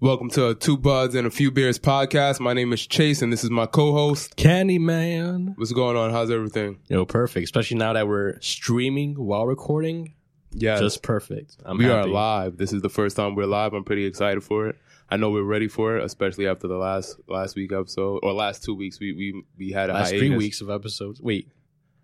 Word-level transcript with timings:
Welcome 0.00 0.30
to 0.30 0.48
a 0.48 0.54
Two 0.54 0.78
Buds 0.78 1.14
and 1.14 1.26
a 1.26 1.30
Few 1.30 1.50
Beers 1.50 1.78
podcast. 1.78 2.40
My 2.40 2.54
name 2.54 2.72
is 2.72 2.86
Chase, 2.86 3.20
and 3.20 3.30
this 3.30 3.44
is 3.44 3.50
my 3.50 3.66
co-host. 3.66 4.34
Candyman. 4.36 5.54
What's 5.58 5.72
going 5.72 5.96
on? 5.96 6.10
How's 6.10 6.30
everything? 6.30 6.78
Yo, 6.88 7.04
perfect. 7.04 7.44
Especially 7.44 7.76
now 7.76 7.92
that 7.92 8.08
we're 8.08 8.40
streaming 8.40 9.14
while 9.14 9.46
recording. 9.46 10.14
Yeah, 10.52 10.78
Just 10.78 11.02
perfect. 11.02 11.58
I'm 11.66 11.76
we 11.78 11.88
are 11.90 12.06
live. 12.06 12.56
This 12.56 12.72
is 12.72 12.80
the 12.82 12.88
first 12.88 13.14
time 13.14 13.34
we're 13.34 13.44
live. 13.46 13.74
I'm 13.74 13.84
pretty 13.84 14.06
excited 14.06 14.42
for 14.42 14.68
it. 14.68 14.76
I 15.10 15.16
know 15.16 15.30
we're 15.30 15.42
ready 15.42 15.68
for 15.68 15.96
it, 15.98 16.04
especially 16.04 16.48
after 16.48 16.66
the 16.66 16.76
last 16.76 17.16
last 17.28 17.54
week 17.54 17.70
episode 17.72 18.20
or 18.22 18.32
last 18.32 18.64
two 18.64 18.74
weeks. 18.74 18.98
We 18.98 19.12
we 19.12 19.42
we 19.58 19.70
had 19.72 19.90
a 19.90 19.92
Last 19.92 20.10
hiatus. 20.10 20.20
three 20.28 20.36
weeks 20.36 20.60
of 20.62 20.70
episodes. 20.70 21.20
Wait. 21.20 21.48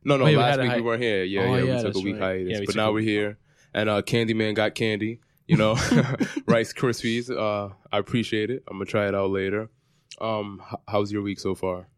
No, 0.04 0.16
no, 0.16 0.24
Wait, 0.26 0.36
last 0.36 0.50
had 0.50 0.58
a 0.60 0.62
week 0.62 0.70
hi- 0.70 0.76
we 0.76 0.82
weren't 0.82 1.02
here. 1.02 1.24
Yeah, 1.24 1.40
Oh, 1.42 1.54
yeah, 1.56 1.62
yeah, 1.64 1.76
we 1.78 1.82
took 1.82 1.96
a 1.96 2.00
week 2.00 2.14
right. 2.14 2.22
hiatus, 2.22 2.52
Yeah, 2.52 2.60
we 2.60 2.66
but 2.66 2.76
now 2.76 2.90
a 2.90 2.92
we're 2.92 3.00
here, 3.00 3.38
and 3.74 3.88
uh, 3.88 4.02
Candyman 4.02 4.54
got 4.54 4.74
candy. 4.76 5.20
You 5.46 5.56
know, 5.56 5.72
Rice 6.46 6.72
Krispies. 6.72 7.30
Uh, 7.30 7.72
I 7.92 7.98
appreciate 7.98 8.50
it. 8.50 8.64
I'm 8.68 8.76
gonna 8.78 8.86
try 8.86 9.08
it 9.08 9.14
out 9.14 9.30
later. 9.30 9.68
Um, 10.20 10.62
h- 10.66 10.78
how's 10.88 11.12
your 11.12 11.22
week 11.22 11.38
so 11.38 11.54
far? 11.54 11.88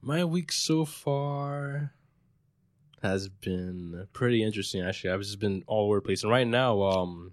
My 0.00 0.24
week 0.24 0.52
so 0.52 0.84
far 0.84 1.92
has 3.02 3.28
been 3.28 4.06
pretty 4.12 4.42
interesting 4.42 4.82
actually. 4.82 5.10
I've 5.10 5.20
just 5.20 5.38
been 5.38 5.62
all 5.66 5.86
over 5.86 5.96
the 5.96 6.00
place. 6.02 6.22
And 6.22 6.32
right 6.32 6.46
now, 6.46 6.82
um 6.82 7.32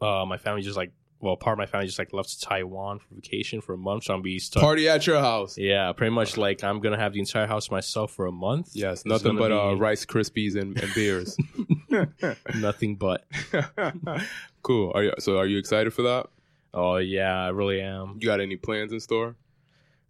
uh 0.00 0.24
my 0.24 0.38
family 0.38 0.62
just 0.62 0.76
like 0.76 0.92
well, 1.20 1.36
part 1.36 1.54
of 1.54 1.58
my 1.58 1.66
family 1.66 1.86
just 1.86 1.98
like 1.98 2.12
left 2.12 2.30
to 2.30 2.40
Taiwan 2.40 3.00
for 3.00 3.14
vacation 3.14 3.60
for 3.60 3.72
a 3.72 3.76
month. 3.76 4.04
So 4.04 4.14
I'm 4.14 4.22
be 4.22 4.38
stuck. 4.38 4.62
Party 4.62 4.88
at 4.88 5.06
your 5.06 5.18
house. 5.18 5.58
yeah, 5.58 5.92
pretty 5.92 6.12
much 6.14 6.36
like 6.36 6.62
I'm 6.62 6.80
gonna 6.80 6.98
have 6.98 7.12
the 7.12 7.20
entire 7.20 7.46
house 7.46 7.70
myself 7.70 8.12
for 8.12 8.26
a 8.26 8.32
month. 8.32 8.70
Yes, 8.72 9.04
nothing 9.04 9.36
gonna 9.36 9.38
but 9.40 9.52
uh, 9.52 9.74
be- 9.74 9.80
Rice 9.80 10.04
Krispies 10.06 10.54
and, 10.54 10.80
and 10.80 10.94
beers. 10.94 11.36
Nothing 12.54 12.96
but. 12.96 13.24
cool. 14.62 14.92
Are 14.94 15.04
you, 15.04 15.12
so 15.18 15.38
are 15.38 15.46
you 15.46 15.58
excited 15.58 15.92
for 15.92 16.02
that? 16.02 16.26
Oh 16.74 16.96
yeah, 16.96 17.34
I 17.44 17.48
really 17.48 17.80
am. 17.80 18.18
You 18.20 18.26
got 18.26 18.40
any 18.40 18.56
plans 18.56 18.92
in 18.92 19.00
store? 19.00 19.36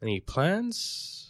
Any 0.03 0.21
plans? 0.21 1.28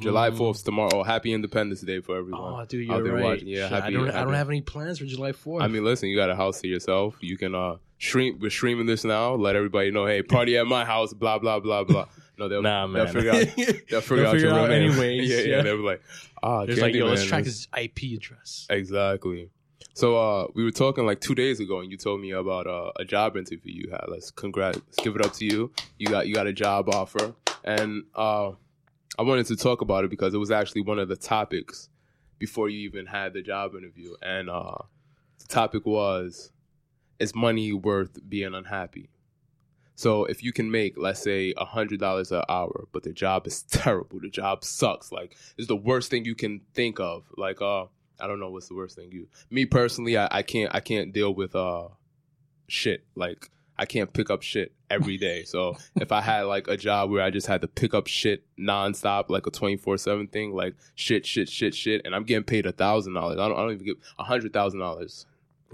July 0.00 0.30
Mm. 0.30 0.36
fourth 0.36 0.64
tomorrow. 0.64 1.02
Happy 1.02 1.32
Independence 1.32 1.80
Day 1.82 2.00
for 2.00 2.16
everyone. 2.16 2.62
Oh, 2.62 2.64
dude, 2.64 2.86
you're 2.86 3.02
there 3.02 3.12
right. 3.14 3.24
watching. 3.24 3.48
Yeah, 3.48 3.68
Shit, 3.68 3.72
happy- 3.72 3.86
I 3.86 3.90
don't. 3.90 4.10
I 4.10 4.24
don't 4.24 4.34
have 4.34 4.48
any 4.48 4.60
plans 4.60 4.98
for 4.98 5.04
July 5.06 5.32
Fourth. 5.32 5.62
I 5.62 5.68
mean, 5.68 5.84
listen, 5.84 6.08
you 6.08 6.16
got 6.16 6.30
a 6.30 6.36
house 6.36 6.60
to 6.62 6.68
yourself. 6.68 7.16
You 7.20 7.36
can 7.36 7.54
uh 7.54 7.76
stream. 7.98 8.38
We're 8.40 8.50
streaming 8.50 8.86
this 8.86 9.04
now. 9.04 9.34
Let 9.34 9.56
everybody 9.56 9.90
know. 9.90 10.06
Hey, 10.06 10.22
party 10.22 10.56
at 10.56 10.66
my 10.66 10.84
house. 10.84 11.12
Blah 11.12 11.38
blah 11.38 11.60
blah 11.60 11.84
blah. 11.84 12.06
No, 12.36 12.48
they'll 12.48 12.62
nah, 12.62 12.86
man. 12.86 13.04
They'll 13.12 13.12
figure 13.14 13.30
out. 13.30 13.36
They'll 13.56 14.00
figure 14.00 14.16
They'll 14.16 14.26
out 14.26 14.32
figure 14.32 14.38
your 14.48 14.50
it 14.50 14.54
real 14.54 14.54
out 14.56 14.70
anyways, 14.72 15.30
yeah, 15.30 15.36
yeah. 15.38 15.56
yeah. 15.56 15.62
They'll 15.62 15.76
be 15.76 15.82
like, 15.84 16.02
ah, 16.42 16.66
There's 16.66 16.80
like, 16.80 16.92
yo, 16.94 17.06
let's 17.06 17.22
Candyman 17.24 17.28
track 17.28 17.44
his 17.44 17.68
IP 17.80 17.98
address. 18.16 18.66
Exactly. 18.70 19.50
So 19.96 20.16
uh, 20.16 20.46
we 20.54 20.64
were 20.64 20.72
talking 20.72 21.06
like 21.06 21.20
two 21.20 21.36
days 21.36 21.60
ago, 21.60 21.78
and 21.78 21.92
you 21.92 21.96
told 21.96 22.20
me 22.20 22.32
about 22.32 22.66
uh, 22.66 22.90
a 22.98 23.04
job 23.04 23.36
interview 23.36 23.72
you 23.84 23.90
had. 23.92 24.06
Let's 24.08 24.32
congrats, 24.32 24.78
let's 24.78 24.96
give 25.04 25.14
it 25.14 25.24
up 25.24 25.32
to 25.34 25.44
you. 25.44 25.70
You 25.98 26.08
got 26.08 26.26
you 26.26 26.34
got 26.34 26.48
a 26.48 26.52
job 26.52 26.88
offer, 26.88 27.34
and 27.62 28.02
uh, 28.16 28.50
I 29.18 29.22
wanted 29.22 29.46
to 29.46 29.56
talk 29.56 29.80
about 29.80 30.04
it 30.04 30.10
because 30.10 30.34
it 30.34 30.38
was 30.38 30.50
actually 30.50 30.82
one 30.82 30.98
of 30.98 31.08
the 31.08 31.16
topics 31.16 31.88
before 32.38 32.68
you 32.68 32.80
even 32.80 33.06
had 33.06 33.32
the 33.32 33.42
job 33.42 33.74
interview, 33.74 34.14
and 34.20 34.50
uh, 34.50 34.76
the 35.38 35.46
topic 35.46 35.86
was, 35.86 36.52
is 37.18 37.34
money 37.34 37.72
worth 37.72 38.18
being 38.28 38.54
unhappy? 38.54 39.10
So 39.94 40.24
if 40.24 40.42
you 40.42 40.52
can 40.52 40.70
make, 40.70 40.94
let's 40.96 41.22
say, 41.22 41.54
hundred 41.56 42.00
dollars 42.00 42.32
an 42.32 42.42
hour, 42.48 42.88
but 42.92 43.04
the 43.04 43.12
job 43.12 43.46
is 43.46 43.62
terrible, 43.70 44.18
the 44.20 44.28
job 44.28 44.64
sucks, 44.64 45.12
like 45.12 45.36
it's 45.56 45.68
the 45.68 45.76
worst 45.76 46.10
thing 46.10 46.24
you 46.24 46.34
can 46.34 46.62
think 46.74 46.98
of. 46.98 47.24
Like, 47.36 47.62
uh, 47.62 47.84
I 48.18 48.26
don't 48.26 48.40
know 48.40 48.50
what's 48.50 48.68
the 48.68 48.74
worst 48.74 48.96
thing 48.96 49.12
you. 49.12 49.28
Me 49.50 49.64
personally, 49.64 50.18
I, 50.18 50.28
I 50.30 50.42
can't, 50.42 50.74
I 50.74 50.80
can't 50.80 51.12
deal 51.12 51.32
with 51.32 51.54
uh, 51.54 51.88
shit. 52.66 53.04
Like, 53.14 53.50
I 53.76 53.86
can't 53.86 54.12
pick 54.12 54.30
up 54.30 54.42
shit 54.42 54.72
every 54.88 55.16
day. 55.16 55.42
So 55.44 55.76
if 55.96 56.12
I 56.12 56.20
had 56.20 56.42
like 56.42 56.68
a 56.68 56.76
job 56.76 57.10
where 57.10 57.22
I 57.22 57.30
just 57.30 57.46
had 57.48 57.60
to 57.62 57.68
pick 57.68 57.92
up 57.94 58.06
shit 58.06 58.44
nonstop, 58.58 59.30
like 59.30 59.46
a 59.46 59.50
twenty 59.50 59.76
four 59.76 59.96
seven 59.98 60.28
thing, 60.28 60.54
like 60.54 60.74
shit, 60.94 61.26
shit, 61.26 61.48
shit, 61.48 61.74
shit, 61.74 62.02
and 62.04 62.14
I'm 62.14 62.24
getting 62.24 62.44
paid 62.44 62.66
a 62.66 62.72
thousand 62.72 63.14
dollars. 63.14 63.38
I 63.38 63.48
don't, 63.48 63.56
I 63.58 63.62
don't 63.62 63.72
even 63.72 63.86
get 63.86 63.96
a 64.18 64.24
hundred 64.24 64.52
thousand 64.52 64.80
dollars. 64.80 65.26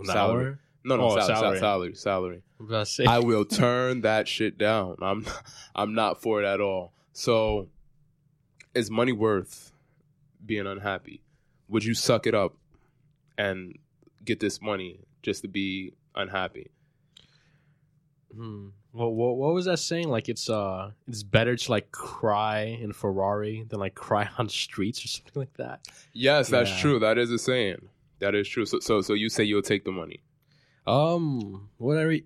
Salary. 0.05 0.45
hour? 0.47 0.59
No, 0.83 0.97
no, 0.97 1.11
Oh, 1.11 1.15
sal- 1.19 1.27
sal- 1.27 1.37
salary. 1.41 1.59
salary, 1.59 1.95
salary. 1.95 2.43
About 2.59 2.87
to 2.87 2.87
say. 2.87 3.05
I 3.05 3.19
will 3.19 3.45
turn 3.45 4.01
that 4.01 4.27
shit 4.27 4.57
down. 4.57 4.97
I'm 5.03 5.27
I'm 5.75 5.93
not 5.95 6.23
for 6.23 6.43
it 6.43 6.47
at 6.47 6.61
all. 6.63 6.93
So 7.13 7.69
is 8.75 8.91
money 8.91 9.13
worth 9.13 9.73
being 10.47 10.67
unhappy? 10.67 11.21
Would 11.69 11.85
you 11.85 11.93
suck 11.93 12.27
it 12.27 12.35
up 12.35 12.55
and 13.37 13.79
get 14.25 14.41
this 14.41 14.63
money 14.63 15.01
just 15.23 15.43
to 15.43 15.49
be 15.49 15.93
unhappy? 16.15 16.71
Hmm. 18.35 18.69
What, 18.93 19.13
what 19.13 19.37
what 19.37 19.55
was 19.55 19.65
that 19.67 19.79
saying? 19.79 20.09
Like 20.09 20.29
it's 20.29 20.49
uh 20.51 20.91
it's 21.09 21.23
better 21.23 21.55
to 21.57 21.71
like 21.71 21.93
cry 21.93 22.63
in 22.81 22.93
Ferrari 22.93 23.65
than 23.69 23.79
like 23.81 23.95
cry 24.07 24.29
on 24.39 24.47
the 24.47 24.53
streets 24.53 25.05
or 25.05 25.09
something 25.09 25.33
like 25.41 25.55
that. 25.55 25.87
Yes, 26.13 26.49
that's 26.49 26.71
Yeah. 26.71 26.79
true. 26.81 26.99
That 26.99 27.19
is 27.19 27.31
a 27.31 27.39
saying. 27.39 27.89
That 28.21 28.35
is 28.35 28.49
true. 28.49 28.67
So 28.67 28.81
so 28.81 29.01
so 29.01 29.15
you 29.15 29.29
say 29.29 29.45
you'll 29.45 29.63
take 29.63 29.85
the 29.85 29.93
money. 29.93 30.21
Um, 30.87 31.69
whatever. 31.79 32.17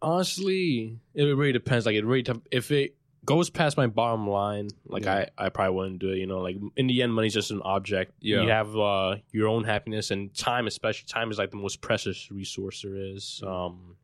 Honestly, 0.00 0.98
it 1.14 1.22
really 1.24 1.52
depends. 1.52 1.84
Like 1.86 1.96
it 1.96 2.04
really 2.04 2.22
dep- 2.22 2.46
if 2.52 2.70
it 2.70 2.94
goes 3.24 3.50
past 3.50 3.76
my 3.76 3.86
bottom 3.88 4.28
line, 4.28 4.68
like 4.86 5.04
Yeah. 5.04 5.26
I 5.38 5.46
I 5.46 5.48
probably 5.48 5.74
wouldn't 5.74 5.98
do 5.98 6.10
it. 6.10 6.18
You 6.18 6.26
know, 6.26 6.38
like 6.40 6.56
in 6.76 6.86
the 6.86 7.02
end, 7.02 7.12
money's 7.12 7.34
just 7.34 7.50
an 7.50 7.60
object. 7.64 8.12
Yeah. 8.20 8.42
you 8.42 8.48
have 8.50 8.76
uh 8.76 9.16
your 9.32 9.48
own 9.48 9.64
happiness 9.64 10.10
and 10.10 10.32
time, 10.34 10.66
especially 10.66 11.06
time 11.08 11.30
is 11.30 11.38
like 11.38 11.50
the 11.50 11.56
most 11.56 11.80
precious 11.80 12.30
resource 12.30 12.82
there 12.82 12.94
is. 12.94 13.40
Mm. 13.44 13.48
Um, 13.48 13.96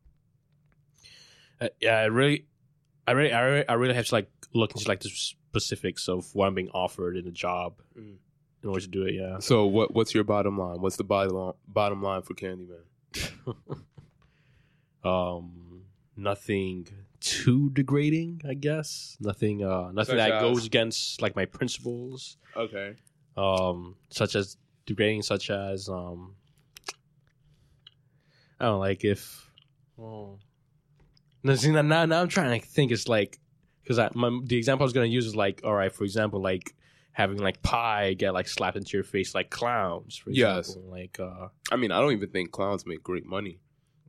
uh, 1.60 1.68
yeah, 1.80 1.96
I 1.98 2.04
really, 2.06 2.46
I 3.06 3.12
really, 3.12 3.32
I 3.32 3.40
really, 3.42 3.68
I 3.68 3.72
really 3.74 3.94
have 3.94 4.06
to 4.06 4.14
like 4.14 4.30
look 4.52 4.72
into 4.72 4.88
like 4.88 5.00
the 5.00 5.08
specifics 5.10 6.08
of 6.08 6.34
what 6.34 6.46
I'm 6.46 6.54
being 6.54 6.70
offered 6.70 7.16
in 7.16 7.24
the 7.24 7.30
job 7.30 7.80
Mm. 7.98 8.16
in 8.62 8.68
order 8.68 8.80
to 8.80 8.88
do 8.88 9.02
it. 9.04 9.14
Yeah. 9.14 9.38
So 9.40 9.66
what 9.66 9.94
what's 9.94 10.14
your 10.14 10.24
bottom 10.24 10.58
line? 10.58 10.80
What's 10.80 10.96
the 10.96 11.04
bottom 11.04 11.52
bottom 11.68 12.02
line 12.02 12.22
for 12.22 12.34
Candyman? 12.34 12.84
um 15.04 15.82
nothing 16.16 16.86
too 17.20 17.70
degrading 17.70 18.40
i 18.48 18.54
guess 18.54 19.16
nothing 19.20 19.62
uh 19.64 19.90
nothing 19.92 20.12
Such 20.12 20.16
that 20.16 20.32
as? 20.32 20.42
goes 20.42 20.66
against 20.66 21.20
like 21.22 21.36
my 21.36 21.44
principles 21.44 22.36
Okay. 22.56 22.96
um 23.36 23.96
such 24.10 24.34
as 24.34 24.56
degrading 24.86 25.22
such 25.22 25.50
as 25.50 25.88
um 25.88 26.34
i 28.60 28.64
don't 28.64 28.74
know, 28.74 28.78
like 28.78 29.04
if 29.04 29.50
well 29.96 30.08
no, 30.20 30.38
see, 30.38 30.53
now, 31.44 31.82
now 31.82 32.04
now 32.06 32.20
i'm 32.22 32.28
trying 32.28 32.58
to 32.60 32.66
think 32.66 32.90
it's 32.90 33.08
like 33.08 33.38
because 33.82 33.96
the 33.96 34.56
example 34.56 34.82
i 34.82 34.86
was 34.86 34.92
going 34.92 35.08
to 35.08 35.12
use 35.14 35.26
is 35.26 35.36
like 35.36 35.60
all 35.64 35.74
right 35.74 35.92
for 35.92 36.04
example 36.04 36.40
like 36.40 36.74
having 37.12 37.38
like 37.38 37.62
pie 37.62 38.12
get 38.14 38.34
like 38.34 38.48
slapped 38.48 38.76
into 38.76 38.96
your 38.96 39.04
face 39.04 39.34
like 39.36 39.48
clowns 39.50 40.16
for 40.16 40.30
Yes. 40.30 40.70
example 40.70 40.90
like 40.90 41.20
uh 41.20 41.48
I 41.70 41.76
mean, 41.76 41.92
I 41.92 42.00
don't 42.00 42.12
even 42.12 42.28
think 42.30 42.50
clowns 42.50 42.84
make 42.86 43.02
great 43.04 43.24
money. 43.24 43.60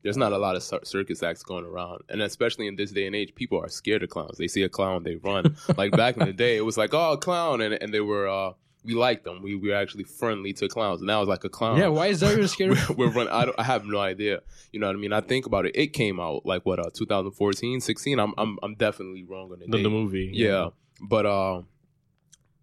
There's 0.01 0.17
not 0.17 0.33
a 0.33 0.37
lot 0.37 0.55
of 0.55 0.63
circus 0.87 1.21
acts 1.23 1.41
going 1.43 1.65
around, 1.65 2.01
and 2.09 2.21
especially 2.21 2.67
in 2.67 2.75
this 2.75 2.91
day 2.91 3.07
and 3.07 3.15
age, 3.15 3.33
people 3.35 3.59
are 3.59 3.67
scared 3.69 4.03
of 4.03 4.09
clowns. 4.09 4.37
They 4.37 4.47
see 4.47 4.61
a 4.63 4.69
clown, 4.69 5.01
they 5.03 5.15
run. 5.15 5.55
like 5.77 5.91
back 5.91 6.15
in 6.17 6.25
the 6.27 6.33
day, 6.33 6.57
it 6.57 6.61
was 6.65 6.77
like, 6.77 6.93
oh, 6.93 7.13
a 7.13 7.17
clown, 7.17 7.59
and 7.61 7.73
and 7.73 7.91
they 7.93 8.01
were 8.01 8.27
uh, 8.27 8.53
we 8.85 8.93
liked 8.93 9.23
them. 9.25 9.41
We 9.41 9.55
we 9.55 9.69
were 9.69 9.75
actually 9.75 10.03
friendly 10.03 10.53
to 10.53 10.67
clowns. 10.67 11.01
Now 11.01 11.21
it's 11.21 11.29
like 11.29 11.43
a 11.43 11.49
clown. 11.49 11.77
yeah 11.77 11.87
why 11.87 12.07
is 12.07 12.21
everyone 12.23 12.47
scared 12.55 12.71
of 12.71 12.89
we're, 12.89 13.07
we're 13.07 13.13
running. 13.13 13.33
I, 13.33 13.45
don't, 13.45 13.59
I 13.59 13.63
have 13.63 13.85
no 13.85 13.99
idea. 13.99 14.41
You 14.71 14.79
know 14.79 14.87
what 14.87 14.95
I 14.95 14.99
mean? 14.99 15.13
I 15.13 15.21
think 15.21 15.45
about 15.45 15.65
it. 15.65 15.75
It 15.75 15.87
came 15.87 16.19
out 16.19 16.45
like 16.45 16.65
what, 16.65 16.79
uh, 16.79 16.89
2014, 16.93 17.81
16. 17.81 18.19
I'm 18.19 18.33
I'm 18.37 18.57
I'm 18.61 18.75
definitely 18.75 19.23
wrong 19.23 19.51
on 19.51 19.59
the, 19.59 19.65
the, 19.67 19.83
the 19.83 19.89
movie 19.89 20.31
Yeah, 20.33 20.69
but 21.01 21.25
uh, 21.25 21.61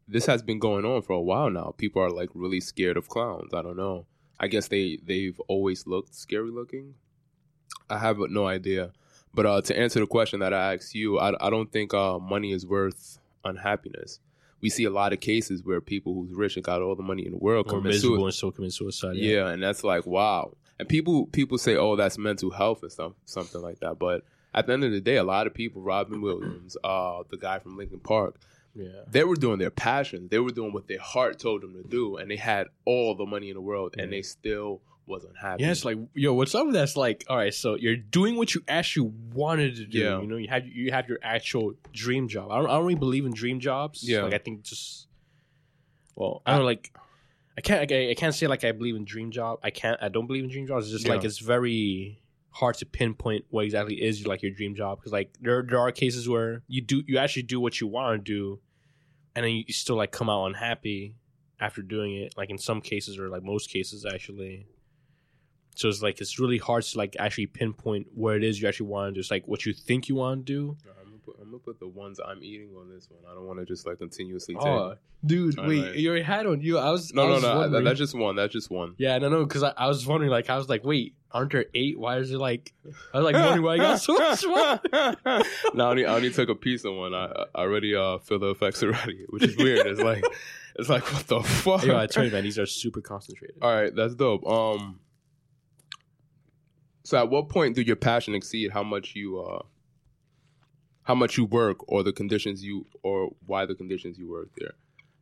this 0.09 0.27
has 0.27 0.43
been 0.43 0.59
going 0.59 0.85
on 0.85 1.03
for 1.03 1.15
a 1.15 1.21
while 1.21 1.51
now. 1.51 1.75
People 1.77 2.03
are 2.03 2.11
like 2.11 2.31
really 2.35 2.61
scared 2.61 2.97
of 2.97 3.09
clowns. 3.09 3.53
I 3.55 3.63
don't 3.63 3.77
know. 3.77 4.07
I 4.39 4.49
guess 4.49 4.69
they 4.69 4.99
they've 5.05 5.39
always 5.49 5.87
looked 5.87 6.15
scary 6.15 6.51
looking. 6.51 6.95
I 7.89 7.99
have 7.99 8.19
no 8.19 8.47
idea. 8.47 8.93
But 9.35 9.47
uh, 9.47 9.61
to 9.63 9.79
answer 9.79 10.01
the 10.01 10.07
question 10.07 10.41
that 10.41 10.53
I 10.53 10.75
asked 10.75 10.95
you, 10.95 11.19
I, 11.19 11.47
I 11.47 11.51
don't 11.51 11.71
think 11.73 11.95
uh, 11.95 12.19
money 12.19 12.53
is 12.53 12.67
worth 12.67 13.19
unhappiness. 13.45 14.21
We 14.63 14.71
see 14.71 14.85
a 14.85 14.91
lot 14.91 15.13
of 15.13 15.21
cases 15.21 15.63
where 15.63 15.81
people 15.81 16.15
who's 16.15 16.33
rich 16.33 16.57
and 16.57 16.65
got 16.65 16.81
all 16.81 16.95
the 16.95 17.03
money 17.03 17.27
in 17.27 17.33
the 17.33 17.39
world 17.39 17.67
or 17.67 17.81
commit 17.81 18.01
suicide. 18.01 18.25
and 18.25 18.35
still 18.35 18.53
commit 18.53 18.73
suicide. 18.73 19.17
Yeah, 19.17 19.49
and 19.49 19.63
that's 19.63 19.85
like 19.85 20.07
wow. 20.07 20.57
And 20.79 20.89
people 20.89 21.27
people 21.27 21.59
say, 21.59 21.77
oh, 21.77 21.97
that's 21.97 22.19
mental 22.19 22.51
health 22.51 22.83
and 22.83 22.91
stuff, 22.91 23.13
something 23.25 23.61
like 23.61 23.81
that. 23.81 23.99
But 23.99 24.25
at 24.55 24.67
the 24.67 24.73
end 24.73 24.85
of 24.85 24.93
the 24.93 25.01
day, 25.01 25.17
a 25.17 25.25
lot 25.25 25.47
of 25.47 25.55
people, 25.55 25.83
Robin 25.83 26.21
Williams, 26.21 26.77
uh, 26.85 27.23
the 27.31 27.37
guy 27.37 27.59
from 27.59 27.77
Linkin 27.77 28.01
Park, 28.01 28.41
yeah. 28.75 28.89
they 29.09 29.25
were 29.25 29.37
doing 29.37 29.59
their 29.59 29.71
passion. 29.71 30.29
They 30.31 30.39
were 30.39 30.51
doing 30.51 30.73
what 30.73 30.89
their 30.89 31.01
heart 31.01 31.39
told 31.39 31.63
them 31.63 31.75
to 31.75 31.83
do, 31.83 32.17
and 32.17 32.31
they 32.31 32.37
had 32.37 32.69
all 32.85 33.15
the 33.15 33.27
money 33.27 33.49
in 33.49 33.55
the 33.55 33.61
world, 33.61 33.95
and 33.99 34.13
they 34.13 34.23
still 34.23 34.81
wasn't 35.07 35.37
happy. 35.37 35.65
Yeah, 35.65 35.71
it's 35.71 35.85
like, 35.85 35.99
yo, 36.15 36.35
what's 36.35 36.55
up 36.55 36.67
with 36.67 36.75
that? 36.75 36.85
It's 36.85 36.97
like, 36.97 37.25
all 37.29 37.37
right, 37.37 37.53
so 37.53 37.75
you're 37.75 37.97
doing 37.97 38.37
what 38.37 38.55
you 38.55 38.63
actually 38.69 39.11
wanted 39.35 39.77
to 39.77 39.85
do. 39.85 39.99
Yeah. 39.99 40.21
You 40.21 40.27
know, 40.27 40.37
you 40.37 40.49
have 40.49 40.67
you 40.67 40.93
have 40.93 41.09
your 41.09 41.19
actual 41.23 41.75
dream 41.93 42.29
job. 42.29 42.51
I 42.51 42.57
don't, 42.57 42.67
I 42.67 42.73
don't 42.75 42.83
really 42.83 42.95
believe 42.95 43.27
in 43.27 43.33
dream 43.33 43.61
jobs. 43.61 44.09
Yeah. 44.09 44.23
like 44.23 44.35
I 44.35 44.39
think 44.39 44.63
just, 44.63 45.07
well, 46.15 46.43
I 46.47 46.53
don't 46.53 46.61
know, 46.61 46.67
like, 46.67 46.93
I 47.59 47.61
can't, 47.61 47.91
I, 47.91 48.11
I 48.11 48.15
can't 48.15 48.35
say 48.35 48.47
like 48.47 48.65
I 48.65 48.73
believe 48.73 48.97
in 48.97 49.05
dream 49.05 49.31
job. 49.31 49.59
I 49.63 49.71
can't, 49.71 50.03
I 50.03 50.09
don't 50.09 50.27
believe 50.27 50.45
in 50.45 50.51
dream 50.51 50.67
jobs. 50.67 50.87
It's 50.87 51.03
just 51.03 51.09
like 51.09 51.25
it's 51.25 51.39
very 51.39 52.23
hard 52.51 52.77
to 52.77 52.87
pinpoint 52.87 53.47
what 53.49 53.65
exactly 53.65 54.03
is 54.03 54.27
like 54.27 54.43
your 54.43 54.53
dream 54.53 54.75
job 54.75 54.99
because 54.99 55.11
like 55.11 55.31
there 55.41 55.63
there 55.63 55.79
are 55.79 55.91
cases 55.91 56.29
where 56.29 56.63
you 56.69 56.83
do 56.83 57.03
you 57.07 57.17
actually 57.17 57.43
do 57.43 57.59
what 57.59 57.81
you 57.81 57.87
want 57.87 58.25
to 58.25 58.33
do, 58.33 58.61
and 59.35 59.45
then 59.45 59.53
you 59.53 59.73
still 59.73 59.97
like 59.97 60.13
come 60.13 60.31
out 60.31 60.47
unhappy 60.47 61.15
after 61.61 61.83
doing 61.83 62.17
it. 62.17 62.35
Like 62.37 62.51
in 62.51 62.59
some 62.59 62.81
cases 62.81 63.19
or 63.19 63.29
like 63.29 63.43
most 63.43 63.71
cases 63.71 64.07
actually. 64.07 64.67
So 65.83 65.89
it's 65.89 66.01
like 66.01 66.21
it's 66.21 66.39
really 66.39 66.59
hard 66.59 66.85
to 66.85 66.97
like 66.99 67.17
actually 67.19 67.47
pinpoint 67.47 68.07
where 68.15 68.37
it 68.37 68.45
is 68.45 68.63
you 68.63 68.69
actually 68.69 68.87
want 68.87 69.09
to 69.09 69.15
do. 69.15 69.21
It's 69.21 69.33
like 69.33 69.49
what 69.49 69.67
you 69.67 69.73
think 69.73 70.09
you 70.09 70.15
want 70.15 70.47
to 70.47 70.53
do. 70.53 70.77
I'm 70.89 71.07
gonna, 71.07 71.19
put, 71.27 71.37
I'm 71.41 71.47
gonna 71.47 71.59
put 71.59 71.81
the 71.81 71.89
ones 71.89 72.21
I'm 72.25 72.41
eating 72.45 72.71
on 72.79 72.89
this 72.89 73.09
one. 73.11 73.21
I 73.29 73.35
don't 73.35 73.47
want 73.49 73.59
to 73.59 73.65
just 73.65 73.85
like 73.85 73.99
continuously 73.99 74.55
take. 74.55 74.65
Oh, 74.65 74.95
dude, 75.27 75.59
All 75.59 75.67
wait, 75.67 75.83
right. 75.83 75.95
you 75.97 76.09
already 76.09 76.25
had 76.25 76.47
on 76.47 76.61
you. 76.61 76.79
I 76.79 76.91
was 76.91 77.13
no, 77.13 77.23
I 77.23 77.27
no, 77.27 77.33
was 77.35 77.43
no. 77.43 77.57
Wondering- 77.59 77.85
that's 77.85 77.99
just 77.99 78.15
one. 78.15 78.37
That's 78.37 78.53
just 78.53 78.71
one. 78.71 78.95
Yeah, 78.97 79.19
no, 79.19 79.29
no, 79.29 79.45
because 79.45 79.65
I, 79.65 79.73
I 79.77 79.89
was 79.89 80.07
wondering, 80.07 80.31
like, 80.31 80.49
I 80.51 80.57
was 80.57 80.69
like, 80.69 80.85
wait, 80.85 81.17
aren't 81.33 81.51
there 81.51 81.67
eight? 81.75 81.99
Why 81.99 82.19
is 82.19 82.31
it 82.31 82.39
like? 82.39 82.73
I 83.13 83.19
was 83.19 83.25
like 83.25 83.35
wondering 83.35 83.63
why 83.63 83.75
I 83.75 83.79
got 83.79 84.01
so 84.01 84.15
much 84.15 84.45
one. 84.47 84.79
no, 85.75 85.87
I 85.87 85.91
only, 85.91 86.07
I 86.07 86.15
only 86.15 86.31
took 86.31 86.49
a 86.49 86.55
piece 86.55 86.85
of 86.85 86.95
one. 86.95 87.13
I, 87.13 87.25
I 87.57 87.63
already 87.63 87.97
uh 87.97 88.19
feel 88.19 88.39
the 88.39 88.51
effects 88.51 88.85
already, 88.85 89.25
which 89.31 89.43
is 89.43 89.57
weird. 89.57 89.85
It's 89.87 90.01
like, 90.01 90.23
it's 90.77 90.89
like 90.89 91.03
what 91.13 91.27
the 91.27 91.41
fuck. 91.43 91.85
Yo, 91.85 91.99
I 91.99 92.07
tell 92.07 92.25
you, 92.25 92.31
man, 92.31 92.45
these 92.45 92.59
are 92.61 92.67
super 92.67 93.01
concentrated. 93.01 93.57
All 93.61 93.75
right, 93.75 93.93
that's 93.93 94.15
dope. 94.15 94.47
Um, 94.47 95.01
so 97.05 97.19
at 97.19 97.31
what 97.31 97.49
point 97.49 97.75
do 97.75 97.83
your 97.83 97.97
passion 97.97 98.35
exceed 98.35 98.71
how 98.73 98.83
much 98.83 99.15
you 99.15 99.41
uh, 99.41 99.63
how 101.05 101.15
much 101.15 101.37
you 101.37 101.45
work, 101.45 101.79
or 101.89 102.03
the 102.03 102.13
conditions 102.13 102.63
you, 102.63 102.87
or 103.03 103.31
why 103.47 103.67
the 103.67 103.75
conditions 103.75 104.19
you 104.19 104.31
work 104.31 104.51
there? 104.57 104.75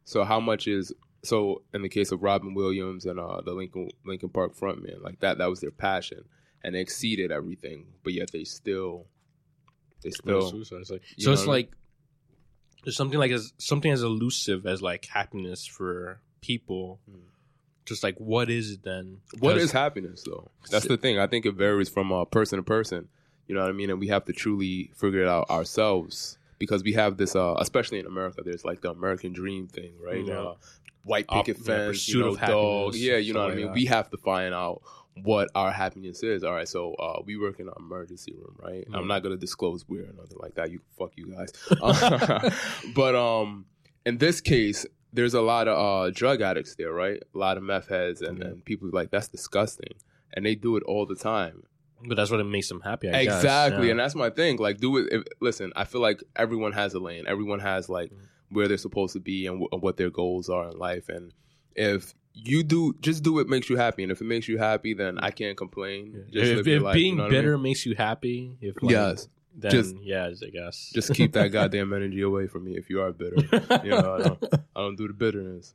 So 0.04 0.24
how 0.24 0.40
much 0.40 0.66
is 0.66 0.92
so 1.22 1.62
in 1.72 1.82
the 1.82 1.88
case 1.88 2.12
of 2.12 2.22
Robin 2.22 2.54
Williams 2.54 3.04
and 3.06 3.18
uh 3.18 3.40
the 3.42 3.52
Linkin 3.52 3.90
Linkin 4.04 4.28
Park 4.28 4.56
frontman, 4.56 5.02
like 5.02 5.20
that 5.20 5.38
that 5.38 5.48
was 5.48 5.60
their 5.60 5.70
passion, 5.70 6.24
and 6.62 6.74
they 6.74 6.80
exceeded 6.80 7.32
everything, 7.32 7.86
but 8.04 8.12
yet 8.12 8.30
they 8.32 8.44
still 8.44 9.06
they 10.02 10.10
still 10.10 10.50
suicide. 10.50 10.78
It's 10.80 10.90
like, 10.90 11.02
so 11.18 11.32
it's 11.32 11.42
I 11.42 11.44
mean? 11.44 11.50
like 11.50 11.72
there's 12.84 12.96
something 12.96 13.18
like 13.18 13.30
as 13.30 13.52
something 13.58 13.92
as 13.92 14.02
elusive 14.02 14.66
as 14.66 14.82
like 14.82 15.06
happiness 15.06 15.66
for 15.66 16.20
people. 16.40 17.00
Mm. 17.10 17.20
Just 17.90 18.04
like 18.04 18.14
what 18.18 18.48
is 18.48 18.70
it 18.70 18.84
then? 18.84 19.18
What 19.40 19.56
is 19.56 19.72
happiness 19.72 20.22
though? 20.24 20.48
That's 20.70 20.86
the 20.86 20.96
thing. 20.96 21.18
I 21.18 21.26
think 21.26 21.44
it 21.44 21.54
varies 21.56 21.88
from 21.88 22.12
uh, 22.12 22.24
person 22.24 22.56
to 22.58 22.62
person. 22.62 23.08
You 23.48 23.56
know 23.56 23.62
what 23.62 23.68
I 23.70 23.72
mean? 23.72 23.90
And 23.90 23.98
we 23.98 24.06
have 24.06 24.24
to 24.26 24.32
truly 24.32 24.92
figure 24.94 25.22
it 25.22 25.26
out 25.28 25.50
ourselves 25.50 26.38
because 26.60 26.84
we 26.84 26.92
have 26.92 27.16
this, 27.16 27.34
uh, 27.34 27.56
especially 27.58 27.98
in 27.98 28.06
America. 28.06 28.42
There's 28.44 28.64
like 28.64 28.80
the 28.80 28.90
American 28.92 29.32
dream 29.32 29.66
thing, 29.66 29.94
right? 30.00 30.24
Yeah. 30.24 30.40
Uh, 30.40 30.54
white 31.02 31.24
Op- 31.30 31.44
picket 31.46 31.60
yeah, 31.62 31.66
fence, 31.66 31.88
pursuit 31.98 32.14
you 32.18 32.24
know, 32.24 32.32
of 32.34 32.40
dog. 32.40 32.94
Yeah, 32.94 33.16
you 33.16 33.34
know 33.34 33.42
what 33.42 33.50
I 33.50 33.56
mean. 33.56 33.72
We 33.72 33.86
have 33.86 34.08
to 34.10 34.18
find 34.18 34.54
out 34.54 34.82
what 35.24 35.48
our 35.56 35.72
happiness 35.72 36.22
is. 36.22 36.44
All 36.44 36.52
right, 36.54 36.68
so 36.68 36.94
uh, 36.94 37.22
we 37.24 37.36
work 37.36 37.58
in 37.58 37.66
an 37.66 37.74
emergency 37.76 38.32
room, 38.34 38.54
right? 38.62 38.84
I'm 38.94 39.02
Mhm. 39.02 39.08
not 39.08 39.24
gonna 39.24 39.36
disclose 39.36 39.82
where 39.88 40.02
or 40.04 40.12
nothing 40.16 40.38
like 40.38 40.54
that. 40.54 40.70
You 40.70 40.78
fuck 40.96 41.10
you 41.16 41.26
guys. 41.34 41.50
But 42.94 43.16
um, 43.16 43.66
in 44.06 44.18
this 44.18 44.40
case, 44.40 44.86
there's 45.12 45.34
a 45.34 45.40
lot 45.40 45.68
of 45.68 45.76
uh, 45.78 46.10
drug 46.10 46.40
addicts 46.40 46.74
there, 46.76 46.92
right? 46.92 47.22
A 47.34 47.38
lot 47.38 47.56
of 47.56 47.62
meth 47.62 47.88
heads, 47.88 48.20
and, 48.22 48.38
Yeah. 48.38 48.44
and 48.46 48.64
people 48.64 48.90
like 48.92 49.10
that's 49.10 49.28
disgusting, 49.28 49.94
and 50.34 50.44
they 50.46 50.54
do 50.54 50.76
it 50.76 50.82
all 50.84 51.06
the 51.06 51.16
time. 51.16 51.64
But 52.06 52.16
that's 52.16 52.30
what 52.30 52.40
it 52.40 52.44
makes 52.44 52.68
them 52.68 52.80
happy. 52.80 53.10
I 53.10 53.24
guess. 53.24 53.36
exactly, 53.36 53.86
Yeah. 53.86 53.90
and 53.92 54.00
that's 54.00 54.14
my 54.14 54.30
thing. 54.30 54.56
Like, 54.56 54.78
do 54.78 54.96
it. 54.98 55.08
If, 55.12 55.24
listen, 55.40 55.72
I 55.76 55.84
feel 55.84 56.00
like 56.00 56.22
everyone 56.36 56.72
has 56.72 56.94
a 56.94 56.98
lane. 56.98 57.24
Everyone 57.26 57.60
has 57.60 57.88
like 57.90 58.10
Mhm. 58.10 58.16
where 58.50 58.68
they're 58.68 58.78
supposed 58.78 59.12
to 59.14 59.20
be 59.20 59.46
and, 59.46 59.60
w- 59.60 59.82
what 59.82 59.96
their 59.98 60.08
goals 60.10 60.48
are 60.48 60.70
in 60.70 60.78
life. 60.78 61.08
And 61.10 61.34
if 61.76 62.14
you 62.32 62.62
do, 62.62 62.94
just 63.00 63.22
do 63.22 63.34
what 63.34 63.48
makes 63.48 63.68
you 63.68 63.76
happy. 63.76 64.02
And 64.02 64.10
if 64.10 64.20
it 64.22 64.24
makes 64.24 64.48
you 64.48 64.56
happy, 64.56 64.94
then 64.94 65.18
I 65.18 65.30
can't 65.30 65.58
complain. 65.58 66.12
Yeah. 66.14 66.40
Just 66.40 66.52
if 66.52 66.56
live 66.58 66.68
if 66.68 66.82
life, 66.82 66.96
you 66.96 67.02
being 67.02 67.16
know 67.16 67.24
what 67.24 67.32
I 67.32 67.34
mean? 67.34 67.42
bitter 67.42 67.58
makes 67.58 67.84
you 67.84 67.94
happy, 67.96 68.56
if 68.62 68.82
like, 68.82 68.92
yes, 68.92 69.28
then 69.56 69.70
just- 69.70 69.96
yes, 70.02 70.42
I 70.46 70.50
guess. 70.50 70.90
just 70.94 71.14
keep 71.14 71.32
that 71.32 71.48
goddamn 71.52 71.92
energy 71.92 72.20
away 72.22 72.46
from 72.46 72.64
me 72.64 72.76
if 72.76 72.88
you 72.90 73.00
are 73.02 73.12
bitter. 73.12 73.36
You 73.84 73.90
know, 73.90 74.14
I 74.14 74.18
don't, 74.28 74.44
I 74.76 74.80
don't 74.80 74.96
do 74.96 75.06
the 75.08 75.14
bitterness. 75.14 75.74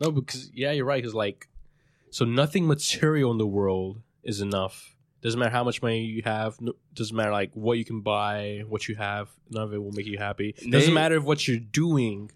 No, 0.00 0.10
because 0.10 0.50
yeah, 0.52 0.72
you're 0.72 0.84
right. 0.84 1.00
Because 1.00 1.14
like, 1.14 1.48
so 2.10 2.24
nothing 2.24 2.66
material 2.66 3.30
in 3.30 3.38
the 3.38 3.46
world 3.46 4.00
is 4.24 4.40
enough. 4.40 4.96
Doesn't 5.20 5.38
matter 5.38 5.52
how 5.52 5.62
much 5.62 5.80
money 5.80 6.00
you 6.02 6.22
have. 6.22 6.60
No, 6.60 6.72
doesn't 6.94 7.16
matter 7.16 7.30
like 7.30 7.52
what 7.54 7.78
you 7.78 7.84
can 7.84 8.00
buy, 8.00 8.64
what 8.68 8.88
you 8.88 8.96
have. 8.96 9.28
None 9.50 9.62
of 9.62 9.72
it 9.72 9.78
will 9.82 9.92
make 9.92 10.06
you 10.06 10.18
happy. 10.18 10.56
Doesn't 10.68 10.92
matter 10.92 11.14
if 11.16 11.22
what 11.22 11.46
you're 11.46 11.58
doing 11.60 12.32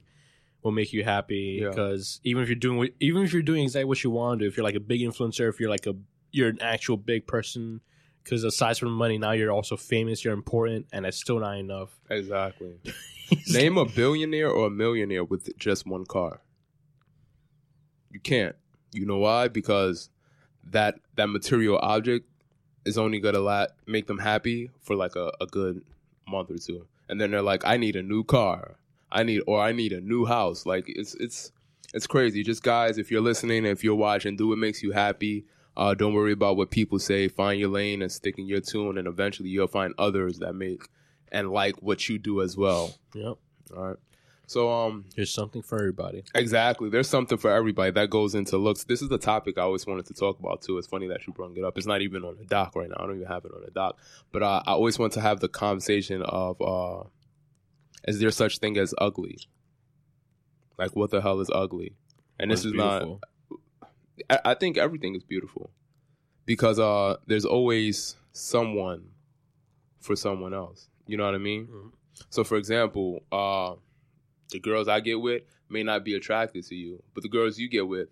will 0.63 0.71
make 0.71 0.93
you 0.93 1.03
happy. 1.03 1.59
Yeah. 1.61 1.71
Because 1.71 2.21
even 2.23 2.45
if 2.45 2.49
you're 2.49 2.55
doing, 2.55 2.91
even 3.01 3.23
if 3.25 3.33
you're 3.33 3.43
doing 3.43 3.65
exactly 3.65 3.87
what 3.87 4.05
you 4.05 4.11
want 4.11 4.39
to 4.39 4.45
do, 4.45 4.49
if 4.49 4.57
you're 4.57 4.63
like 4.65 4.77
a 4.77 4.81
big 4.81 5.01
influencer, 5.01 5.49
if 5.49 5.59
you're 5.59 5.71
like 5.71 5.87
a, 5.87 5.97
you're 6.31 6.49
an 6.49 6.63
actual 6.63 6.97
big 6.97 7.27
person. 7.27 7.81
Because 8.27 8.43
aside 8.43 8.77
from 8.77 8.91
money, 8.91 9.19
now 9.19 9.31
you're 9.31 9.53
also 9.53 9.77
famous. 9.77 10.25
You're 10.25 10.35
important, 10.35 10.87
and 10.93 11.07
it's 11.07 11.17
still 11.17 11.39
not 11.39 11.59
enough. 11.59 11.97
Exactly. 12.11 12.75
Name 13.51 13.79
a 13.79 13.85
billionaire 13.85 14.51
or 14.51 14.67
a 14.67 14.71
millionaire 14.71 15.23
with 15.23 15.57
just 15.57 15.87
one 15.87 16.05
car. 16.05 16.41
You 18.11 18.19
can't. 18.19 18.57
You 18.93 19.07
know 19.07 19.19
why? 19.19 19.47
Because 19.47 20.11
that 20.73 20.97
that 21.15 21.29
material 21.29 21.79
object 21.81 22.29
is 22.85 22.99
only 22.99 23.21
gonna 23.21 23.39
la- 23.39 23.69
make 23.87 24.09
them 24.09 24.19
happy 24.19 24.73
for 24.81 24.97
like 24.97 25.15
a, 25.15 25.31
a 25.41 25.47
good 25.47 25.85
month 26.27 26.51
or 26.51 26.59
two, 26.59 26.85
and 27.09 27.21
then 27.21 27.31
they're 27.31 27.43
like, 27.43 27.65
"I 27.65 27.77
need 27.77 27.95
a 27.95 28.03
new 28.03 28.25
car. 28.25 28.75
I 29.13 29.23
need 29.23 29.43
or 29.47 29.63
I 29.63 29.71
need 29.71 29.93
a 29.93 30.01
new 30.01 30.25
house." 30.25 30.67
Like 30.67 30.87
it's 30.89 31.15
it's 31.15 31.53
it's 31.95 32.09
crazy. 32.09 32.43
Just 32.43 32.65
guys, 32.65 32.99
if 32.99 33.13
you're 33.13 33.21
listening, 33.21 33.67
if 33.67 33.85
you're 33.85 33.95
watching, 33.95 34.35
do 34.35 34.49
what 34.49 34.59
makes 34.59 34.83
you 34.83 34.91
happy. 34.91 35.45
Uh, 35.77 35.95
don't 35.95 36.15
worry 36.15 36.33
about 36.33 36.57
what 36.57 36.71
people 36.71 36.99
say. 36.99 37.29
Find 37.29 37.61
your 37.61 37.69
lane 37.69 38.03
and 38.03 38.11
stick 38.11 38.39
in 38.39 38.47
your 38.47 38.61
tune, 38.61 38.99
and 38.99 39.07
eventually 39.07 39.49
you'll 39.51 39.67
find 39.67 39.95
others 39.99 40.39
that 40.39 40.55
make 40.55 40.89
and 41.31 41.51
like 41.51 41.77
what 41.83 42.09
you 42.09 42.19
do 42.19 42.41
as 42.41 42.57
well. 42.57 42.95
Yep. 43.15 43.37
All 43.77 43.89
right. 43.89 43.97
So 44.47 44.71
um 44.71 45.07
There's 45.17 45.33
something 45.33 45.61
for 45.61 45.77
everybody. 45.77 46.23
exactly, 46.35 46.89
there's 46.89 47.09
something 47.09 47.37
for 47.37 47.51
everybody 47.51 47.91
that 47.91 48.11
goes 48.11 48.35
into 48.35 48.57
looks. 48.57 48.85
This 48.85 49.03
is 49.03 49.09
the 49.09 49.19
topic 49.19 49.59
I 49.59 49.63
always 49.63 49.87
wanted 49.87 50.07
to 50.07 50.15
talk 50.15 50.39
about 50.39 50.63
too. 50.63 50.79
It's 50.79 50.87
funny 50.87 51.09
that 51.09 51.27
you 51.27 51.33
brought 51.33 51.57
it 51.57 51.65
up. 51.65 51.77
It's 51.77 51.87
not 51.87 52.01
even 52.01 52.25
on 52.25 52.37
the 52.37 52.45
doc 52.45 52.77
right 52.77 52.89
now. 52.89 52.97
I 53.01 53.07
don't 53.07 53.17
even 53.17 53.27
have 53.27 53.45
it 53.45 53.53
on 53.53 53.63
the 53.65 53.73
doc. 53.73 53.99
But 54.33 54.45
uh, 54.45 54.63
I 54.65 54.73
always 54.73 54.99
want 54.99 55.15
to 55.15 55.21
have 55.21 55.41
the 55.41 55.49
conversation 55.49 56.23
of 56.23 56.61
uh 56.63 57.09
is 58.07 58.21
there 58.21 58.31
such 58.31 58.59
thing 58.59 58.79
as 58.79 58.95
ugly? 58.99 59.37
Like 60.79 60.95
what 60.95 61.11
the 61.11 61.21
hell 61.21 61.41
is 61.41 61.51
ugly? 61.53 61.97
And 62.39 62.51
this 62.51 62.65
is 62.65 62.73
not 62.73 63.01
beautiful. 63.01 63.21
I, 64.31 64.39
I 64.47 64.55
think 64.55 64.77
everything 64.79 65.15
is 65.15 65.23
beautiful 65.25 65.71
because 66.45 66.79
uh, 66.79 67.17
there's 67.27 67.45
always 67.45 68.17
someone 68.33 69.09
for 70.01 70.17
someone 70.17 70.55
else. 70.55 70.89
You 71.07 71.17
know 71.17 71.25
what 71.25 71.35
I 71.35 71.39
mean? 71.39 71.67
Mhm. 71.67 71.91
So, 72.31 72.45
for 72.45 72.57
example, 72.57 73.23
uh, 73.31 73.75
the 74.51 74.59
girls 74.59 74.89
I 74.89 75.01
get 75.01 75.21
with 75.21 75.43
may 75.69 75.83
not 75.83 76.05
be 76.05 76.15
attracted 76.15 76.65
to 76.67 76.75
you, 76.75 77.03
but 77.15 77.23
the 77.23 77.29
girls 77.29 77.59
you 77.59 77.69
get 77.69 77.87
with 77.89 78.09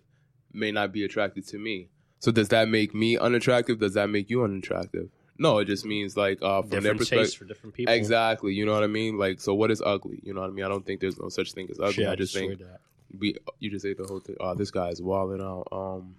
may 0.53 0.71
not 0.71 0.91
be 0.91 1.03
attracted 1.03 1.47
to 1.47 1.57
me. 1.57 1.89
So, 2.19 2.31
does 2.31 2.49
that 2.49 2.67
make 2.69 2.93
me 2.93 3.17
unattractive? 3.17 3.79
Does 3.79 3.93
that 3.95 4.09
make 4.09 4.29
you 4.29 4.43
unattractive? 4.43 5.09
No, 5.37 5.57
it 5.59 5.65
just 5.65 5.85
means 5.85 6.15
like 6.15 6.39
uh, 6.41 6.61
from 6.61 6.69
their 6.69 6.79
different 6.81 6.99
perspective. 6.99 7.25
tastes 7.25 7.35
for 7.35 7.45
different 7.45 7.73
people. 7.75 7.93
Exactly, 7.93 8.53
you 8.53 8.65
know 8.65 8.73
what 8.73 8.83
I 8.83 8.87
mean. 8.87 9.17
Like, 9.17 9.41
so 9.41 9.53
what 9.53 9.69
is 9.71 9.81
ugly? 9.85 10.19
You 10.23 10.33
know 10.33 10.41
what 10.41 10.49
I 10.49 10.53
mean. 10.53 10.63
I 10.65 10.69
don't 10.69 10.85
think 10.85 11.01
there's 11.01 11.19
no 11.19 11.29
such 11.29 11.51
thing 11.53 11.67
as 11.69 11.79
ugly. 11.79 11.93
Shit, 11.93 12.07
I 12.07 12.15
just 12.15 12.33
think 12.33 12.57
that. 12.59 12.79
We 13.19 13.35
you 13.59 13.69
just 13.69 13.85
ate 13.85 13.97
the 13.97 14.05
whole 14.05 14.19
thing. 14.19 14.35
Oh, 14.39 14.55
this 14.55 14.71
guy 14.71 14.89
is 14.89 15.01
wilding 15.01 15.41
out. 15.41 15.67
Um, 15.71 16.15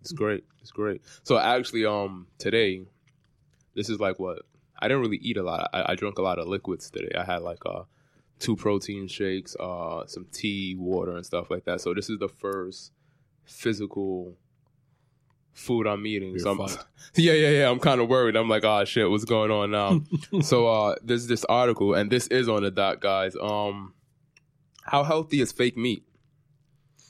it's 0.00 0.12
great. 0.12 0.44
It's 0.60 0.70
great. 0.70 1.02
So 1.22 1.38
actually, 1.38 1.84
um, 1.84 2.26
today, 2.38 2.82
this 3.74 3.88
is 3.88 4.00
like 4.00 4.18
what 4.18 4.42
I 4.78 4.88
didn't 4.88 5.02
really 5.02 5.18
eat 5.18 5.36
a 5.36 5.42
lot. 5.42 5.70
I, 5.72 5.92
I 5.92 5.94
drank 5.94 6.18
a 6.18 6.22
lot 6.22 6.38
of 6.38 6.46
liquids 6.46 6.90
today. 6.90 7.14
I 7.18 7.24
had 7.24 7.42
like 7.42 7.64
uh 7.66 7.82
two 8.38 8.56
protein 8.56 9.08
shakes, 9.08 9.56
uh, 9.58 10.06
some 10.06 10.26
tea, 10.32 10.76
water, 10.76 11.16
and 11.16 11.26
stuff 11.26 11.50
like 11.50 11.64
that. 11.64 11.80
So 11.80 11.92
this 11.92 12.08
is 12.08 12.18
the 12.18 12.28
first 12.28 12.92
physical 13.44 14.36
food 15.52 15.86
I'm 15.86 16.06
eating. 16.06 16.30
You're 16.30 16.38
so 16.38 16.52
I'm, 16.52 16.68
yeah, 17.16 17.32
yeah, 17.32 17.50
yeah. 17.50 17.70
I'm 17.70 17.80
kind 17.80 18.00
of 18.00 18.08
worried. 18.08 18.36
I'm 18.36 18.48
like, 18.48 18.64
oh 18.64 18.84
shit, 18.84 19.10
what's 19.10 19.24
going 19.24 19.50
on 19.50 19.70
now? 19.70 20.00
so 20.40 20.68
uh 20.68 20.94
there's 21.02 21.26
this 21.26 21.44
article 21.46 21.94
and 21.94 22.10
this 22.10 22.28
is 22.28 22.48
on 22.48 22.62
the 22.62 22.70
dot 22.70 23.00
guys 23.00 23.34
um 23.40 23.94
how 24.84 25.02
healthy 25.02 25.40
is 25.40 25.52
fake 25.52 25.76
meat 25.76 26.04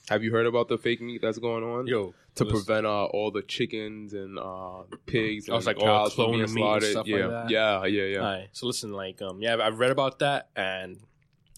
have 0.08 0.22
you 0.22 0.30
heard 0.32 0.46
about 0.46 0.68
the 0.68 0.78
fake 0.78 1.00
meat 1.00 1.20
that's 1.20 1.38
going 1.38 1.62
on 1.62 1.86
Yo, 1.86 2.14
to 2.36 2.44
prevent 2.44 2.86
uh, 2.86 3.04
all 3.06 3.30
the 3.30 3.42
chickens 3.42 4.14
and 4.14 4.38
uh 4.38 4.82
pigs 5.06 5.48
I 5.48 5.54
was 5.54 5.66
like 5.66 5.78
all 5.78 5.86
cows 5.86 6.14
from 6.14 6.26
cloned 6.26 6.54
being 6.54 6.54
meat 6.54 6.74
and 6.74 6.82
stuff 6.84 7.06
like 7.06 7.20
yeah 7.20 7.26
that? 7.26 7.50
yeah 7.50 7.84
yeah 7.84 8.02
yeah 8.04 8.18
Alright, 8.18 8.48
so 8.52 8.66
listen, 8.66 8.92
like, 8.92 9.20
um, 9.22 9.40
yeah, 9.40 9.56
I've 9.60 9.78
read 9.78 9.90
about 9.90 10.18
that, 10.20 10.48
and 10.56 10.98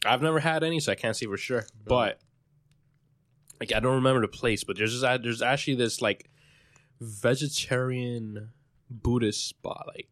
I've 0.05 0.23
never 0.23 0.41
had 0.41 0.65
any, 0.65 0.81
so 0.81 0.93
I 0.93 0.95
can't 0.95 1.17
say 1.17 1.27
for 1.27 1.37
sure. 1.37 1.67
But 1.87 2.21
like, 3.61 3.75
I 3.75 3.81
don't 3.81 3.97
remember 3.97 4.23
the 4.23 4.29
place, 4.29 4.65
but 4.65 4.77
there's 4.79 4.99
just, 4.99 5.23
there's 5.23 5.43
actually 5.43 5.75
this 5.75 6.01
like 6.01 6.31
vegetarian 7.01 8.51
Buddhist 8.91 9.47
spot, 9.47 9.87
like 9.95 10.09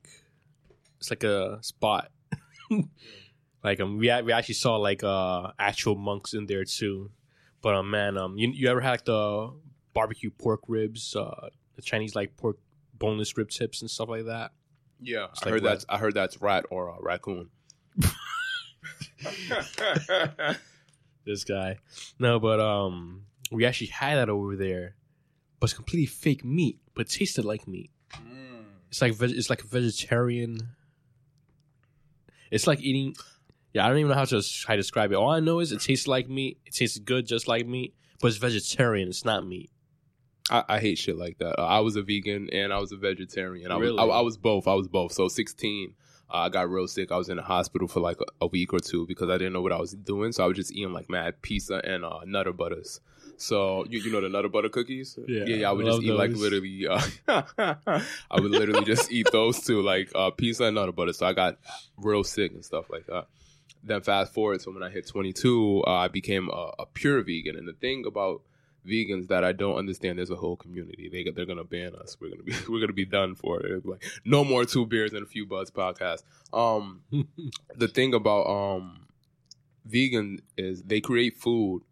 it's 0.99 1.11
like 1.11 1.25
a 1.25 1.59
spot. 1.63 2.11
like, 3.65 3.81
um, 3.81 3.99
we 3.99 4.13
we 4.23 4.33
actually 4.33 4.55
saw 4.55 4.77
like 4.77 5.03
uh 5.03 5.53
actual 5.59 5.97
monks 5.97 6.35
in 6.35 6.47
there 6.47 6.65
too. 6.65 7.11
But 7.61 7.75
um, 7.75 7.91
man, 7.91 8.17
um, 8.17 8.37
you 8.39 8.49
you 8.51 8.69
ever 8.69 8.81
had 8.81 8.91
like 8.93 9.05
the 9.05 9.53
barbecue 9.95 10.31
pork 10.31 10.61
ribs? 10.69 11.15
Uh, 11.17 11.49
the 11.77 11.83
Chinese 11.83 12.15
like 12.15 12.37
pork 12.37 12.59
boneless 12.99 13.37
rib 13.37 13.51
tips 13.51 13.81
and 13.83 13.91
stuff 13.91 14.09
like 14.09 14.27
that. 14.27 14.53
Yeah, 15.01 15.27
It's 15.33 15.43
I 15.43 15.47
like 15.47 15.53
heard 15.55 15.63
rat- 15.65 15.73
that's 15.73 15.87
I 15.89 15.99
heard 15.99 16.15
that's 16.15 16.41
rat 16.43 16.67
or 16.71 16.91
uh, 16.91 16.97
raccoon. 17.01 17.51
This 21.25 21.45
guy. 21.45 21.77
No, 22.19 22.41
but 22.41 22.59
um, 22.59 23.25
we 23.51 23.67
actually 23.67 23.89
had 23.89 24.17
that 24.17 24.31
over 24.31 24.57
there, 24.57 24.95
but 25.61 25.67
it's 25.67 25.75
completely 25.75 26.07
fake 26.07 26.43
meat, 26.43 26.79
but 26.95 27.03
it 27.07 27.11
tasted 27.13 27.45
like 27.45 27.69
meat. 27.69 27.91
It's 28.89 29.03
like 29.03 29.15
it's 29.21 29.51
like 29.51 29.63
a 29.63 29.67
vegetarian. 29.67 30.71
It's 32.51 32.67
like 32.67 32.81
eating. 32.81 33.15
Yeah, 33.73 33.85
I 33.85 33.89
don't 33.89 33.99
even 33.99 34.09
know 34.09 34.15
how 34.15 34.25
to 34.25 34.43
how 34.67 34.75
to 34.75 34.77
describe 34.77 35.13
it. 35.13 35.17
All 35.17 35.31
I 35.31 35.41
know 35.41 35.61
is 35.61 35.73
it 35.73 35.81
tastes 35.81 36.09
like 36.09 36.29
meat. 36.29 36.59
It 36.67 36.75
tastes 36.75 36.99
good, 36.99 37.27
just 37.27 37.49
like 37.49 37.67
meat, 37.67 37.95
but 38.21 38.29
it's 38.29 38.37
vegetarian. 38.37 39.09
It's 39.09 39.25
not 39.25 39.47
meat. 39.47 39.71
I, 40.51 40.65
I 40.69 40.81
hate 40.81 40.99
shit 40.99 41.17
like 41.17 41.39
that. 41.39 41.61
Uh, 41.61 41.67
I 41.67 41.81
was 41.81 41.97
a 41.97 42.03
vegan 42.03 42.49
and 42.51 42.73
I 42.73 42.79
was 42.79 42.93
a 42.93 42.97
vegetarian. 42.97 43.71
I 43.71 43.77
was 43.77 43.89
Really? 43.89 43.99
I, 43.99 44.05
I 44.05 44.21
was 44.21 44.37
both. 44.37 44.67
I 44.67 44.75
was 44.75 44.89
both. 44.89 45.13
So 45.13 45.29
sixteen, 45.29 45.95
uh, 46.31 46.39
I 46.39 46.49
got 46.49 46.71
real 46.71 46.89
sick. 46.89 47.13
I 47.13 47.17
was 47.17 47.29
in 47.29 47.37
the 47.37 47.43
hospital 47.43 47.89
for 47.89 48.01
like 48.01 48.19
a, 48.21 48.45
a 48.45 48.47
week 48.47 48.73
or 48.73 48.81
two 48.81 49.07
because 49.07 49.29
I 49.29 49.39
didn't 49.39 49.53
know 49.53 49.63
what 49.63 49.73
I 49.73 49.79
was 49.79 49.93
doing. 49.93 50.33
So 50.33 50.45
I 50.45 50.47
was 50.47 50.57
just 50.57 50.73
eating 50.73 50.93
like 50.93 51.11
mad 51.11 51.41
pizza 51.43 51.81
and 51.85 52.05
uh, 52.05 52.21
Nutter 52.25 52.53
Butters. 52.53 53.01
So 53.37 53.85
you, 53.89 54.01
you 54.01 54.11
know 54.11 54.21
the 54.21 54.29
Nutter 54.29 54.49
Butter 54.49 54.69
cookies? 54.69 55.19
Yeah, 55.29 55.45
yeah. 55.45 55.57
yeah 55.57 55.69
I 55.69 55.73
would 55.73 55.87
I 55.87 55.91
just 55.91 56.03
eat 56.03 56.13
like 56.13 56.33
literally. 56.33 56.87
Uh, 56.89 57.01
I 58.31 58.41
would 58.41 58.51
literally 58.51 58.85
just 58.85 59.13
eat 59.13 59.29
those 59.31 59.61
two, 59.61 59.81
like 59.81 60.11
uh, 60.15 60.31
pizza 60.31 60.65
and 60.65 60.75
Nutter 60.75 60.93
Butter. 60.93 61.13
So 61.13 61.27
I 61.27 61.33
got 61.33 61.59
real 61.97 62.25
sick 62.25 62.53
and 62.53 62.65
stuff 62.65 62.91
like 62.91 63.07
that. 63.07 63.27
Then 63.83 64.01
fast 64.03 64.35
forward, 64.35 64.61
so 64.61 64.73
when 64.73 64.83
I 64.83 64.91
hit 64.91 65.07
22, 65.07 65.85
uh, 65.87 65.91
I 65.91 66.09
became 66.09 66.51
a, 66.51 66.73
a 66.81 66.87
pure 66.87 67.23
vegan. 67.23 67.57
And 67.57 67.67
the 67.67 67.73
thing 67.73 68.05
about 68.07 68.43
vegans 68.89 69.29
that 69.29 69.45
I 69.45 69.53
don't 69.53 69.77
understand. 69.77 70.19
There's 70.19 70.31
a 70.31 70.37
whole 70.37 70.57
community. 70.57 71.09
They 71.09 71.31
they're 71.31 71.47
gonna 71.47 71.65
ban 71.65 71.95
us. 71.95 72.17
We're 72.21 72.31
gonna 72.31 72.43
be 72.43 72.55
we're 72.69 72.81
gonna 72.81 72.93
be 72.93 73.05
done 73.05 73.35
for 73.35 73.61
it. 73.61 73.87
Like 73.87 74.05
no 74.25 74.45
more 74.45 74.65
two 74.65 74.87
beers 74.87 75.13
and 75.13 75.23
a 75.23 75.27
few 75.27 75.47
buds 75.47 75.71
podcast. 75.71 76.23
Um, 76.53 77.03
the 77.77 77.89
thing 77.89 78.15
about 78.15 78.47
um 78.47 79.07
vegan 79.85 80.41
is 80.57 80.83
they 80.83 81.01
create 81.01 81.37
food 81.37 81.83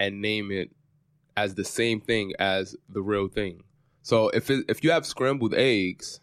and 0.00 0.20
name 0.20 0.50
it 0.50 0.70
as 1.36 1.54
the 1.54 1.64
same 1.64 2.00
thing 2.00 2.32
as 2.38 2.76
the 2.88 3.02
real 3.02 3.28
thing. 3.28 3.62
So 4.02 4.28
if 4.28 4.50
it, 4.50 4.64
if 4.68 4.84
you 4.84 4.90
have 4.90 5.06
scrambled 5.06 5.54
eggs, 5.54 6.20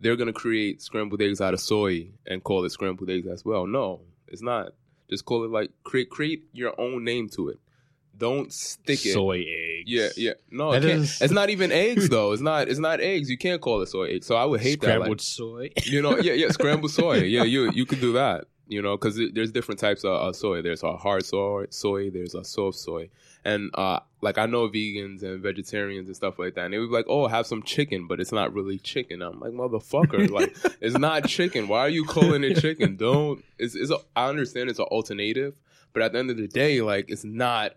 they're 0.00 0.16
gonna 0.16 0.32
create 0.32 0.82
scrambled 0.82 1.22
eggs 1.22 1.40
out 1.40 1.54
of 1.54 1.60
soy 1.60 2.08
and 2.26 2.42
call 2.42 2.64
it 2.64 2.70
scrambled 2.70 3.10
eggs 3.10 3.28
as 3.28 3.44
well. 3.44 3.66
No, 3.66 4.00
it's 4.32 4.42
not. 4.42 4.72
Just 5.08 5.24
call 5.24 5.44
it 5.44 5.50
like 5.50 5.70
create 5.84 6.10
create 6.10 6.44
your 6.52 6.78
own 6.80 7.04
name 7.04 7.28
to 7.30 7.48
it. 7.50 7.58
Don't 8.16 8.52
stick 8.52 9.04
it. 9.06 9.12
Soy 9.14 9.38
eggs. 9.40 9.84
Yeah, 9.90 10.08
yeah. 10.16 10.32
No, 10.50 10.72
it 10.72 10.84
it's 10.84 11.30
not 11.30 11.50
even 11.50 11.72
eggs 11.86 12.08
though. 12.08 12.32
It's 12.32 12.42
not. 12.42 12.68
It's 12.68 12.78
not 12.78 13.00
eggs. 13.00 13.30
You 13.30 13.38
can't 13.38 13.60
call 13.60 13.80
it 13.82 13.86
soy 13.88 14.08
eggs. 14.14 14.26
So 14.26 14.36
I 14.36 14.44
would 14.44 14.60
hate 14.60 14.80
Scrambled 14.82 15.18
that. 15.18 15.22
soy. 15.22 15.70
Like, 15.76 15.86
you 15.86 16.02
know, 16.02 16.18
yeah, 16.18 16.34
yeah. 16.34 16.48
Scrambled 16.50 16.90
soy. 16.90 17.22
Yeah, 17.22 17.44
you 17.44 17.70
you 17.72 17.86
could 17.86 18.00
do 18.00 18.12
that. 18.14 18.44
You 18.68 18.80
know, 18.80 18.96
because 18.96 19.20
there's 19.34 19.52
different 19.52 19.80
types 19.80 20.04
of 20.04 20.12
uh, 20.12 20.32
soy. 20.32 20.62
There's 20.62 20.82
a 20.82 20.96
hard 20.96 21.26
soy. 21.26 21.66
Soy. 21.70 22.10
There's 22.10 22.34
a 22.34 22.44
soft 22.44 22.78
soy. 22.78 23.10
And 23.44 23.70
uh, 23.74 24.00
like 24.20 24.38
I 24.38 24.46
know 24.46 24.68
vegans 24.68 25.22
and 25.22 25.42
vegetarians 25.42 26.06
and 26.06 26.16
stuff 26.16 26.38
like 26.38 26.54
that, 26.54 26.66
and 26.66 26.74
they 26.74 26.78
would 26.78 26.90
be 26.90 26.94
like, 26.94 27.06
"Oh, 27.08 27.26
have 27.26 27.46
some 27.46 27.62
chicken," 27.62 28.06
but 28.06 28.20
it's 28.20 28.32
not 28.32 28.54
really 28.54 28.78
chicken. 28.78 29.20
I'm 29.20 29.40
like, 29.40 29.52
"Motherfucker, 29.52 30.30
like 30.30 30.56
it's 30.80 30.96
not 30.96 31.26
chicken. 31.26 31.66
Why 31.66 31.80
are 31.80 31.88
you 31.88 32.04
calling 32.04 32.44
it 32.44 32.60
chicken? 32.60 32.96
Don't." 32.98 33.44
It's, 33.58 33.74
it's 33.74 33.90
a, 33.90 33.98
I 34.14 34.28
understand 34.28 34.70
it's 34.70 34.78
an 34.78 34.84
alternative, 34.86 35.54
but 35.92 36.02
at 36.02 36.12
the 36.12 36.20
end 36.20 36.30
of 36.30 36.36
the 36.36 36.46
day, 36.46 36.80
like 36.82 37.10
it's 37.10 37.24
not 37.24 37.74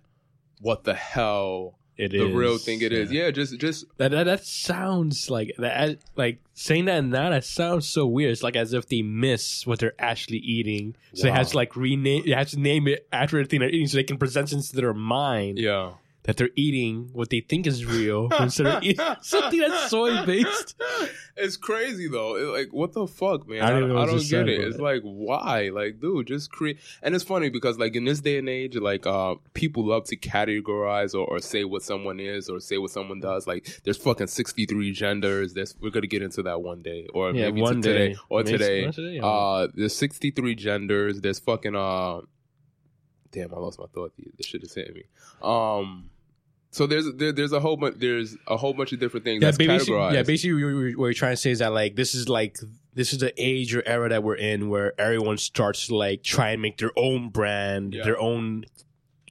what 0.62 0.84
the 0.84 0.94
hell 0.94 1.80
It 1.98 2.12
the 2.12 2.28
is 2.28 2.34
real 2.34 2.58
thing 2.58 2.82
it 2.82 2.92
is. 2.92 3.12
Yeah, 3.12 3.32
just 3.32 3.58
just 3.58 3.86
That, 3.98 4.12
that 4.12 4.26
that 4.26 4.46
sounds 4.46 5.30
like 5.30 5.54
that. 5.58 6.00
Like 6.16 6.40
saying 6.54 6.86
that 6.86 7.04
now, 7.04 7.30
that 7.30 7.46
sounds 7.46 7.88
so 7.88 8.06
weird. 8.06 8.32
It's 8.32 8.44
like 8.44 8.56
as 8.56 8.74
if 8.74 8.88
they 8.88 9.02
miss 9.02 9.66
what 9.66 9.80
they're 9.80 9.94
actually 10.00 10.40
eating, 10.40 10.96
so 11.14 11.24
they 11.24 11.32
have 11.32 11.48
to 11.48 11.56
like 11.56 11.76
rename. 11.76 12.24
They 12.26 12.32
have 12.32 12.50
to 12.50 12.60
name 12.60 12.88
it 12.88 13.08
after 13.14 13.42
the 13.42 13.48
thing 13.48 13.62
they're 13.62 13.70
eating, 13.70 13.88
so 13.88 13.98
they 13.98 14.04
can 14.04 14.18
present 14.18 14.52
it 14.52 14.56
into 14.56 14.76
their 14.76 14.94
mind 14.94 15.58
yeah. 15.58 15.92
That 16.26 16.38
they're 16.38 16.50
eating 16.56 17.10
what 17.14 17.30
they 17.30 17.40
think 17.40 17.66
is 17.68 17.86
real 17.86 18.30
instead 18.40 18.68
of 18.68 18.84
eating 18.84 19.06
something 19.22 19.60
that's 19.60 19.90
soy 19.90 20.26
based. 20.26 20.76
It's 21.38 21.58
crazy 21.58 22.08
though. 22.08 22.36
It- 22.38 22.58
like, 22.66 22.74
what 22.74 22.94
the 22.94 23.08
fuck, 23.08 23.48
man? 23.48 23.62
I 23.62 23.68
I 23.68 23.70
don't 23.72 23.82
don't, 23.82 23.90
know 23.90 23.98
I 24.02 24.06
don't 24.06 24.16
get 24.18 24.24
say, 24.26 24.40
it. 24.42 24.58
but- 24.58 24.68
It's 24.68 24.80
like, 24.80 25.02
why? 25.04 25.70
Like, 25.74 26.00
dude, 26.00 26.28
just 26.28 26.52
create. 26.52 26.78
And 27.04 27.14
it's 27.16 27.24
funny 27.24 27.50
because, 27.50 27.78
like, 27.78 27.96
in 27.96 28.06
this 28.06 28.22
day 28.22 28.38
and 28.38 28.48
age, 28.50 28.76
like, 28.78 29.06
uh, 29.06 29.36
people 29.54 29.86
love 29.86 30.06
to 30.06 30.16
categorize 30.16 31.14
or, 31.14 31.26
or 31.28 31.40
say 31.40 31.64
what 31.66 31.84
someone 31.84 32.20
is 32.20 32.50
or 32.50 32.60
say 32.60 32.78
what 32.78 32.92
someone 32.92 33.20
does. 33.20 33.48
Like, 33.48 33.82
there's 33.84 33.98
fucking 33.98 34.28
63 34.28 34.92
genders. 34.94 35.54
There's, 35.54 35.76
we're 35.82 35.90
gonna 35.92 36.08
get 36.08 36.22
into 36.22 36.42
that 36.44 36.62
one 36.62 36.82
day, 36.82 37.08
or 37.14 37.32
Yeah, 37.32 37.46
maybe 37.46 37.62
one 37.62 37.82
today, 37.82 38.10
day. 38.14 38.16
or 38.30 38.40
Maybe 38.44 38.58
today. 38.58 38.92
today, 38.92 39.16
yeah. 39.18 39.26
Uh, 39.26 39.68
there's 39.74 39.96
63 39.96 40.56
genders. 40.56 41.22
There's 41.22 41.40
fucking 41.40 41.76
uh, 41.76 42.22
damn, 43.32 43.54
I 43.54 43.58
lost 43.58 43.80
my 43.80 43.86
thought. 43.94 44.14
This 44.38 44.48
shit 44.48 44.64
is 44.64 44.74
hitting 44.74 44.94
me. 44.96 45.04
Um. 45.44 46.10
So 46.76 46.86
there's 46.88 47.10
there, 47.14 47.32
there's 47.32 47.54
a 47.54 47.62
whole 47.62 47.78
bunch 47.78 47.96
there's 48.00 48.36
a 48.48 48.58
whole 48.58 48.74
bunch 48.74 48.92
of 48.92 49.00
different 49.00 49.24
things 49.24 49.42
Yeah, 49.42 49.48
that's 49.48 49.58
basically, 49.58 49.94
categorized. 49.94 50.14
yeah, 50.14 50.24
basically, 50.24 50.96
what 50.96 51.06
you're, 51.06 51.14
trying 51.14 51.32
to 51.32 51.38
say 51.38 51.52
is 51.52 51.60
that 51.60 51.72
like 51.72 51.96
this 51.96 52.14
is 52.14 52.28
like 52.28 52.58
this 52.94 53.14
is 53.14 53.20
the 53.20 53.34
age 53.38 53.74
or 53.74 53.82
era 53.88 54.10
that 54.10 54.24
we're 54.24 54.36
in 54.36 54.68
where 54.68 54.92
everyone 55.00 55.38
starts 55.38 55.88
to 55.88 55.96
like 55.96 56.22
try 56.22 56.50
and 56.50 56.62
make 56.62 56.78
their 56.78 56.92
own 56.98 57.30
brand, 57.30 57.94
Yeah. 57.94 58.04
their 58.04 58.20
own 58.20 58.66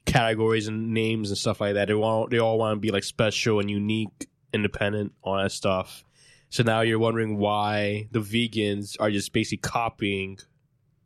categories 0.07 0.67
and 0.67 0.91
names 0.91 1.29
and 1.29 1.37
stuff 1.37 1.61
like 1.61 1.75
that. 1.75 1.87
They 1.87 1.93
want 1.93 2.31
they 2.31 2.39
all 2.39 2.57
want 2.57 2.77
to 2.77 2.79
be 2.79 2.89
like 2.89 3.03
special 3.03 3.59
and 3.59 3.69
unique, 3.69 4.27
independent, 4.51 5.13
all 5.21 5.37
that 5.37 5.51
stuff. 5.51 6.03
So 6.49 6.63
now 6.63 6.81
you're 6.81 6.97
wondering 6.97 7.37
why 7.37 8.07
the 8.09 8.21
vegans 8.21 8.95
are 8.99 9.11
just 9.11 9.33
basically 9.33 9.57
copying 9.59 10.39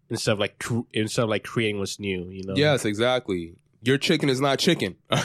instead 0.10 0.31
of 0.31 0.39
like 0.39 0.63
instead 0.93 1.24
of 1.24 1.29
like 1.29 1.43
creating 1.43 1.79
what's 1.79 2.00
new. 2.00 2.29
You 2.29 2.43
know? 2.46 2.55
Yes, 2.55 2.86
exactly. 2.86 3.55
Your 3.82 3.98
chicken 3.98 4.30
is 4.30 4.42
not 4.42 4.60
chicken. 4.60 4.96
All 5.12 5.20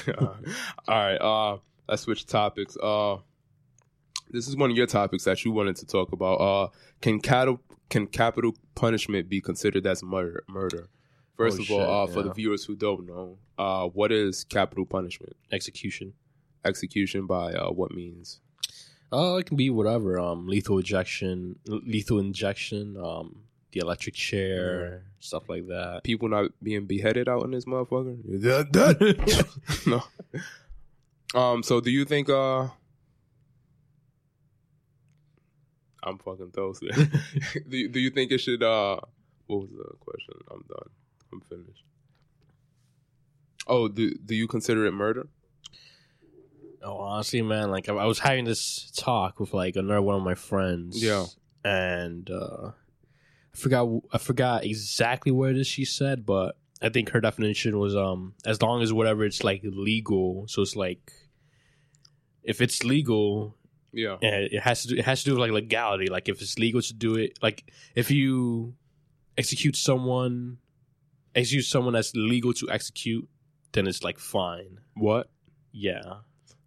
right. 0.88 1.16
Uh, 1.16 1.58
let's 1.88 2.02
switch 2.02 2.26
topics. 2.26 2.76
Uh, 2.76 3.16
this 4.30 4.48
is 4.48 4.56
one 4.56 4.70
of 4.70 4.76
your 4.76 4.86
topics 4.86 5.24
that 5.24 5.44
you 5.44 5.52
wanted 5.52 5.76
to 5.76 5.86
talk 5.86 6.12
about. 6.12 6.34
Uh, 6.36 6.68
can 7.00 7.20
capital 7.20 7.60
can 7.90 8.06
capital 8.06 8.56
punishment 8.74 9.28
be 9.28 9.40
considered 9.40 9.86
as 9.86 10.02
murder? 10.02 10.44
Murder. 10.48 10.88
First 11.36 11.58
Oh, 11.58 11.62
of 11.62 11.70
all, 11.72 11.78
shit, 11.80 11.88
uh, 11.88 12.06
for 12.14 12.22
the 12.22 12.32
viewers 12.32 12.64
who 12.64 12.76
don't 12.76 13.06
know, 13.06 13.38
uh, 13.58 13.86
what 13.88 14.12
is 14.12 14.44
capital 14.44 14.86
punishment? 14.86 15.34
execution. 15.50 16.12
Execution 16.64 17.26
by 17.26 17.52
uh, 17.52 17.70
what 17.70 17.90
means? 17.92 18.40
Oh, 19.12 19.36
it 19.36 19.46
can 19.46 19.56
be 19.56 19.68
whatever. 19.68 20.18
Um, 20.18 20.46
lethal 20.46 20.78
injection, 20.78 21.56
lethal 21.66 22.18
injection. 22.20 22.96
Um, 22.96 23.43
the 23.74 23.80
electric 23.80 24.14
chair, 24.14 25.02
stuff 25.18 25.48
like 25.48 25.66
that. 25.68 26.00
People 26.04 26.28
not 26.30 26.50
being 26.62 26.86
beheaded 26.86 27.28
out 27.28 27.44
in 27.44 27.50
this 27.50 27.66
motherfucker. 27.66 28.16
That- 28.42 28.72
that- 28.72 29.82
no. 29.86 30.02
Um. 31.38 31.62
So, 31.62 31.80
do 31.80 31.90
you 31.90 32.04
think? 32.06 32.30
Uh. 32.30 32.68
I'm 36.02 36.18
fucking 36.18 36.50
toasted. 36.52 36.94
do 37.68 37.76
you, 37.76 37.88
Do 37.88 37.98
you 38.00 38.10
think 38.10 38.30
it 38.30 38.38
should? 38.38 38.62
Uh. 38.62 39.00
What 39.46 39.60
was 39.62 39.70
the 39.70 39.84
question? 40.00 40.34
I'm 40.50 40.64
done. 40.68 40.88
I'm 41.32 41.40
finished. 41.40 41.82
Oh, 43.66 43.88
do 43.88 44.14
Do 44.14 44.34
you 44.34 44.46
consider 44.46 44.86
it 44.86 44.92
murder? 44.92 45.28
Oh, 46.82 46.98
honestly, 46.98 47.40
man, 47.42 47.70
like 47.70 47.88
I, 47.88 47.94
I 47.94 48.04
was 48.04 48.18
having 48.18 48.44
this 48.44 48.90
talk 48.94 49.40
with 49.40 49.54
like 49.54 49.76
another 49.76 50.02
one 50.02 50.16
of 50.16 50.22
my 50.22 50.34
friends. 50.34 51.02
Yeah. 51.02 51.24
and 51.64 52.30
uh, 52.30 52.72
I 53.54 53.56
forgot 53.56 53.88
I 54.12 54.18
forgot 54.18 54.64
exactly 54.64 55.32
what 55.32 55.50
it 55.50 55.58
is 55.58 55.66
she 55.66 55.84
said, 55.84 56.26
but 56.26 56.56
I 56.82 56.88
think 56.88 57.10
her 57.10 57.20
definition 57.20 57.78
was 57.78 57.94
um 57.96 58.34
as 58.44 58.60
long 58.60 58.82
as 58.82 58.92
whatever 58.92 59.24
it's 59.24 59.44
like 59.44 59.62
legal. 59.64 60.46
So 60.48 60.62
it's 60.62 60.76
like 60.76 61.12
if 62.42 62.60
it's 62.60 62.84
legal, 62.84 63.56
Yeah. 63.92 64.16
Yeah, 64.20 64.38
it 64.50 64.60
has 64.60 64.82
to 64.82 64.88
do 64.88 64.96
it 64.96 65.04
has 65.04 65.20
to 65.22 65.30
do 65.30 65.32
with 65.32 65.40
like 65.40 65.52
legality. 65.52 66.08
Like 66.08 66.28
if 66.28 66.42
it's 66.42 66.58
legal 66.58 66.82
to 66.82 66.94
do 66.94 67.14
it, 67.14 67.38
like 67.42 67.72
if 67.94 68.10
you 68.10 68.74
execute 69.38 69.76
someone, 69.76 70.58
execute 71.34 71.64
someone 71.64 71.94
that's 71.94 72.12
legal 72.14 72.52
to 72.54 72.68
execute, 72.70 73.28
then 73.72 73.86
it's 73.86 74.02
like 74.02 74.18
fine. 74.18 74.80
What? 74.94 75.30
Yeah. 75.72 76.20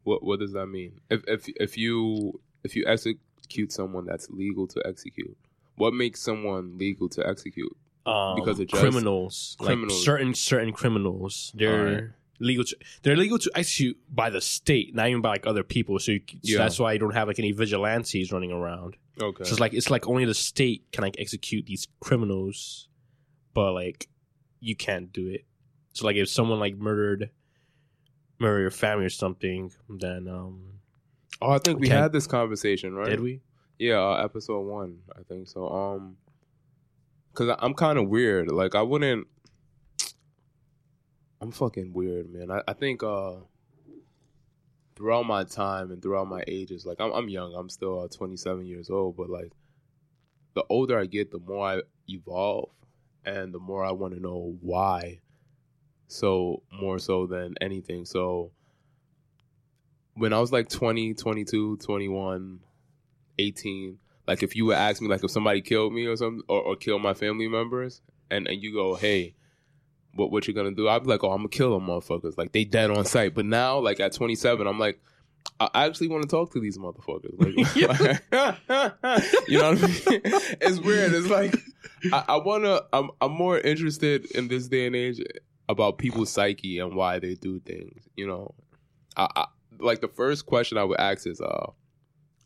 What 0.03 0.24
What 0.24 0.39
does 0.39 0.53
that 0.53 0.67
mean? 0.67 1.01
If 1.10 1.24
if 1.27 1.48
if 1.60 1.77
you 1.77 2.39
if 2.63 2.75
you 2.75 2.86
execute 2.88 3.72
someone 3.72 4.06
that's 4.06 4.29
legal 4.29 4.67
to 4.67 4.82
execute, 4.86 5.38
what 5.77 5.93
makes 5.93 6.19
someone 6.19 6.77
legal 6.77 7.07
to 7.10 7.25
execute? 7.27 7.75
Um, 8.05 8.36
Because 8.36 8.60
of 8.60 8.67
criminals, 8.69 9.55
criminals. 9.60 9.93
like 9.93 10.05
certain 10.05 10.34
certain 10.34 10.72
criminals, 10.74 11.51
they're 11.55 11.88
Alright. 11.88 12.03
legal. 12.39 12.63
To, 12.65 12.75
they're 13.03 13.15
legal 13.17 13.38
to 13.39 13.51
execute 13.55 13.98
by 14.13 14.29
the 14.29 14.39
state, 14.41 14.93
not 14.96 15.07
even 15.10 15.22
by 15.22 15.29
like 15.31 15.46
other 15.48 15.63
people. 15.63 16.00
So, 16.00 16.13
you, 16.13 16.22
so 16.27 16.38
Yeah. 16.43 16.57
that's 16.60 16.79
why 16.79 16.93
you 16.93 17.00
don't 17.00 17.13
have 17.13 17.27
like 17.27 17.39
any 17.39 17.51
vigilantes 17.51 18.31
running 18.31 18.51
around. 18.51 18.96
Okay. 19.22 19.43
So 19.43 19.51
it's 19.51 19.60
like 19.60 19.74
it's 19.74 19.89
like 19.89 20.07
only 20.07 20.25
the 20.25 20.34
state 20.34 20.86
can 20.91 21.01
like 21.03 21.15
execute 21.19 21.65
these 21.65 21.88
criminals, 22.00 22.88
but 23.53 23.74
like 23.74 24.07
you 24.60 24.75
can't 24.75 25.12
do 25.12 25.27
it. 25.27 25.46
So 25.93 26.05
like 26.05 26.15
if 26.15 26.29
someone 26.29 26.60
like 26.60 26.77
murdered 26.77 27.29
murder 28.39 28.62
your 28.62 28.72
family 28.72 29.05
or 29.05 29.10
something, 29.10 29.72
then 29.89 30.27
um 30.27 30.79
Oh, 31.41 31.51
I 31.51 31.57
think 31.60 31.79
we 31.79 31.89
had 31.89 32.12
this 32.13 32.25
conversation, 32.25 32.93
right? 32.96 33.10
Did 33.10 33.19
we? 33.19 33.41
Yeah, 33.79 34.00
uh, 34.00 34.22
episode 34.24 34.62
one, 34.62 35.00
I 35.17 35.22
think 35.24 35.48
so. 35.48 35.67
Um, 35.69 36.17
cause 37.34 37.50
I- 37.50 37.60
I'm 37.60 37.74
kind 37.74 38.00
of 38.00 38.10
weird. 38.10 38.51
Like 38.51 38.75
I 38.75 38.81
wouldn't. 38.81 39.27
I'm 41.39 41.51
fucking 41.51 41.93
weird, 41.93 42.31
man. 42.34 42.50
I, 42.50 42.63
I 42.67 42.74
think 42.74 43.03
uh, 43.03 43.34
throughout 44.96 45.27
my 45.27 45.43
time 45.43 45.91
and 45.91 46.01
throughout 46.01 46.27
my 46.27 46.43
ages, 46.48 46.86
like 46.86 47.00
I'm 47.00 47.12
I'm 47.12 47.29
young. 47.29 47.53
I'm 47.55 47.69
still 47.69 48.01
uh, 48.01 48.07
27 48.07 48.65
years 48.65 48.89
old, 48.89 49.15
but 49.15 49.29
like 49.29 49.51
the 50.55 50.63
older 50.69 50.98
I 51.00 51.05
get, 51.05 51.29
the 51.29 51.38
more 51.39 51.67
I 51.67 51.81
evolve, 52.10 52.69
and 53.25 53.53
the 53.53 53.60
more 53.60 53.86
I 53.86 53.91
want 53.91 54.15
to 54.15 54.19
know 54.19 54.57
why. 54.62 55.19
So 56.07 56.63
more 56.72 56.98
so 56.98 57.27
than 57.27 57.53
anything. 57.62 58.05
So 58.05 58.51
when 60.15 60.34
I 60.34 60.39
was 60.39 60.51
like 60.51 60.69
20, 60.69 61.13
22, 61.13 61.77
21, 61.77 62.60
18 63.39 63.98
like 64.27 64.44
if 64.44 64.56
you 64.56 64.65
would 64.65 64.77
ask 64.77 65.01
me 65.01 65.08
like 65.08 65.24
if 65.24 65.32
somebody 65.32 65.62
killed 65.62 65.94
me 65.94 66.06
or 66.06 66.15
something 66.15 66.44
or, 66.48 66.62
or 66.62 66.75
killed 66.75 67.01
my 67.01 67.13
family 67.13 67.48
members 67.48 68.01
and, 68.29 68.48
and 68.48 68.62
you 68.62 68.74
go 68.74 68.96
hey 68.96 69.34
what 70.17 70.32
what 70.32 70.48
you 70.48 70.53
gonna 70.53 70.72
do? 70.72 70.89
I'd 70.89 71.03
be 71.03 71.10
like 71.10 71.24
oh 71.24 71.32
i'm 71.32 71.39
gonna 71.39 71.50
kill 71.50 71.77
them 71.77 71.88
motherfuckers. 71.88 72.38
Like 72.38 72.51
they 72.51 72.65
dead 72.65 72.91
on 72.91 73.06
sight 73.06 73.34
but 73.34 73.46
now 73.46 73.79
like 73.79 74.00
at 74.00 74.13
27 74.13 74.67
i'm 74.67 74.79
like 74.79 75.00
i 75.60 75.70
actually 75.86 76.10
want 76.10 76.24
to 76.24 76.29
talk 76.29 76.51
to 76.53 76.60
these 76.60 76.77
motherfuckers. 76.77 77.38
Like, 78.32 79.48
you 79.48 79.60
know 79.60 79.74
what 79.74 79.84
i 79.84 79.88
mean? 79.88 80.22
It's 80.62 80.79
weird. 80.79 81.13
It's 81.13 81.27
like 81.27 81.56
i, 82.12 82.24
I 82.29 82.38
want 82.38 82.63
to 82.63 82.84
I'm, 82.91 83.12
I'm 83.22 83.32
more 83.32 83.60
interested 83.60 84.29
in 84.32 84.48
this 84.48 84.67
day 84.67 84.88
and 84.88 84.96
age 84.96 85.22
about 85.70 85.98
people's 85.98 86.32
psyche 86.32 86.79
and 86.79 86.96
why 86.96 87.20
they 87.20 87.36
do 87.36 87.60
things 87.60 88.08
you 88.15 88.27
know? 88.27 88.56
I, 89.15 89.27
I 89.36 89.46
like 89.79 90.01
the 90.01 90.08
first 90.08 90.46
question 90.46 90.77
i 90.77 90.84
would 90.84 91.00
ask 91.00 91.27
is 91.27 91.39
uh 91.39 91.67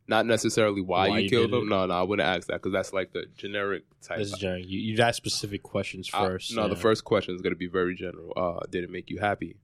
not 0.08 0.26
necessarily 0.26 0.82
why, 0.82 1.10
Why 1.10 1.18
you 1.20 1.24
you 1.26 1.30
killed 1.30 1.52
them. 1.52 1.64
it. 1.64 1.70
No, 1.70 1.86
no, 1.86 1.94
I 1.94 2.02
wouldn't 2.04 2.28
ask 2.28 2.48
that 2.48 2.56
because 2.56 2.74
that's 2.74 2.92
like 2.92 3.14
the 3.14 3.26
generic 3.38 3.84
type. 4.02 4.18
This 4.18 4.34
is 4.34 4.38
general. 4.40 4.60
You, 4.62 4.80
you'd 4.80 5.00
ask 5.00 5.16
specific 5.16 5.64
questions 5.64 6.10
I- 6.14 6.26
first. 6.26 6.56
no, 6.56 6.68
the 6.68 6.76
first 6.76 7.04
question 7.06 7.36
is 7.36 7.42
going 7.42 7.54
to 7.54 7.58
be 7.58 7.68
very 7.68 7.96
general. 7.96 8.34
Uh, 8.36 8.66
did 8.70 8.84
it 8.84 8.90
make 8.90 9.10
you 9.10 9.20
happy? 9.20 9.58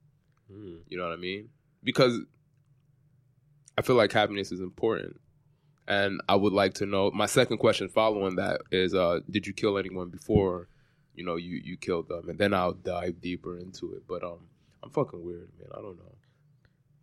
Mm. 0.51 0.79
You 0.87 0.97
know 0.97 1.03
what 1.03 1.13
I 1.13 1.17
mean? 1.17 1.49
Because 1.83 2.19
I 3.77 3.81
feel 3.81 3.95
like 3.95 4.11
happiness 4.11 4.51
is 4.51 4.59
important, 4.61 5.19
and 5.87 6.21
I 6.29 6.35
would 6.35 6.53
like 6.53 6.75
to 6.75 6.85
know. 6.85 7.11
My 7.11 7.25
second 7.25 7.57
question 7.57 7.89
following 7.89 8.35
that 8.37 8.61
is, 8.71 8.93
uh, 8.93 9.19
did 9.29 9.45
you 9.47 9.53
kill 9.53 9.77
anyone 9.77 10.09
before? 10.09 10.67
You 11.15 11.25
know, 11.25 11.35
you 11.35 11.59
you 11.63 11.77
killed 11.77 12.07
them, 12.09 12.29
and 12.29 12.37
then 12.39 12.53
I'll 12.53 12.73
dive 12.73 13.21
deeper 13.21 13.57
into 13.57 13.93
it. 13.93 14.03
But 14.07 14.23
um, 14.23 14.39
I'm 14.83 14.89
fucking 14.91 15.23
weird, 15.23 15.49
man. 15.59 15.69
I 15.73 15.81
don't 15.81 15.97
know. 15.97 16.15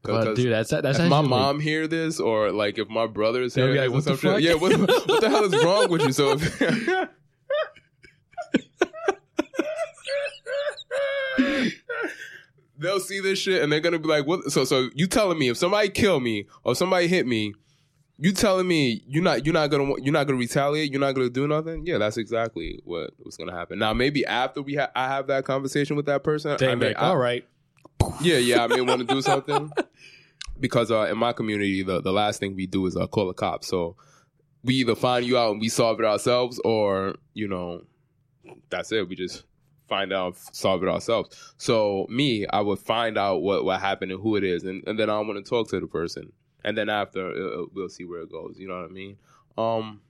But 0.04 0.36
dude, 0.36 0.52
that's 0.52 0.70
that's 0.70 0.98
if 0.98 1.08
my 1.08 1.22
mom 1.22 1.60
hear 1.60 1.86
this, 1.86 2.20
or 2.20 2.52
like 2.52 2.78
if 2.78 2.88
my 2.88 3.06
brothers 3.06 3.54
They'll 3.54 3.66
hear 3.72 3.74
be 3.74 3.88
like, 3.88 4.04
this, 4.04 4.06
"What 4.06 4.20
the 4.22 4.28
fuck?" 4.28 4.40
yeah, 4.40 4.54
what, 4.54 4.78
what 5.08 5.20
the 5.20 5.28
hell 5.30 5.44
is 5.44 5.64
wrong 5.64 5.90
with 5.90 6.02
you? 6.02 6.12
So, 6.12 6.32
if, 6.38 7.08
they'll 12.78 13.00
see 13.00 13.20
this 13.20 13.38
shit 13.38 13.62
and 13.62 13.72
they're 13.72 13.80
gonna 13.80 13.98
be 13.98 14.08
like, 14.08 14.26
"What?" 14.26 14.50
So, 14.52 14.64
so 14.64 14.88
you 14.94 15.06
telling 15.06 15.38
me 15.38 15.48
if 15.48 15.56
somebody 15.56 15.88
kill 15.88 16.20
me 16.20 16.46
or 16.64 16.74
somebody 16.74 17.06
hit 17.06 17.26
me, 17.26 17.54
you 18.18 18.32
telling 18.32 18.66
me 18.68 19.02
you're 19.06 19.22
not 19.22 19.44
you're 19.44 19.54
not 19.54 19.68
gonna 19.70 19.94
you're 20.02 20.12
not 20.12 20.26
gonna 20.26 20.38
retaliate, 20.38 20.90
you're 20.90 21.00
not 21.00 21.12
gonna 21.14 21.30
do 21.30 21.46
nothing? 21.48 21.86
Yeah, 21.86 21.98
that's 21.98 22.16
exactly 22.16 22.80
what 22.84 23.10
was 23.24 23.36
gonna 23.36 23.52
happen. 23.52 23.78
Now, 23.78 23.92
maybe 23.92 24.24
after 24.26 24.62
we 24.62 24.74
ha- 24.76 24.90
I 24.94 25.08
have 25.08 25.26
that 25.28 25.44
conversation 25.44 25.96
with 25.96 26.06
that 26.06 26.22
person, 26.24 26.56
They 26.58 26.70
I 26.70 26.74
may, 26.74 26.88
like, 26.88 26.96
I- 26.98 27.08
all 27.08 27.16
right. 27.16 27.46
yeah, 28.20 28.36
yeah, 28.38 28.64
I 28.64 28.66
may 28.66 28.80
want 28.80 29.06
to 29.06 29.14
do 29.14 29.22
something 29.22 29.70
because 30.58 30.90
uh, 30.90 31.02
in 31.10 31.18
my 31.18 31.32
community, 31.32 31.82
the, 31.82 32.00
the 32.00 32.12
last 32.12 32.40
thing 32.40 32.54
we 32.54 32.66
do 32.66 32.86
is 32.86 32.96
uh, 32.96 33.06
call 33.06 33.26
the 33.26 33.34
cops. 33.34 33.68
So 33.68 33.96
we 34.62 34.74
either 34.76 34.94
find 34.94 35.26
you 35.26 35.36
out 35.36 35.52
and 35.52 35.60
we 35.60 35.68
solve 35.68 36.00
it 36.00 36.06
ourselves, 36.06 36.60
or 36.64 37.16
you 37.34 37.48
know, 37.48 37.84
that's 38.70 38.92
it. 38.92 39.08
We 39.08 39.16
just 39.16 39.44
find 39.88 40.12
out, 40.12 40.36
solve 40.36 40.82
it 40.82 40.88
ourselves. 40.88 41.54
So 41.58 42.06
me, 42.08 42.46
I 42.46 42.60
would 42.60 42.78
find 42.78 43.18
out 43.18 43.42
what 43.42 43.64
what 43.64 43.80
happened 43.80 44.12
and 44.12 44.20
who 44.20 44.36
it 44.36 44.44
is, 44.44 44.64
and, 44.64 44.82
and 44.86 44.98
then 44.98 45.10
I 45.10 45.18
want 45.20 45.44
to 45.44 45.48
talk 45.48 45.68
to 45.70 45.80
the 45.80 45.86
person, 45.86 46.32
and 46.64 46.76
then 46.76 46.88
after 46.88 47.26
uh, 47.26 47.62
uh, 47.62 47.66
we'll 47.74 47.88
see 47.88 48.04
where 48.04 48.22
it 48.22 48.30
goes. 48.30 48.56
You 48.58 48.68
know 48.68 48.80
what 48.80 48.90
I 48.90 48.92
mean? 48.92 49.16
Um, 49.56 50.00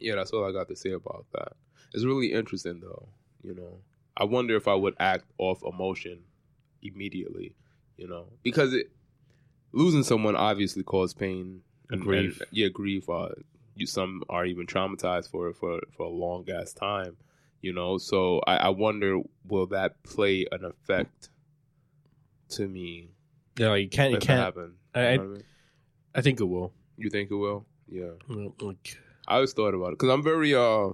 yeah, 0.00 0.14
that's 0.16 0.32
all 0.32 0.44
I 0.44 0.52
got 0.52 0.68
to 0.68 0.76
say 0.76 0.92
about 0.92 1.26
that. 1.32 1.52
It's 1.92 2.04
really 2.04 2.32
interesting 2.32 2.80
though. 2.80 3.08
You 3.42 3.54
know, 3.54 3.78
I 4.16 4.24
wonder 4.24 4.56
if 4.56 4.68
I 4.68 4.74
would 4.74 4.94
act 4.98 5.24
off 5.38 5.62
emotion 5.64 6.20
immediately, 6.82 7.54
you 7.96 8.08
know, 8.08 8.26
because 8.42 8.72
it 8.72 8.90
losing 9.74 10.02
someone 10.02 10.36
obviously 10.36 10.82
causes 10.82 11.14
pain 11.14 11.62
And 11.90 12.00
grief. 12.00 12.40
yeah, 12.50 12.68
grief. 12.68 13.08
Uh, 13.08 13.28
you, 13.76 13.86
some 13.86 14.22
are 14.28 14.44
even 14.46 14.66
traumatized 14.66 15.30
for 15.30 15.52
for 15.52 15.80
for 15.96 16.06
a 16.06 16.08
long 16.10 16.48
ass 16.50 16.72
time, 16.72 17.16
you 17.60 17.72
know. 17.72 17.98
So 17.98 18.40
I, 18.46 18.56
I 18.56 18.68
wonder, 18.68 19.20
will 19.46 19.66
that 19.68 20.02
play 20.04 20.46
an 20.52 20.64
effect 20.64 21.28
to 22.50 22.68
me 22.68 23.10
Yeah, 23.58 23.68
like, 23.70 23.82
you 23.82 23.88
can't. 23.88 24.10
You 24.12 24.16
if 24.18 24.22
it 24.22 24.26
can't. 24.26 24.40
happen? 24.40 24.74
I- 24.94 25.00
You 25.00 25.06
I- 25.08 25.16
know 25.16 25.22
I 25.22 25.26
mean? 25.26 25.42
I 26.16 26.20
think 26.22 26.40
it 26.40 26.44
will. 26.44 26.72
You 26.96 27.10
think 27.10 27.30
it 27.32 27.34
will? 27.34 27.66
Yeah. 27.88 28.12
Like, 28.60 28.96
I 29.26 29.34
always 29.36 29.52
thought 29.52 29.74
about 29.74 29.88
it 29.88 29.98
because 29.98 30.10
I'm 30.10 30.22
very 30.22 30.54
uh, 30.54 30.90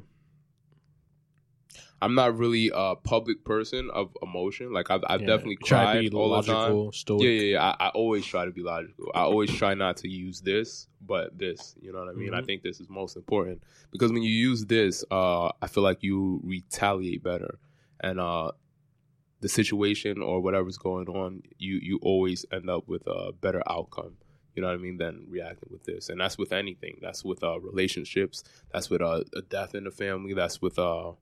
I'm 2.03 2.15
not 2.15 2.39
really 2.39 2.71
a 2.75 2.97
public 2.97 3.45
person 3.45 3.91
of 3.93 4.17
emotion. 4.23 4.73
Like 4.73 4.91
I've, 4.91 5.03
I've 5.07 5.21
yeah, 5.21 5.27
definitely 5.27 5.57
cried 5.57 6.05
to 6.05 6.11
be 6.11 6.17
all 6.17 6.31
the 6.31 6.43
time. 6.43 6.57
logical, 6.57 6.93
stoic. 6.93 7.23
Yeah, 7.25 7.31
yeah, 7.31 7.43
yeah. 7.53 7.75
I, 7.79 7.87
I 7.87 7.89
always 7.91 8.25
try 8.25 8.45
to 8.47 8.51
be 8.51 8.63
logical. 8.63 9.11
I 9.15 9.21
always 9.21 9.51
try 9.51 9.75
not 9.75 9.99
to 9.99 10.09
use 10.09 10.41
this, 10.41 10.89
but 11.01 11.37
this. 11.39 11.75
You 11.81 11.93
know 11.93 11.99
what 11.99 12.09
I 12.09 12.13
mean? 12.13 12.33
I 12.33 12.41
Mhm. 12.41 12.47
think 12.47 12.63
this 12.63 12.81
is 12.81 12.89
most 12.89 13.17
important 13.17 13.63
because 13.93 14.13
when 14.13 14.23
you 14.23 14.31
use 14.31 14.65
this, 14.65 15.05
uh, 15.11 15.49
I 15.61 15.67
feel 15.67 15.83
like 15.83 16.03
you 16.03 16.41
retaliate 16.43 17.23
better, 17.23 17.59
and 18.01 18.19
uh, 18.19 18.53
the 19.41 19.49
situation 19.49 20.23
or 20.23 20.41
whatever's 20.41 20.79
going 20.79 21.09
on, 21.09 21.43
you 21.59 21.79
you 21.83 21.99
always 22.03 22.47
end 22.53 22.71
up 22.71 22.89
with 22.89 23.07
a 23.07 23.33
better 23.33 23.63
outcome. 23.69 24.17
You 24.57 24.63
know 24.63 24.69
what 24.69 24.75
I 24.75 24.79
mean? 24.79 24.97
Than 24.99 25.27
reacting 25.29 25.69
with 25.71 25.85
this, 25.85 26.09
and 26.09 26.21
that's 26.21 26.37
with 26.37 26.53
anything. 26.53 26.99
That's 27.01 27.25
with 27.25 27.43
uh, 27.45 27.61
relationships. 27.61 28.43
That's 28.73 28.91
with 28.91 29.01
uh, 29.01 29.23
a 29.35 29.43
death 29.43 29.75
in 29.75 29.85
the 29.85 29.91
family. 29.91 30.35
That's 30.35 30.61
with 30.61 30.79
uh, 30.79 31.13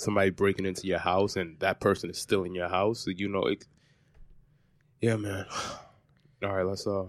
somebody 0.00 0.30
breaking 0.30 0.66
into 0.66 0.86
your 0.86 0.98
house, 0.98 1.36
and 1.36 1.58
that 1.60 1.80
person 1.80 2.10
is 2.10 2.18
still 2.18 2.44
in 2.44 2.54
your 2.54 2.68
house. 2.68 3.00
So, 3.00 3.10
you 3.10 3.28
know, 3.28 3.44
it, 3.44 3.66
yeah, 5.00 5.16
man. 5.16 5.46
All 6.42 6.54
right, 6.54 6.66
let's. 6.66 6.86
Uh, 6.86 7.04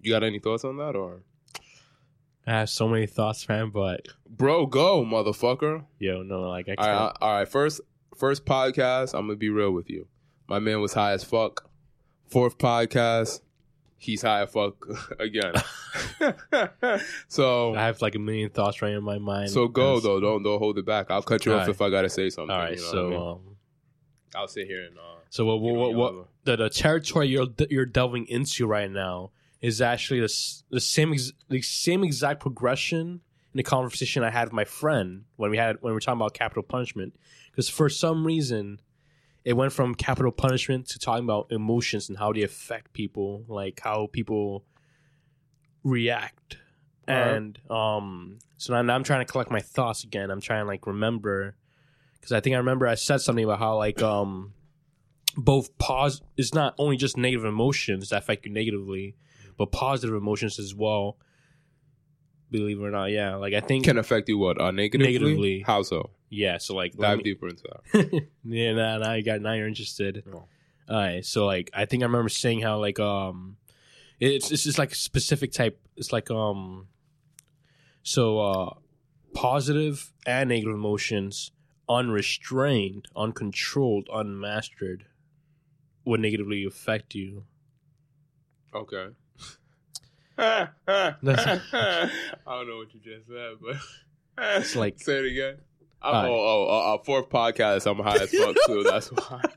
you 0.00 0.12
got 0.12 0.22
any 0.22 0.38
thoughts 0.38 0.64
on 0.64 0.76
that, 0.78 0.96
or 0.96 1.22
I 2.46 2.52
have 2.52 2.70
so 2.70 2.88
many 2.88 3.06
thoughts, 3.06 3.48
man. 3.48 3.70
But 3.70 4.08
bro, 4.28 4.66
go, 4.66 5.04
motherfucker. 5.04 5.84
yo, 5.98 6.22
no, 6.22 6.42
like 6.42 6.68
I 6.68 6.76
can't. 6.76 6.78
right, 6.78 7.12
all 7.20 7.34
right. 7.34 7.48
First, 7.48 7.80
first 8.16 8.44
podcast. 8.44 9.14
I'm 9.14 9.26
gonna 9.26 9.36
be 9.36 9.50
real 9.50 9.72
with 9.72 9.90
you. 9.90 10.06
My 10.48 10.58
man 10.58 10.80
was 10.80 10.94
high 10.94 11.12
as 11.12 11.24
fuck. 11.24 11.68
Fourth 12.28 12.56
podcast, 12.56 13.40
he's 13.98 14.22
high 14.22 14.42
as 14.42 14.50
fuck 14.50 14.76
again. 15.18 15.52
so, 17.28 17.74
I 17.74 17.86
have 17.86 18.02
like 18.02 18.14
a 18.14 18.18
million 18.18 18.50
thoughts 18.50 18.82
right 18.82 18.92
in 18.92 19.02
my 19.02 19.18
mind. 19.18 19.50
so 19.50 19.68
go 19.68 20.00
though. 20.00 20.20
Don't 20.20 20.42
don't 20.42 20.58
hold 20.58 20.78
it 20.78 20.86
back. 20.86 21.10
I'll 21.10 21.22
cut 21.22 21.44
you 21.46 21.52
All 21.52 21.58
off 21.58 21.66
right. 21.66 21.74
if 21.74 21.82
I 21.82 21.90
gotta 21.90 22.08
say 22.10 22.30
something. 22.30 22.54
All 22.54 22.60
right, 22.60 22.76
you 22.76 22.82
know 22.82 22.90
so 22.90 23.04
what 23.04 23.06
I 23.06 23.18
mean? 23.18 23.28
um, 23.28 23.56
I'll 24.34 24.48
sit 24.48 24.66
here 24.66 24.84
and. 24.84 24.96
Uh, 24.98 25.02
so 25.30 25.44
what 25.44 25.56
give 25.58 25.76
what 25.76 25.94
what, 25.94 26.14
what 26.14 26.28
the, 26.44 26.56
the 26.56 26.70
territory 26.70 27.28
you're 27.28 27.48
you're 27.68 27.86
delving 27.86 28.26
into 28.28 28.66
right 28.66 28.90
now 28.90 29.30
is 29.60 29.80
actually 29.80 30.20
the 30.20 30.32
the 30.70 30.80
same 30.80 31.12
ex, 31.12 31.32
the 31.48 31.60
same 31.62 32.04
exact 32.04 32.40
progression 32.40 33.20
in 33.52 33.56
the 33.56 33.62
conversation 33.62 34.22
I 34.22 34.30
had 34.30 34.44
with 34.44 34.52
my 34.52 34.64
friend 34.64 35.24
when 35.36 35.50
we 35.50 35.56
had 35.56 35.76
when 35.80 35.90
we 35.90 35.94
were 35.94 36.00
talking 36.00 36.20
about 36.20 36.34
capital 36.34 36.62
punishment. 36.62 37.16
Because 37.50 37.68
for 37.68 37.88
some 37.88 38.26
reason, 38.26 38.80
it 39.46 39.52
went 39.52 39.72
from 39.72 39.94
capital 39.94 40.32
punishment 40.32 40.88
to 40.88 40.98
talking 40.98 41.22
about 41.22 41.46
emotions 41.52 42.08
and 42.08 42.18
how 42.18 42.32
they 42.32 42.42
affect 42.42 42.92
people, 42.92 43.44
like 43.46 43.78
how 43.78 44.08
people 44.12 44.64
react. 45.84 46.56
And 47.06 47.56
um, 47.70 48.40
so 48.56 48.72
now, 48.72 48.82
now 48.82 48.96
I'm 48.96 49.04
trying 49.04 49.24
to 49.24 49.30
collect 49.30 49.52
my 49.52 49.60
thoughts 49.60 50.02
again. 50.02 50.32
I'm 50.32 50.40
trying 50.40 50.64
to 50.64 50.66
like 50.66 50.84
remember 50.88 51.54
because 52.14 52.32
I 52.32 52.40
think 52.40 52.54
I 52.54 52.58
remember 52.58 52.88
I 52.88 52.96
said 52.96 53.18
something 53.18 53.44
about 53.44 53.60
how 53.60 53.76
like 53.76 54.02
um 54.02 54.52
both 55.36 55.78
pause 55.78 56.22
it's 56.36 56.52
not 56.52 56.74
only 56.76 56.96
just 56.96 57.16
negative 57.16 57.44
emotions 57.44 58.08
that 58.08 58.24
affect 58.24 58.46
you 58.46 58.52
negatively, 58.52 59.14
but 59.56 59.70
positive 59.70 60.16
emotions 60.16 60.58
as 60.58 60.74
well. 60.74 61.18
Believe 62.50 62.80
it 62.80 62.82
or 62.82 62.90
not, 62.90 63.12
yeah. 63.12 63.36
Like 63.36 63.54
I 63.54 63.60
think 63.60 63.84
can 63.84 63.96
affect 63.96 64.28
you 64.28 64.38
what? 64.38 64.60
Uh, 64.60 64.72
negatively? 64.72 65.06
Negatively. 65.12 65.64
How 65.64 65.84
so? 65.84 66.10
Yeah. 66.30 66.58
So 66.58 66.74
like 66.74 66.94
Dive 66.96 67.18
me- 67.18 67.24
deeper 67.24 67.48
into 67.48 67.64
that. 67.64 68.22
yeah, 68.44 68.72
now, 68.72 68.98
now 68.98 69.12
you 69.14 69.22
got 69.24 69.40
now 69.40 69.52
you're 69.54 69.68
interested. 69.68 70.22
Oh. 70.32 70.44
All 70.88 70.96
right, 70.96 71.24
so 71.24 71.46
like 71.46 71.70
I 71.74 71.84
think 71.84 72.02
I 72.02 72.06
remember 72.06 72.28
saying 72.28 72.62
how 72.62 72.78
like 72.78 73.00
um, 73.00 73.56
it's 74.20 74.50
it's 74.52 74.62
just 74.64 74.78
like 74.78 74.92
a 74.92 74.96
specific 74.96 75.52
type. 75.52 75.80
It's 75.96 76.12
like 76.12 76.30
um, 76.30 76.86
so 78.02 78.38
uh, 78.38 78.74
positive 79.34 80.12
and 80.26 80.48
negative 80.48 80.74
emotions, 80.74 81.50
unrestrained, 81.88 83.06
uncontrolled, 83.16 84.08
unmastered, 84.12 85.06
would 86.04 86.20
negatively 86.20 86.64
affect 86.64 87.14
you. 87.16 87.44
Okay. 88.74 89.08
I 90.38 90.68
don't 90.86 91.22
know 92.68 92.76
what 92.76 92.92
you 92.94 93.00
just 93.02 93.26
said, 93.26 93.54
but 93.60 93.76
It's 94.60 94.76
like- 94.76 94.98
say 95.02 95.18
it 95.18 95.32
again. 95.32 95.56
I'm, 96.06 96.14
Alright. 96.14 96.30
oh, 96.30 96.34
oh, 96.34 96.66
oh, 96.70 96.94
uh, 96.94 96.98
fourth 97.04 97.28
podcast. 97.28 97.90
I'm 97.90 97.98
high 97.98 98.16
as 98.16 98.30
fuck 98.30 98.56
too. 98.66 98.82
That's 98.84 99.08
why. 99.08 99.42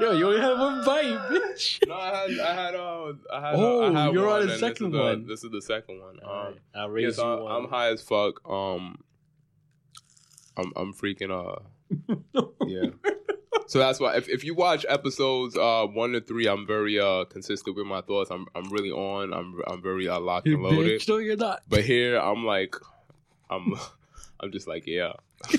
Yo, 0.00 0.12
you 0.12 0.28
only 0.28 0.40
had 0.40 0.56
one 0.56 0.84
bite, 0.84 1.18
bitch. 1.28 1.84
No, 1.88 1.94
I 1.94 2.06
had, 2.16 2.38
I 2.38 2.54
had, 2.54 2.74
uh, 2.76 3.12
I 3.32 3.40
had, 3.50 3.54
Oh, 3.56 3.92
I 3.94 4.04
had 4.04 4.12
you're 4.14 4.26
one, 4.28 4.34
on 4.34 4.40
the 4.42 4.46
this 4.52 4.60
second 4.60 4.86
is 4.86 4.92
the- 4.92 4.98
one. 4.98 5.26
This 5.26 5.42
is 5.44 5.50
the 5.50 5.60
second 5.62 6.00
one. 6.00 6.20
Um, 6.22 6.54
I'll 6.74 6.86
yeah, 6.88 6.92
raise 6.92 7.16
so 7.16 7.24
you 7.34 7.38
I- 7.38 7.42
one. 7.42 7.64
I'm 7.64 7.68
high 7.70 7.88
as 7.90 8.02
fuck. 8.02 8.48
Um, 8.48 9.02
I'm, 10.56 10.72
I'm 10.76 10.92
freaking. 10.94 11.30
Uh, 11.32 12.42
yeah. 12.66 12.90
So 13.66 13.78
that's 13.80 13.98
why 13.98 14.16
if, 14.16 14.28
if 14.28 14.44
you 14.44 14.54
watch 14.54 14.86
episodes 14.88 15.56
uh 15.56 15.84
one 15.86 16.12
to 16.12 16.20
three, 16.20 16.46
I'm 16.46 16.66
very 16.66 16.98
uh 16.98 17.24
consistent 17.24 17.76
with 17.76 17.86
my 17.86 18.00
thoughts. 18.00 18.30
I'm 18.30 18.46
I'm 18.54 18.70
really 18.70 18.90
on. 18.90 19.32
I'm 19.34 19.60
I'm 19.66 19.82
very 19.82 20.08
uh, 20.08 20.20
locked 20.20 20.46
and 20.46 20.62
loaded. 20.62 21.00
bitch, 21.00 21.08
no, 21.08 21.18
you're 21.18 21.36
not. 21.36 21.62
But 21.68 21.84
here 21.84 22.18
I'm 22.18 22.44
like, 22.46 22.74
I'm 23.50 23.74
I'm 24.40 24.52
just 24.52 24.66
like 24.68 24.86
yeah. 24.86 25.12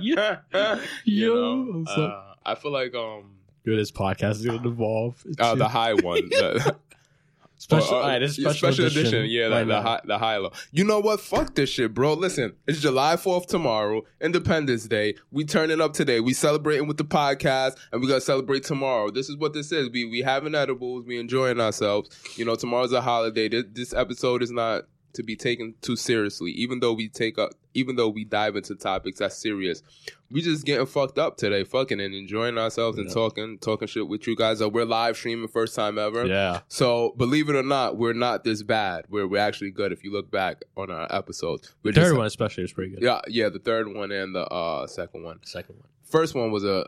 Yeah. 0.00 0.38
you 1.04 1.34
know, 1.34 1.84
I'm 1.88 2.02
uh, 2.02 2.34
I 2.44 2.54
feel 2.54 2.72
like 2.72 2.94
um 2.94 3.36
Yo, 3.64 3.76
this 3.76 3.90
podcast 3.90 4.32
is 4.32 4.46
gonna 4.46 4.66
evolve. 4.68 5.22
It's 5.26 5.40
uh, 5.40 5.54
the 5.54 5.68
high 5.68 5.94
one. 5.94 6.28
the- 6.30 6.76
special, 7.60 7.94
Uh, 7.94 7.98
uh, 7.98 8.02
all 8.02 8.08
right, 8.08 8.18
this 8.18 8.36
special, 8.36 8.68
edition. 8.70 9.26
Yeah, 9.28 9.46
right 9.46 9.64
the, 9.64 9.74
the 9.74 9.82
high, 9.82 10.00
the 10.04 10.18
high 10.18 10.36
low. 10.38 10.50
You 10.72 10.84
know 10.84 10.98
what? 10.98 11.20
Fuck 11.20 11.54
this 11.54 11.68
shit, 11.68 11.92
bro. 11.92 12.14
Listen, 12.14 12.54
it's 12.66 12.80
July 12.80 13.16
Fourth 13.16 13.46
tomorrow, 13.48 14.02
Independence 14.20 14.86
Day. 14.86 15.14
We 15.30 15.44
turning 15.44 15.80
up 15.80 15.92
today. 15.92 16.20
We 16.20 16.32
celebrating 16.32 16.88
with 16.88 16.96
the 16.96 17.04
podcast, 17.04 17.76
and 17.92 18.00
we 18.00 18.08
gonna 18.08 18.20
celebrate 18.20 18.64
tomorrow. 18.64 19.10
This 19.10 19.28
is 19.28 19.36
what 19.36 19.52
this 19.52 19.72
is. 19.72 19.90
We 19.90 20.04
we 20.06 20.20
having 20.22 20.54
edibles. 20.54 21.04
We 21.04 21.18
enjoying 21.18 21.60
ourselves. 21.60 22.08
You 22.36 22.46
know, 22.46 22.54
tomorrow's 22.54 22.92
a 22.92 23.02
holiday. 23.02 23.48
This, 23.48 23.64
this 23.72 23.92
episode 23.94 24.42
is 24.42 24.50
not 24.50 24.84
to 25.14 25.22
be 25.22 25.36
taken 25.36 25.74
too 25.80 25.96
seriously. 25.96 26.50
Even 26.52 26.80
though 26.80 26.92
we 26.92 27.08
take 27.08 27.38
up, 27.38 27.50
even 27.74 27.96
though 27.96 28.08
we 28.08 28.24
dive 28.24 28.56
into 28.56 28.74
topics 28.74 29.18
that's 29.20 29.36
serious, 29.36 29.82
we 30.30 30.40
just 30.42 30.64
getting 30.64 30.86
fucked 30.86 31.18
up 31.18 31.36
today, 31.36 31.64
fucking 31.64 32.00
and 32.00 32.14
enjoying 32.14 32.58
ourselves 32.58 32.98
and 32.98 33.08
Yeah. 33.08 33.14
talking, 33.14 33.58
talking 33.58 33.88
shit 33.88 34.08
with 34.08 34.26
you 34.26 34.36
guys. 34.36 34.60
Uh, 34.62 34.68
we're 34.68 34.84
live 34.84 35.16
streaming 35.16 35.48
first 35.48 35.74
time 35.74 35.98
ever. 35.98 36.26
Yeah, 36.26 36.60
So 36.68 37.14
believe 37.16 37.48
it 37.48 37.56
or 37.56 37.62
not, 37.62 37.96
we're 37.96 38.12
not 38.12 38.44
this 38.44 38.62
bad. 38.62 39.04
We're 39.08 39.26
we're 39.26 39.38
actually 39.38 39.70
good. 39.70 39.92
If 39.92 40.04
you 40.04 40.12
look 40.12 40.30
back 40.30 40.62
on 40.76 40.90
our 40.90 41.06
episodes, 41.14 41.72
we're 41.82 41.92
third 41.92 42.02
just, 42.02 42.16
one 42.16 42.26
especially 42.26 42.64
is 42.64 42.72
pretty 42.72 42.90
good. 42.94 43.02
Yeah, 43.02 43.20
yeah, 43.28 43.48
the 43.48 43.58
third 43.58 43.92
one 43.94 44.10
and 44.12 44.34
the 44.34 44.46
uh 44.46 44.86
second 44.86 45.22
one. 45.24 45.38
Second 45.44 45.76
one. 45.76 45.88
First 46.04 46.34
one 46.34 46.50
was 46.50 46.64
a 46.64 46.86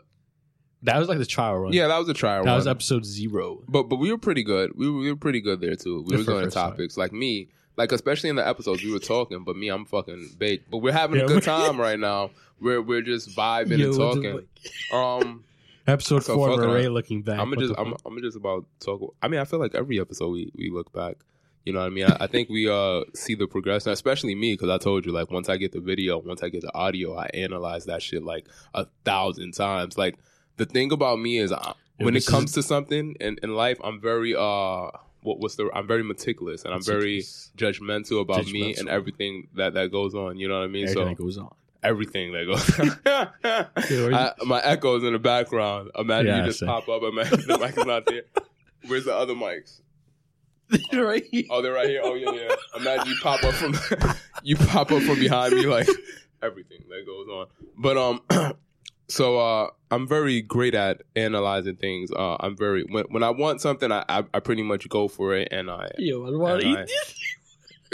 That 0.83 0.97
was 0.99 1.07
like 1.07 1.17
the 1.17 1.25
trial 1.25 1.57
run. 1.59 1.71
yeah, 1.73 1.87
that 1.87 1.97
was 1.97 2.09
a 2.09 2.13
trial. 2.13 2.39
Run. 2.39 2.45
That 2.45 2.55
was 2.55 2.67
episode 2.67 3.05
zero. 3.05 3.63
but 3.69 3.83
but 3.83 3.97
we 3.97 4.11
were 4.11 4.17
pretty 4.17 4.43
good. 4.43 4.71
We 4.75 4.89
were, 4.89 4.97
we 4.99 5.09
were 5.09 5.15
pretty 5.17 5.39
good 5.39 5.61
there 5.61 5.75
too. 5.77 6.03
We 6.05 6.11
Yeah, 6.11 6.17
were 6.19 6.23
going 6.25 6.39
to 6.39 6.45
first 6.47 6.55
time. 6.57 6.71
topics 6.71 6.97
like 6.97 7.13
me, 7.13 7.47
like 7.75 7.91
especially 7.91 8.29
in 8.29 8.35
the 8.35 8.47
episodes 8.47 8.83
we 8.83 8.91
were 8.91 8.99
talking. 8.99 9.43
But 9.43 9.55
me, 9.55 9.69
I'm 9.69 9.85
fucking 9.85 10.35
baked. 10.37 10.69
But 10.69 10.77
we're 10.77 10.93
having 10.93 11.17
Yeah, 11.19 11.25
a 11.25 11.27
good 11.27 11.43
time 11.43 11.79
right 11.79 11.99
now. 11.99 12.31
We're 12.59 12.81
we're 12.81 13.01
just 13.01 13.35
vibing 13.35 13.77
Yo, 13.77 13.87
and 13.87 13.97
talking. 13.97 14.47
Um, 14.91 15.43
Episode 15.85 16.23
So 16.23 16.35
four, 16.35 16.57
Ray 16.61 16.87
looking 16.87 17.23
back. 17.23 17.39
I'm 17.39 17.53
just 17.59 17.73
I'm? 17.77 17.93
I'm 18.05 18.21
just 18.21 18.37
about 18.37 18.65
talk. 18.79 19.15
I 19.21 19.27
mean, 19.27 19.41
I 19.41 19.43
feel 19.43 19.59
like 19.59 19.75
every 19.75 19.99
episode 19.99 20.29
we 20.29 20.51
we 20.55 20.69
look 20.69 20.93
back. 20.93 21.17
You 21.65 21.73
know 21.73 21.79
what 21.79 21.87
I 21.87 21.89
mean? 21.89 22.05
I, 22.05 22.17
I 22.21 22.27
think 22.27 22.49
we 22.49 22.69
uh 22.69 23.01
see 23.13 23.35
the 23.35 23.47
progression, 23.47 23.91
especially 23.91 24.33
me, 24.33 24.53
because 24.53 24.69
I 24.69 24.77
told 24.77 25.05
you 25.05 25.11
like 25.11 25.29
once 25.29 25.49
I 25.49 25.57
get 25.57 25.73
the 25.73 25.81
video, 25.81 26.19
once 26.19 26.41
I 26.41 26.49
get 26.49 26.61
the 26.61 26.73
audio, 26.73 27.17
I 27.17 27.25
analyze 27.33 27.85
that 27.85 28.01
shit 28.01 28.23
like 28.23 28.47
a 28.73 28.85
thousand 29.03 29.53
times. 29.53 29.97
Like 29.97 30.15
the 30.55 30.65
thing 30.65 30.91
about 30.93 31.19
me 31.19 31.37
is, 31.37 31.51
I, 31.51 31.73
when 31.97 32.15
it 32.15 32.25
comes 32.25 32.53
to 32.53 32.63
something 32.63 33.15
in, 33.19 33.37
in 33.43 33.53
life, 33.55 33.77
I'm 33.83 33.99
very 33.99 34.35
uh 34.35 34.89
what 35.23 35.39
what's 35.39 35.55
the 35.55 35.69
I'm 35.73 35.87
very 35.87 36.03
meticulous 36.03 36.63
and 36.65 36.73
I'm 36.73 36.83
very 36.83 37.21
judgmental 37.57 38.21
about 38.21 38.45
me 38.47 38.75
and 38.75 38.87
everything 38.89 39.47
that 39.55 39.73
that 39.73 39.91
goes 39.91 40.13
on. 40.15 40.37
You 40.37 40.47
know 40.47 40.59
what 40.59 40.65
I 40.65 40.67
mean? 40.67 40.83
Everything 40.87 41.03
so 41.03 41.09
that 41.09 41.17
goes 41.17 41.37
on. 41.37 41.53
everything 41.83 42.31
that 42.33 42.45
goes. 42.45 44.13
I, 44.13 44.33
my 44.45 44.61
echo 44.61 44.95
is 44.97 45.03
in 45.03 45.13
the 45.13 45.19
background. 45.19 45.91
Imagine 45.97 46.27
Yeah, 46.27 46.39
you 46.39 46.45
just 46.45 46.63
pop 46.65 46.87
up. 46.89 47.03
Imagine 47.03 47.41
the 47.47 47.57
mic 47.57 47.77
is 47.77 47.85
not 47.85 48.05
there. 48.05 48.23
Where's 48.87 49.05
the 49.05 49.15
other 49.15 49.33
mics? 49.33 49.81
They're 50.91 51.05
right. 51.13 51.23
here. 51.29 51.43
Oh, 51.49 51.61
they're 51.61 51.73
right 51.73 51.87
here. 51.87 52.01
Oh 52.03 52.15
yeah, 52.15 52.31
yeah. 52.31 52.55
Imagine 52.79 53.07
you 53.07 53.15
pop 53.21 53.43
up 53.43 53.53
from 53.53 53.75
you 54.43 54.55
pop 54.55 54.91
up 54.91 55.01
from 55.03 55.19
behind 55.19 55.53
me, 55.53 55.65
like 55.65 55.87
everything 56.41 56.79
that 56.89 57.05
goes 57.05 57.27
on. 57.27 57.47
But 57.77 57.97
um, 57.97 58.21
so 59.07 59.37
uh, 59.39 59.69
I'm 59.91 60.07
very 60.07 60.41
great 60.41 60.75
at 60.75 61.01
analyzing 61.15 61.75
things. 61.75 62.11
Uh, 62.11 62.37
I'm 62.39 62.55
very 62.55 62.83
when 62.83 63.05
when 63.09 63.23
I 63.23 63.29
want 63.29 63.61
something, 63.61 63.91
I 63.91 64.03
I, 64.09 64.23
I 64.33 64.39
pretty 64.39 64.63
much 64.63 64.87
go 64.89 65.07
for 65.07 65.35
it, 65.35 65.49
and 65.51 65.69
I 65.69 65.89
Yo, 65.97 66.25
I 66.25 66.29
don't 66.31 66.39
want 66.39 66.61
to 66.61 66.67
eat 66.67 66.77
I- 66.77 66.81
this. 66.85 67.15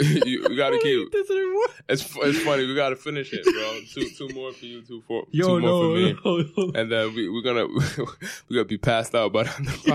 you, 0.00 0.46
you 0.48 0.56
gotta 0.56 0.78
keep. 0.78 1.12
this 1.12 1.30
anymore. 1.30 1.66
It's 1.90 2.16
it's 2.22 2.38
funny. 2.40 2.64
We 2.66 2.74
gotta 2.74 2.96
finish 2.96 3.34
it, 3.34 3.44
bro. 3.44 3.80
Two 3.92 4.08
two 4.16 4.34
more 4.34 4.50
for 4.50 4.64
you, 4.64 4.80
two 4.80 5.02
for 5.06 5.24
Yo, 5.30 5.58
two 5.58 5.60
more 5.60 5.60
no, 5.60 5.80
for 5.82 5.94
me. 5.94 6.18
no, 6.24 6.64
no. 6.64 6.72
and 6.80 6.90
then 6.90 7.14
we, 7.14 7.28
we're 7.28 7.42
gonna 7.42 7.66
we're 7.68 8.06
gonna 8.54 8.64
be 8.64 8.78
passed 8.78 9.14
out 9.14 9.30
by 9.34 9.42
the 9.42 9.54
end 9.56 9.68
of 9.68 9.82
the 9.82 9.90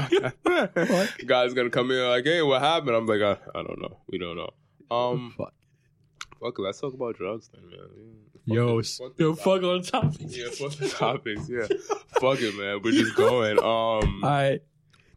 podcast. 0.45 1.25
Guy's 1.25 1.55
gonna 1.55 1.71
come 1.71 1.89
in 1.89 2.07
like, 2.07 2.23
"Hey, 2.23 2.43
what 2.43 2.61
happened?" 2.61 2.95
I'm 2.95 3.07
like, 3.07 3.21
"I, 3.21 3.37
I 3.57 3.63
don't 3.63 3.81
know. 3.81 3.97
We 4.07 4.19
don't 4.19 4.37
know." 4.37 4.51
Um, 4.95 5.33
Fuck. 5.35 5.53
Fuck. 6.39 6.59
it, 6.59 6.61
Let's 6.61 6.79
talk 6.79 6.93
about 6.93 7.15
drugs 7.17 7.49
then, 7.53 7.69
man. 7.69 7.79
Fuck 8.47 8.55
Yo, 8.55 8.77
it, 8.79 8.85
fuck 8.85 9.13
yo, 9.17 9.33
fuck 9.35 9.63
on 9.63 9.81
topics. 9.81 10.37
Yeah, 10.37 10.49
fuck 10.51 10.71
the 10.73 10.87
topics. 10.89 11.49
Yeah, 11.49 11.65
fuck 12.21 12.39
it, 12.41 12.55
man. 12.55 12.81
We're 12.83 12.91
just 12.91 13.15
going. 13.15 13.57
Um, 13.57 13.63
All 14.23 14.29
right. 14.29 14.61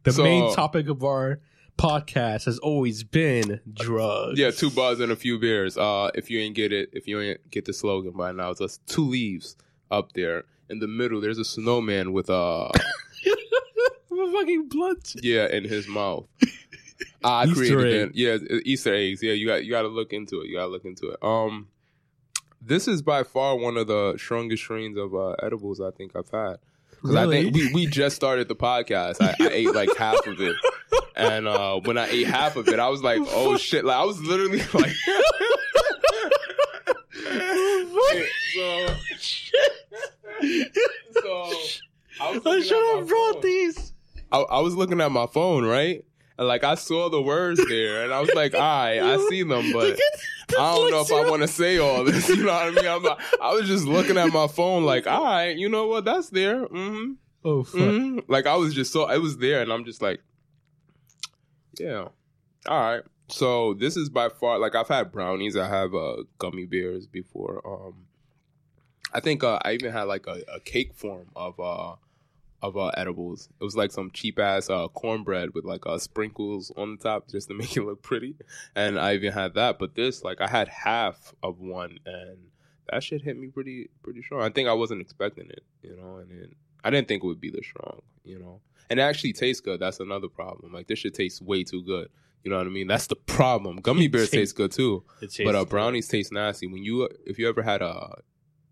The 0.04 0.12
So- 0.12 0.22
main 0.22 0.54
topic 0.54 0.88
of 0.88 1.04
our 1.04 1.40
podcast 1.76 2.46
has 2.46 2.59
always 2.59 3.04
been 3.04 3.61
drugs. 3.74 4.38
yeah, 4.38 4.50
two 4.50 4.70
bars 4.70 4.98
and 5.00 5.12
a 5.12 5.16
few 5.16 5.38
beers. 5.38 5.76
Uh, 5.76 6.11
if 6.14 6.31
you 6.31 6.40
ain't 6.40 6.54
get 6.57 6.72
it, 6.72 6.88
if 6.92 7.07
you 7.07 7.20
ain't 7.20 7.50
get 7.50 7.66
the 7.66 7.72
slogan 7.72 8.12
by 8.12 8.33
now, 8.33 8.50
it's 8.50 8.61
us 8.61 8.81
two 8.87 9.04
leaves 9.09 9.57
up 9.90 10.12
there 10.14 10.44
in 10.70 10.78
the 10.81 10.88
middle. 10.88 11.20
There's 11.20 11.38
a 11.38 11.44
snowman 11.44 12.12
with 12.12 12.31
uh, 12.31 12.70
a 14.11 14.33
fucking 14.33 14.68
blunt. 14.68 15.14
yeah, 15.22 15.46
in 15.46 15.64
his 15.64 15.87
mouth. 15.88 16.26
I 17.24 17.44
Easter 17.46 17.54
created 17.57 18.02
egg. 18.02 18.11
it. 18.11 18.16
Yeah, 18.52 18.59
Easter 18.64 18.94
eggs. 18.94 19.22
Yeah, 19.22 19.33
you 19.33 19.46
got 19.46 19.64
you 19.64 19.70
got 19.70 19.83
to 19.83 19.88
look 19.88 20.12
into 20.12 20.40
it. 20.40 20.48
You 20.48 20.57
got 20.57 20.66
to 20.66 20.68
look 20.68 20.85
into 20.85 21.09
it. 21.09 21.18
Um, 21.22 21.68
this 22.61 22.88
is 22.88 23.02
by 23.02 23.22
far 23.22 23.57
one 23.57 23.76
of 23.76 23.87
the 23.87 24.16
strongest 24.18 24.62
strains 24.62 24.96
of 24.96 25.14
uh, 25.14 25.31
edibles 25.42 25.81
I 25.81 25.90
think 25.90 26.12
I've 26.16 26.31
had. 26.31 26.57
Because 26.90 27.14
I 27.14 27.28
think 27.28 27.54
we, 27.54 27.72
we 27.72 27.87
just 27.87 28.16
started 28.16 28.48
the 28.48 28.57
podcast. 28.57 29.16
I, 29.20 29.35
I 29.40 29.48
ate 29.52 29.72
like 29.72 29.88
half 29.96 30.26
of 30.26 30.40
it, 30.40 30.57
and 31.14 31.46
uh, 31.46 31.78
when 31.85 31.96
I 31.96 32.09
ate 32.09 32.26
half 32.26 32.57
of 32.57 32.66
it, 32.68 32.78
I 32.81 32.88
was 32.88 33.02
like, 33.02 33.20
"Oh 33.28 33.57
shit!" 33.57 33.85
Like 33.85 33.96
I 33.96 34.04
was 34.04 34.20
literally 34.20 34.59
like, 34.74 34.92
so, 38.52 38.88
so 41.12 41.50
I 42.20 42.31
was 42.33 42.46
I 42.46 42.61
should 42.61 42.96
have 42.98 43.09
brought 43.09 43.35
phone. 43.35 43.42
these. 43.42 43.92
I, 44.33 44.38
I 44.40 44.61
was 44.61 44.74
looking 44.74 45.00
at 45.00 45.11
my 45.11 45.26
phone, 45.26 45.64
right? 45.64 46.04
Like 46.38 46.62
I 46.62 46.77
saw 46.77 47.09
the 47.09 47.20
words 47.20 47.61
there, 47.68 48.05
and 48.05 48.12
I 48.12 48.20
was 48.20 48.31
like, 48.35 48.55
"All 48.55 48.61
right, 48.61 49.01
I 49.01 49.16
see 49.29 49.42
them, 49.42 49.72
but 49.72 49.98
I 50.59 50.74
don't 50.77 50.90
know 50.92 51.01
if 51.01 51.12
I 51.12 51.29
want 51.29 51.42
to 51.42 51.48
say 51.48 51.79
all 51.79 52.05
this." 52.05 52.29
You 52.38 52.44
know 52.44 52.53
what 52.53 52.66
I 52.66 52.70
mean? 52.70 52.87
I'm 52.87 53.03
not, 53.03 53.20
I 53.42 53.53
was 53.55 53.66
just 53.66 53.85
looking 53.87 54.16
at 54.16 54.33
my 54.33 54.46
phone, 54.46 54.85
like, 54.85 55.07
"All 55.07 55.24
right, 55.24 55.57
you 55.57 55.68
know 55.68 55.88
what? 55.88 56.05
That's 56.05 56.31
there." 56.31 56.64
Mm-hmm. 56.66 57.12
Oh 57.44 57.64
fuck! 57.64 57.81
hmm 57.81 58.18
Like 58.29 58.46
I 58.46 58.55
was 58.57 58.72
just 58.74 58.92
so 58.92 59.09
it 59.11 59.18
was 59.18 59.38
there, 59.38 59.62
and 59.62 59.72
I'm 59.72 59.85
just 59.85 60.01
like, 60.01 60.20
"Yeah, 61.79 62.09
all 62.66 62.81
right." 62.81 63.03
So 63.31 63.74
this 63.74 63.96
is 63.96 64.09
by 64.09 64.29
far 64.29 64.59
like 64.59 64.74
I've 64.74 64.88
had 64.88 65.12
brownies, 65.12 65.57
I 65.57 65.68
have 65.68 65.94
uh, 65.94 66.22
gummy 66.38 66.64
bears 66.66 67.07
before. 67.07 67.61
Um, 67.66 68.07
I 69.12 69.20
think 69.20 69.42
uh, 69.44 69.59
I 69.64 69.72
even 69.72 69.92
had 69.92 70.05
like 70.05 70.27
a, 70.27 70.42
a 70.55 70.61
cake 70.61 70.94
form 70.94 71.29
of 71.37 71.59
uh 71.61 71.96
of 72.62 72.76
uh, 72.76 72.88
edibles. 72.96 73.48
It 73.60 73.64
was 73.64 73.76
like 73.76 73.92
some 73.92 74.10
cheap 74.12 74.38
ass 74.38 74.68
uh, 74.68 74.88
cornbread 74.88 75.54
with 75.54 75.64
like 75.64 75.86
uh, 75.86 75.98
sprinkles 75.98 76.72
on 76.76 76.96
the 76.96 77.02
top 77.02 77.28
just 77.28 77.48
to 77.48 77.54
make 77.58 77.76
it 77.76 77.82
look 77.82 78.02
pretty. 78.02 78.36
And 78.74 78.98
I 78.98 79.14
even 79.14 79.32
had 79.32 79.54
that. 79.54 79.78
But 79.78 79.94
this, 79.94 80.24
like, 80.24 80.40
I 80.40 80.48
had 80.48 80.68
half 80.68 81.34
of 81.42 81.60
one, 81.60 81.98
and 82.04 82.38
that 82.90 83.02
shit 83.02 83.22
hit 83.22 83.38
me 83.38 83.48
pretty 83.48 83.90
pretty 84.02 84.22
strong. 84.22 84.42
I 84.42 84.50
think 84.50 84.68
I 84.68 84.72
wasn't 84.72 85.00
expecting 85.00 85.48
it, 85.50 85.62
you 85.82 85.96
know, 85.96 86.16
and 86.16 86.30
it, 86.32 86.50
I 86.84 86.90
didn't 86.90 87.08
think 87.08 87.22
it 87.22 87.26
would 87.26 87.40
be 87.40 87.50
this 87.50 87.66
strong, 87.66 88.00
you 88.24 88.38
know. 88.38 88.60
And 88.90 88.98
it 88.98 89.02
actually 89.02 89.34
tastes 89.34 89.60
good. 89.60 89.80
That's 89.80 90.00
another 90.00 90.28
problem. 90.28 90.72
Like 90.72 90.86
this 90.86 91.00
shit 91.00 91.14
tastes 91.14 91.42
way 91.42 91.62
too 91.62 91.82
good. 91.82 92.08
You 92.42 92.50
know 92.50 92.56
what 92.56 92.66
I 92.66 92.70
mean? 92.70 92.86
That's 92.86 93.08
the 93.08 93.16
problem. 93.16 93.76
Gummy 93.82 94.08
bears 94.08 94.30
taste 94.30 94.56
good 94.56 94.72
too. 94.72 95.04
But 95.20 95.26
uh, 95.54 95.58
tastes- 95.58 95.64
brownies 95.70 96.08
taste 96.08 96.32
nasty. 96.32 96.66
When 96.66 96.82
you 96.82 97.08
if 97.26 97.38
you 97.38 97.48
ever 97.48 97.62
had 97.62 97.82
a 97.82 98.22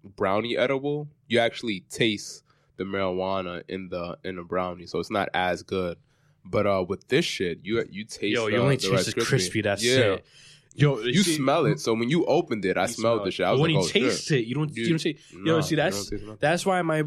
brownie 0.03 0.57
edible, 0.57 1.09
you 1.29 1.39
actually 1.39 1.81
taste 1.91 2.43
the 2.77 2.85
marijuana 2.85 3.63
in 3.69 3.89
the 3.89 4.19
in 4.25 4.37
the 4.37 4.43
brownie, 4.43 4.87
so 4.87 4.99
it's 4.99 5.11
not 5.11 5.29
as 5.35 5.63
good. 5.63 5.99
But 6.45 6.67
uh, 6.67 6.85
with 6.89 7.09
this 7.09 7.25
shit, 7.25 7.61
you 7.63 7.85
you 7.91 8.05
taste. 8.05 8.23
Yo, 8.23 8.47
the, 8.47 8.53
you 8.53 8.59
only 8.59 8.77
the 8.77 8.91
taste 8.91 9.15
the 9.15 9.25
crispy. 9.25 9.63
That's 9.63 9.85
yeah. 9.85 9.99
it. 9.99 10.27
Yo, 10.75 10.99
You 11.01 11.23
see- 11.23 11.37
smell 11.37 11.65
it. 11.67 11.81
So 11.81 11.95
when 11.95 12.11
you 12.11 12.27
opened 12.27 12.65
it, 12.67 12.77
I 12.77 12.87
smelled 12.87 13.21
smell 13.21 13.25
the 13.25 13.31
shit. 13.31 13.47
I 13.47 13.53
was 13.53 13.61
when 13.61 13.73
like, 13.73 13.83
you 13.83 13.89
oh, 13.89 13.91
shit. 13.91 14.03
taste 14.03 14.31
it, 14.33 14.47
you 14.47 14.55
don't. 14.55 14.77
You, 14.77 14.83
You- 14.85 14.89
don't 14.91 14.99
say. 14.99 15.17
Nah, 15.33 15.53
yo, 15.53 15.61
see, 15.63 15.75
that's 15.75 16.11
that's 16.39 16.67
why 16.67 16.83
my. 16.83 17.05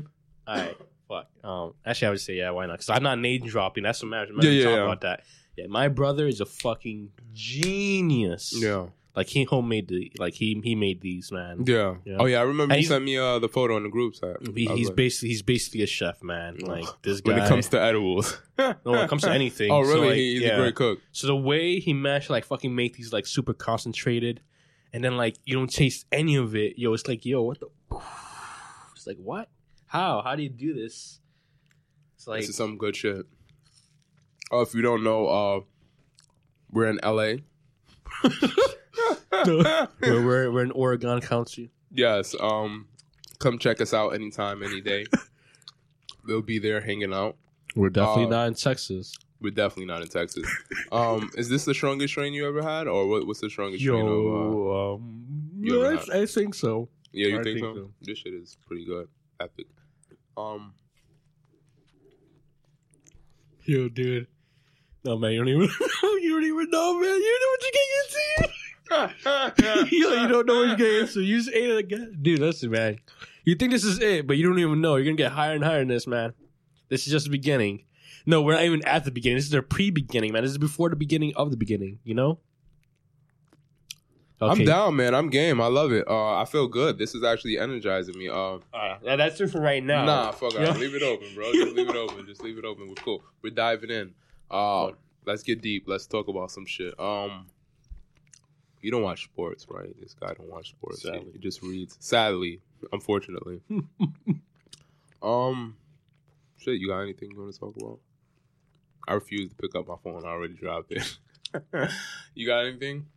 Alright, 0.47 0.75
fuck. 1.07 1.27
Um, 1.43 1.73
actually, 1.85 2.07
I 2.07 2.09
would 2.11 2.21
say 2.21 2.33
yeah. 2.33 2.49
Why 2.49 2.65
not? 2.65 2.73
Because 2.73 2.89
I'm 2.89 3.03
not 3.03 3.19
name 3.19 3.45
dropping. 3.45 3.83
That's 3.83 4.01
what 4.01 4.09
matters. 4.09 4.35
Yeah, 4.41 4.49
yeah, 4.49 4.63
talk 4.63 4.73
yeah. 4.73 4.83
about 4.83 5.01
that. 5.01 5.23
Yeah, 5.55 5.67
my 5.67 5.87
brother 5.87 6.27
is 6.27 6.41
a 6.41 6.45
fucking 6.45 7.11
genius. 7.33 8.53
Yeah. 8.55 8.87
Like 9.19 9.27
he 9.27 9.43
homemade 9.43 9.89
the 9.89 10.09
like 10.17 10.33
he 10.33 10.61
he 10.63 10.75
made 10.75 11.01
these 11.01 11.29
man. 11.29 11.65
Yeah. 11.67 11.95
Yeah. 12.05 12.15
Oh 12.19 12.25
yeah, 12.25 12.39
I 12.39 12.43
remember 12.43 12.73
And 12.73 12.81
you 12.81 12.87
sent 12.87 13.03
me 13.03 13.17
uh, 13.17 13.37
the 13.37 13.49
photo 13.49 13.75
in 13.75 13.83
the 13.83 13.89
group 13.89 14.13
chat. 14.13 14.37
He, 14.55 14.65
he's 14.65 14.87
like, 14.87 14.95
basically 14.95 15.27
he's 15.27 15.41
basically 15.41 15.81
a 15.81 15.87
chef, 15.87 16.23
man. 16.23 16.59
Like 16.59 16.85
this 17.01 17.19
guy. 17.19 17.33
when 17.33 17.43
it 17.43 17.49
comes 17.49 17.67
to 17.69 17.81
edibles. 17.81 18.41
no, 18.57 18.75
when 18.85 19.01
it 19.01 19.09
comes 19.09 19.23
to 19.23 19.31
anything. 19.31 19.71
oh 19.73 19.83
So, 19.83 19.89
really? 19.89 20.07
like, 20.07 20.15
he's 20.15 20.41
yeah. 20.41 20.53
a 20.53 20.57
great 20.57 20.75
cook. 20.75 20.99
So 21.11 21.27
the 21.27 21.35
way 21.35 21.81
he 21.81 21.91
to 21.91 22.25
like 22.29 22.45
fucking 22.45 22.73
make 22.73 22.95
these 22.95 23.11
like 23.11 23.27
super 23.27 23.53
concentrated, 23.53 24.39
and 24.93 25.03
then 25.03 25.17
like 25.17 25.35
you 25.43 25.53
don't 25.53 25.69
taste 25.69 26.05
any 26.13 26.37
of 26.37 26.55
it, 26.55 26.79
yo. 26.79 26.93
It's 26.93 27.05
like 27.05 27.25
yo, 27.25 27.41
what 27.41 27.59
the? 27.59 27.67
It's 28.95 29.05
like 29.05 29.17
what? 29.17 29.49
How? 29.87 30.21
How 30.21 30.37
do 30.37 30.43
you 30.43 30.49
do 30.49 30.73
this? 30.73 31.19
It's 32.15 32.25
like 32.25 32.39
this 32.39 32.51
is 32.51 32.55
some 32.55 32.77
good 32.77 32.95
shit. 32.95 33.25
Oh, 34.49 34.61
if 34.61 34.73
you 34.73 34.81
don't 34.81 35.03
know, 35.03 35.27
uh, 35.27 35.59
we're 36.71 36.87
in 36.87 36.99
LA. 37.03 37.43
we're, 39.45 39.87
we're 40.01 40.51
we're 40.51 40.63
in 40.63 40.71
Orange 40.71 41.23
County. 41.23 41.71
yes. 41.91 42.35
Um, 42.39 42.87
come 43.39 43.57
check 43.59 43.81
us 43.81 43.93
out 43.93 44.09
anytime, 44.09 44.63
any 44.63 44.81
day. 44.81 45.05
We'll 46.25 46.41
be 46.41 46.59
there 46.59 46.81
hanging 46.81 47.13
out. 47.13 47.37
We're 47.75 47.89
definitely 47.89 48.25
Uh, 48.25 48.29
not 48.29 48.47
in 48.47 48.53
Texas. 48.55 49.15
We're 49.41 49.51
definitely 49.51 49.85
not 49.85 50.01
in 50.01 50.09
Texas. 50.09 50.45
Um, 50.91 51.31
is 51.37 51.47
this 51.49 51.63
the 51.65 51.73
strongest 51.73 52.13
train 52.13 52.33
you 52.33 52.45
ever 52.47 52.61
had, 52.61 52.87
or 52.87 53.07
what, 53.07 53.25
what's 53.25 53.39
the 53.39 53.49
strongest? 53.49 53.85
Of, 53.87 53.93
uh, 53.95 53.97
Yo, 53.97 54.95
um, 54.95 55.49
you 55.61 55.81
yeah, 55.81 55.97
I, 56.13 56.21
I 56.21 56.25
think 56.25 56.53
so. 56.55 56.89
yeah, 57.13 57.27
you 57.27 57.39
I 57.39 57.43
think, 57.43 57.59
think 57.61 57.65
so? 57.65 57.75
so. 57.75 57.91
This 58.01 58.17
shit 58.17 58.33
is 58.33 58.57
pretty 58.67 58.85
good, 58.85 59.07
epic. 59.39 59.67
Um, 60.35 60.73
Yo, 63.63 63.87
dude. 63.89 64.27
No 65.05 65.17
man, 65.17 65.31
you 65.31 65.39
don't 65.39 65.47
even 65.47 65.61
you 66.03 66.29
don't 66.31 66.43
even 66.43 66.69
know, 66.71 66.93
man. 66.99 67.09
You 67.09 67.39
know 67.39 67.49
what 67.49 67.61
you're 67.63 67.71
getting 67.71 68.47
into. 68.47 68.53
Yo, 68.91 69.83
you 69.91 70.27
don't 70.27 70.45
know 70.47 70.55
what 70.61 70.67
you're 70.67 70.75
getting 70.75 71.01
into. 71.01 71.21
You 71.21 71.37
just 71.37 71.49
ate 71.53 71.69
it 71.69 71.77
again, 71.77 72.17
dude. 72.21 72.39
Listen, 72.39 72.71
man. 72.71 72.99
You 73.45 73.55
think 73.55 73.71
this 73.71 73.83
is 73.83 73.99
it, 73.99 74.27
but 74.27 74.37
you 74.37 74.47
don't 74.47 74.59
even 74.59 74.81
know. 74.81 74.95
You're 74.95 75.05
gonna 75.05 75.15
get 75.15 75.31
higher 75.31 75.53
and 75.53 75.63
higher 75.63 75.81
in 75.81 75.87
this, 75.87 76.07
man. 76.07 76.33
This 76.89 77.05
is 77.05 77.11
just 77.11 77.25
the 77.25 77.31
beginning. 77.31 77.83
No, 78.25 78.41
we're 78.41 78.53
not 78.53 78.63
even 78.63 78.83
at 78.85 79.05
the 79.05 79.11
beginning. 79.11 79.37
This 79.37 79.45
is 79.45 79.51
their 79.51 79.61
pre-beginning, 79.61 80.33
man. 80.33 80.43
This 80.43 80.51
is 80.51 80.57
before 80.57 80.89
the 80.89 80.95
beginning 80.95 81.33
of 81.35 81.51
the 81.51 81.57
beginning. 81.57 81.99
You 82.03 82.15
know. 82.15 82.39
I'm 84.41 84.63
down, 84.63 84.95
man. 84.95 85.13
I'm 85.13 85.29
game. 85.29 85.59
I 85.59 85.67
love 85.67 85.91
it. 85.91 86.07
Uh, 86.07 86.35
I 86.41 86.45
feel 86.45 86.67
good. 86.67 86.97
This 86.97 87.13
is 87.13 87.23
actually 87.23 87.57
energizing 87.57 88.17
me. 88.17 88.29
Uh, 88.29 88.59
Uh, 88.73 89.15
that's 89.17 89.39
it 89.41 89.49
for 89.49 89.59
right 89.59 89.83
now. 89.83 90.05
Nah, 90.05 90.31
fuck 90.31 90.53
it. 90.55 90.77
Leave 90.77 90.95
it 90.95 91.03
open, 91.03 91.27
bro. 91.35 91.51
Just 91.51 91.75
leave 91.75 91.89
it 91.89 91.95
open. 91.95 92.25
Just 92.25 92.41
leave 92.41 92.57
it 92.57 92.63
open. 92.63 92.87
We're 92.87 92.93
cool. 92.95 93.21
We're 93.41 93.49
diving 93.53 93.89
in. 93.89 94.13
Uh, 94.49 94.91
let's 95.25 95.43
get 95.43 95.61
deep. 95.61 95.83
Let's 95.87 96.07
talk 96.07 96.29
about 96.29 96.51
some 96.51 96.65
shit. 96.65 96.97
Um, 96.99 97.47
you 98.81 98.91
don't 98.91 99.03
watch 99.03 99.23
sports, 99.25 99.65
right? 99.69 99.93
This 99.99 100.13
guy 100.13 100.33
don't 100.33 100.49
watch 100.49 100.69
sports. 100.69 101.01
He, 101.01 101.09
Sadly. 101.09 101.31
he 101.33 101.39
just 101.39 101.61
reads. 101.61 101.97
Sadly, 101.99 102.61
unfortunately. 102.91 103.61
um, 105.21 105.75
shit. 106.57 106.79
You 106.79 106.87
got 106.87 107.01
anything 107.01 107.31
you 107.31 107.39
want 107.39 107.53
to 107.53 107.59
talk 107.59 107.75
about? 107.77 107.99
I 109.07 109.13
refuse 109.13 109.49
to 109.49 109.55
pick 109.55 109.75
up 109.75 109.87
my 109.87 109.95
phone. 110.03 110.23
I 110.25 110.29
already 110.29 110.53
dropped 110.53 110.91
it. 110.91 111.17
you 112.35 112.47
got 112.47 112.65
anything? 112.65 113.07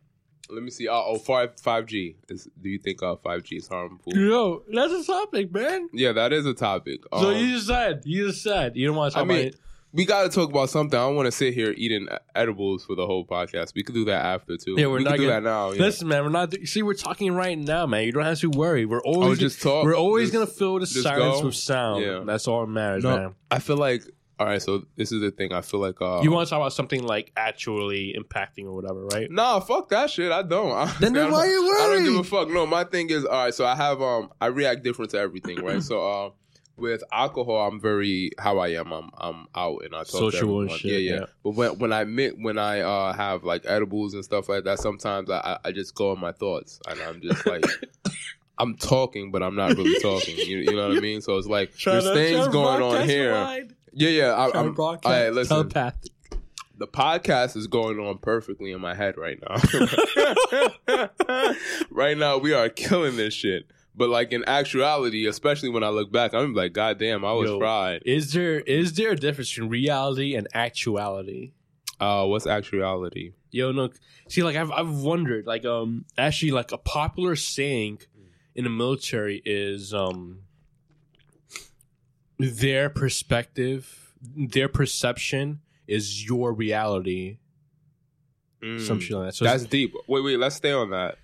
Let 0.49 0.63
me 0.63 0.71
see. 0.71 0.87
Oh, 0.87 1.03
oh 1.07 1.17
five 1.19 1.59
five 1.59 1.85
G. 1.85 2.17
Is 2.29 2.49
do 2.61 2.69
you 2.69 2.77
think 2.79 3.01
uh 3.01 3.15
five 3.15 3.43
G 3.43 3.55
is 3.55 3.67
harmful? 3.67 4.13
Yo, 4.13 4.63
that's 4.71 4.91
a 4.91 5.05
topic, 5.05 5.53
man. 5.53 5.89
Yeah, 5.93 6.11
that 6.13 6.33
is 6.33 6.45
a 6.45 6.53
topic. 6.53 7.01
so 7.13 7.29
Um, 7.29 7.37
you 7.37 7.53
just 7.55 7.67
said, 7.67 8.01
you 8.05 8.27
just 8.27 8.43
said, 8.43 8.75
you 8.75 8.87
don't 8.87 8.95
want 8.97 9.13
to 9.13 9.19
I 9.19 9.21
talk 9.21 9.27
mean, 9.29 9.37
about 9.37 9.53
it. 9.53 9.59
We 9.93 10.05
got 10.05 10.23
to 10.23 10.29
talk 10.29 10.49
about 10.49 10.69
something. 10.71 10.97
I 10.99 11.03
don't 11.03 11.15
want 11.15 11.27
to 11.27 11.31
sit 11.31 11.53
here 11.53 11.73
eating 11.77 12.07
edibles 12.33 12.83
for 12.83 12.95
the 12.95 13.05
whole 13.05 13.25
podcast. 13.25 13.73
We 13.75 13.83
could 13.83 13.93
do 13.95 14.05
that 14.05 14.25
after 14.25 14.57
too. 14.57 14.73
Yeah, 14.77 14.87
we're 14.87 14.97
we 14.97 15.03
not 15.03 15.17
do 15.17 15.27
gonna- 15.27 15.33
that 15.33 15.43
now. 15.43 15.69
Listen, 15.69 16.07
man, 16.07 16.23
we're 16.23 16.29
not. 16.29 16.53
See, 16.65 16.81
we're 16.81 16.95
talking 16.95 17.31
right 17.33 17.57
now, 17.57 17.85
man. 17.85 18.03
You 18.05 18.11
don't 18.11 18.23
have 18.25 18.39
to 18.39 18.49
worry. 18.49 18.85
We're 18.85 19.01
oh, 19.05 19.21
always 19.23 19.39
just 19.39 19.61
talk. 19.61 19.83
we're 19.83 19.95
always 19.95 20.31
Just- 20.31 20.33
gonna 20.33 20.47
fill 20.47 20.79
the 20.79 20.87
silence 20.87 21.39
go? 21.41 21.45
with 21.45 21.55
sound. 21.55 22.03
Yeah. 22.03 22.23
That's 22.25 22.47
all 22.47 22.61
that 22.65 22.71
matters, 22.71 23.03
No, 23.03 23.15
man. 23.17 23.35
I 23.51 23.59
feel 23.59 23.77
like. 23.77 24.03
All 24.39 24.47
right, 24.47 24.59
so 24.61 24.83
this 24.95 25.11
is 25.11 25.21
the 25.21 25.29
thing. 25.29 25.53
I 25.53 25.61
feel 25.61 25.79
like. 25.79 26.01
Uh, 26.01 26.21
You 26.23 26.31
want 26.31 26.47
to 26.47 26.49
talk 26.49 26.57
about 26.59 26.73
something 26.73 27.03
like 27.03 27.31
actually 27.37 28.15
impacting 28.19 28.65
or 28.65 28.73
whatever, 28.73 29.05
right? 29.05 29.29
Nah, 29.29 29.59
fuck 29.59 29.89
that 29.89 30.09
shit. 30.09 30.31
I 30.31 30.41
don't. 30.41 30.71
Honestly, 30.71 30.97
Then- 31.01 31.13
then 31.13 31.27
I 31.27 31.31
why 31.31 31.45
don't- 31.45 31.51
you 31.51 31.77
I 31.79 31.87
don't 31.93 32.03
give 32.03 32.15
a 32.15 32.23
fuck. 32.23 32.49
No, 32.49 32.65
my 32.65 32.83
thing 32.83 33.11
is, 33.11 33.25
all 33.25 33.43
right. 33.45 33.53
So 33.53 33.63
I 33.63 33.75
have 33.75 34.01
um, 34.01 34.31
I 34.41 34.47
react 34.47 34.83
different 34.83 35.11
to 35.11 35.19
everything, 35.19 35.63
right? 35.63 35.83
so 35.91 36.01
uh, 36.01 36.29
with 36.77 37.03
alcohol, 37.11 37.67
I'm 37.67 37.79
very 37.79 38.31
how 38.39 38.57
I 38.57 38.69
am. 38.69 38.91
I'm 38.91 39.09
I'm 39.17 39.47
out 39.55 39.83
and 39.85 39.93
I 39.93 39.99
talk 39.99 40.07
to 40.07 40.11
Social 40.31 40.61
and 40.61 40.71
shit, 40.71 40.91
Yeah, 40.91 40.97
yeah, 40.97 41.19
yeah. 41.21 41.25
But 41.43 41.51
when 41.51 41.79
when 41.79 41.93
I 41.93 42.03
mit, 42.03 42.35
when 42.39 42.57
I 42.57 42.81
uh 42.81 43.13
have 43.13 43.43
like 43.43 43.63
edibles 43.65 44.13
and 44.13 44.23
stuff 44.23 44.49
like 44.49 44.63
that, 44.65 44.79
sometimes 44.79 45.29
I 45.29 45.37
I- 45.37 45.69
I 45.69 45.71
just 45.71 45.95
go 45.95 46.11
in 46.13 46.19
my 46.19 46.31
thoughts 46.31 46.79
and 46.87 46.99
I'm 47.01 47.21
just 47.21 47.45
like. 47.45 47.65
I'm 48.59 48.75
talking, 48.77 49.31
but 49.31 49.41
I'm 49.41 49.55
not 49.55 49.75
really 49.75 49.99
talking. 49.99 50.37
You, 50.37 50.59
you 50.59 50.75
know 50.75 50.89
what 50.89 50.97
I 50.97 51.01
mean? 51.01 51.21
So 51.21 51.37
it's 51.39 51.47
like 51.47 51.73
there's 51.83 52.07
things 52.11 52.47
going 52.49 52.83
on 52.83 53.09
here. 53.09 53.33
Yeah, 53.93 54.09
yeah. 54.09 54.31
I, 54.33 54.59
I'm, 54.59 54.79
all 54.79 54.99
right, 55.03 55.33
listen. 55.33 55.55
Telepathic. 55.57 56.11
The 56.77 56.85
podcast 56.87 57.57
is 57.57 57.65
going 57.65 57.99
on 57.99 58.19
perfectly 58.19 58.71
in 58.71 58.79
my 58.79 58.93
head 58.93 59.17
right 59.17 59.39
now. 59.41 59.55
right 61.91 62.17
now, 62.17 62.37
we 62.37 62.53
are 62.53 62.69
killing 62.69 63.17
this 63.17 63.33
shit. 63.33 63.65
But 63.95 64.09
like 64.09 64.31
in 64.31 64.43
actuality, 64.47 65.27
especially 65.27 65.69
when 65.69 65.83
I 65.83 65.89
look 65.89 66.11
back, 66.11 66.33
I'm 66.33 66.53
like, 66.53 66.73
God 66.73 66.97
damn, 66.97 67.23
I 67.23 67.33
was 67.33 67.49
Yo. 67.49 67.59
fried. 67.59 68.01
Is 68.05 68.33
there 68.33 68.59
is 68.59 68.93
there 68.93 69.11
a 69.11 69.15
difference 69.15 69.51
between 69.51 69.69
reality 69.69 70.35
and 70.35 70.47
actuality? 70.53 71.51
Uh, 71.99 72.25
what's 72.25 72.47
actuality? 72.47 73.33
Yo, 73.51 73.71
no. 73.71 73.89
See, 74.29 74.41
like 74.41 74.55
I've 74.55 74.71
I've 74.71 74.89
wondered, 74.89 75.45
like 75.45 75.63
um, 75.63 76.05
actually, 76.17 76.51
like 76.51 76.71
a 76.71 76.77
popular 76.77 77.35
saying 77.35 77.99
in 78.55 78.63
the 78.63 78.69
military 78.69 79.41
is 79.45 79.93
um, 79.93 80.39
their 82.39 82.89
perspective, 82.89 84.15
their 84.21 84.67
perception 84.67 85.61
is 85.87 86.25
your 86.25 86.51
reality. 86.51 87.37
Some 88.79 89.01
shit 89.01 89.17
like 89.17 89.27
that. 89.27 89.35
So 89.35 89.45
Mm. 89.45 89.49
That's 89.49 89.65
deep. 89.65 89.93
Wait, 90.07 90.23
wait. 90.23 90.39
Let's 90.39 90.55
stay 90.55 90.71
on 90.71 90.91
that. 90.91 91.17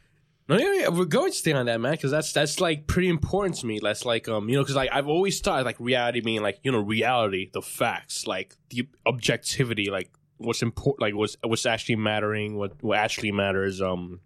No, 0.49 0.57
yeah, 0.57 0.73
yeah, 0.81 0.87
we're 0.89 1.05
going 1.05 1.31
to 1.31 1.37
stay 1.37 1.53
on 1.53 1.67
that, 1.67 1.79
man, 1.79 1.91
because 1.93 2.11
that's 2.11 2.33
that's 2.33 2.59
like 2.59 2.87
pretty 2.87 3.07
important 3.07 3.55
to 3.57 3.65
me. 3.67 3.79
That's 3.81 4.03
like 4.05 4.27
um, 4.27 4.49
you 4.49 4.55
know, 4.55 4.63
because 4.63 4.75
like 4.75 4.89
I've 4.91 5.07
always 5.07 5.39
thought 5.39 5.63
like 5.63 5.79
reality 5.79 6.21
being 6.21 6.41
like 6.41 6.59
you 6.63 6.71
know 6.71 6.79
reality, 6.79 7.49
the 7.53 7.61
facts, 7.61 8.25
like 8.27 8.55
the 8.69 8.87
objectivity, 9.05 9.89
like 9.89 10.11
what's 10.37 10.61
important, 10.61 11.01
like 11.01 11.15
what's 11.15 11.37
what's 11.43 11.65
actually 11.65 11.97
mattering, 11.97 12.55
what 12.57 12.73
what 12.83 12.97
actually 12.97 13.31
matters, 13.31 13.81
um, 13.81 14.19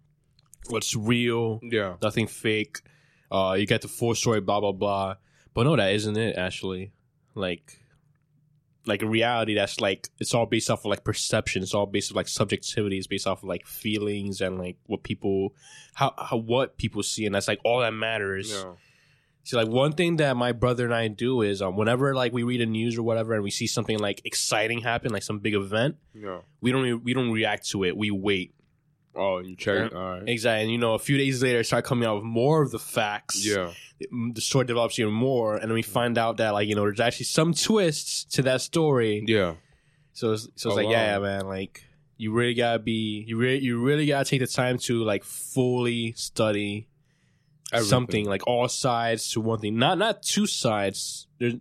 what's 0.68 0.96
real, 0.96 1.60
Yeah. 1.62 1.96
nothing 2.02 2.26
fake. 2.26 2.80
Uh, 3.30 3.54
you 3.58 3.66
get 3.66 3.82
the 3.82 3.88
full 3.88 4.14
story, 4.14 4.40
blah 4.40 4.60
blah 4.60 4.72
blah. 4.72 5.16
But 5.54 5.64
no, 5.64 5.76
that 5.76 5.92
isn't 5.92 6.16
it. 6.16 6.36
Actually, 6.36 6.92
like, 7.34 7.80
like 8.86 9.02
a 9.02 9.06
reality 9.06 9.54
that's 9.54 9.80
like 9.80 10.08
it's 10.18 10.34
all 10.34 10.46
based 10.46 10.70
off 10.70 10.80
of 10.80 10.86
like 10.86 11.04
perception. 11.04 11.62
It's 11.62 11.74
all 11.74 11.86
based 11.86 12.10
off 12.12 12.16
like 12.16 12.28
subjectivity. 12.28 12.98
It's 12.98 13.06
based 13.06 13.26
off 13.26 13.42
of 13.42 13.48
like 13.48 13.66
feelings 13.66 14.40
and 14.40 14.58
like 14.58 14.76
what 14.86 15.02
people, 15.02 15.54
how 15.94 16.12
how 16.18 16.36
what 16.36 16.76
people 16.76 17.02
see, 17.02 17.24
and 17.26 17.34
that's 17.34 17.48
like 17.48 17.60
all 17.64 17.80
that 17.80 17.92
matters. 17.94 18.50
Yeah. 18.52 18.72
See, 19.46 19.56
like 19.56 19.68
one 19.68 19.92
thing 19.92 20.16
that 20.16 20.36
my 20.38 20.52
brother 20.52 20.86
and 20.86 20.94
I 20.94 21.08
do 21.08 21.42
is 21.42 21.60
um, 21.60 21.76
whenever 21.76 22.14
like 22.14 22.32
we 22.32 22.42
read 22.44 22.62
a 22.62 22.66
news 22.66 22.96
or 22.96 23.02
whatever, 23.02 23.34
and 23.34 23.42
we 23.44 23.50
see 23.50 23.66
something 23.66 23.98
like 23.98 24.22
exciting 24.24 24.80
happen, 24.80 25.12
like 25.12 25.22
some 25.22 25.38
big 25.38 25.54
event, 25.54 25.96
Yeah. 26.14 26.38
we 26.62 26.72
don't 26.72 26.82
re- 26.82 26.94
we 26.94 27.12
don't 27.14 27.30
react 27.30 27.68
to 27.70 27.84
it. 27.84 27.96
We 27.96 28.10
wait. 28.10 28.54
Oh, 29.16 29.38
you 29.38 29.54
check. 29.56 29.94
All 29.94 30.00
right. 30.18 30.28
Exactly. 30.28 30.62
And 30.64 30.72
you 30.72 30.78
know, 30.78 30.94
a 30.94 30.98
few 30.98 31.16
days 31.16 31.42
later, 31.42 31.60
it 31.60 31.64
start 31.66 31.84
coming 31.84 32.06
out 32.08 32.16
with 32.16 32.24
more 32.24 32.62
of 32.62 32.70
the 32.70 32.78
facts. 32.78 33.46
Yeah. 33.46 33.72
The 34.34 34.40
story 34.40 34.64
develops 34.66 34.98
even 34.98 35.12
more, 35.12 35.54
and 35.56 35.64
then 35.64 35.74
we 35.74 35.82
find 35.82 36.18
out 36.18 36.38
that 36.38 36.50
like 36.50 36.68
you 36.68 36.74
know, 36.74 36.82
there's 36.82 37.00
actually 37.00 37.26
some 37.26 37.54
twists 37.54 38.24
to 38.34 38.42
that 38.42 38.60
story. 38.60 39.24
Yeah. 39.26 39.54
So 40.12 40.32
it's, 40.32 40.44
so 40.44 40.48
it's 40.48 40.66
Oh, 40.66 40.74
like, 40.74 40.88
yeah, 40.88 41.18
wow. 41.18 41.24
yeah, 41.24 41.36
man, 41.38 41.46
like 41.46 41.84
you 42.16 42.32
really 42.32 42.54
gotta 42.54 42.78
be, 42.78 43.24
you 43.26 43.36
really, 43.36 43.58
you 43.60 43.80
really 43.82 44.06
gotta 44.06 44.28
take 44.28 44.40
the 44.40 44.46
time 44.46 44.78
to 44.78 45.02
like 45.02 45.24
fully 45.24 46.12
study 46.12 46.88
Everything. 47.72 47.88
something, 47.90 48.24
like 48.26 48.46
all 48.46 48.68
sides 48.68 49.30
to 49.32 49.40
one 49.40 49.58
thing. 49.60 49.76
Not 49.78 49.98
not 49.98 50.22
two 50.22 50.46
sides. 50.46 51.26
There's 51.38 51.54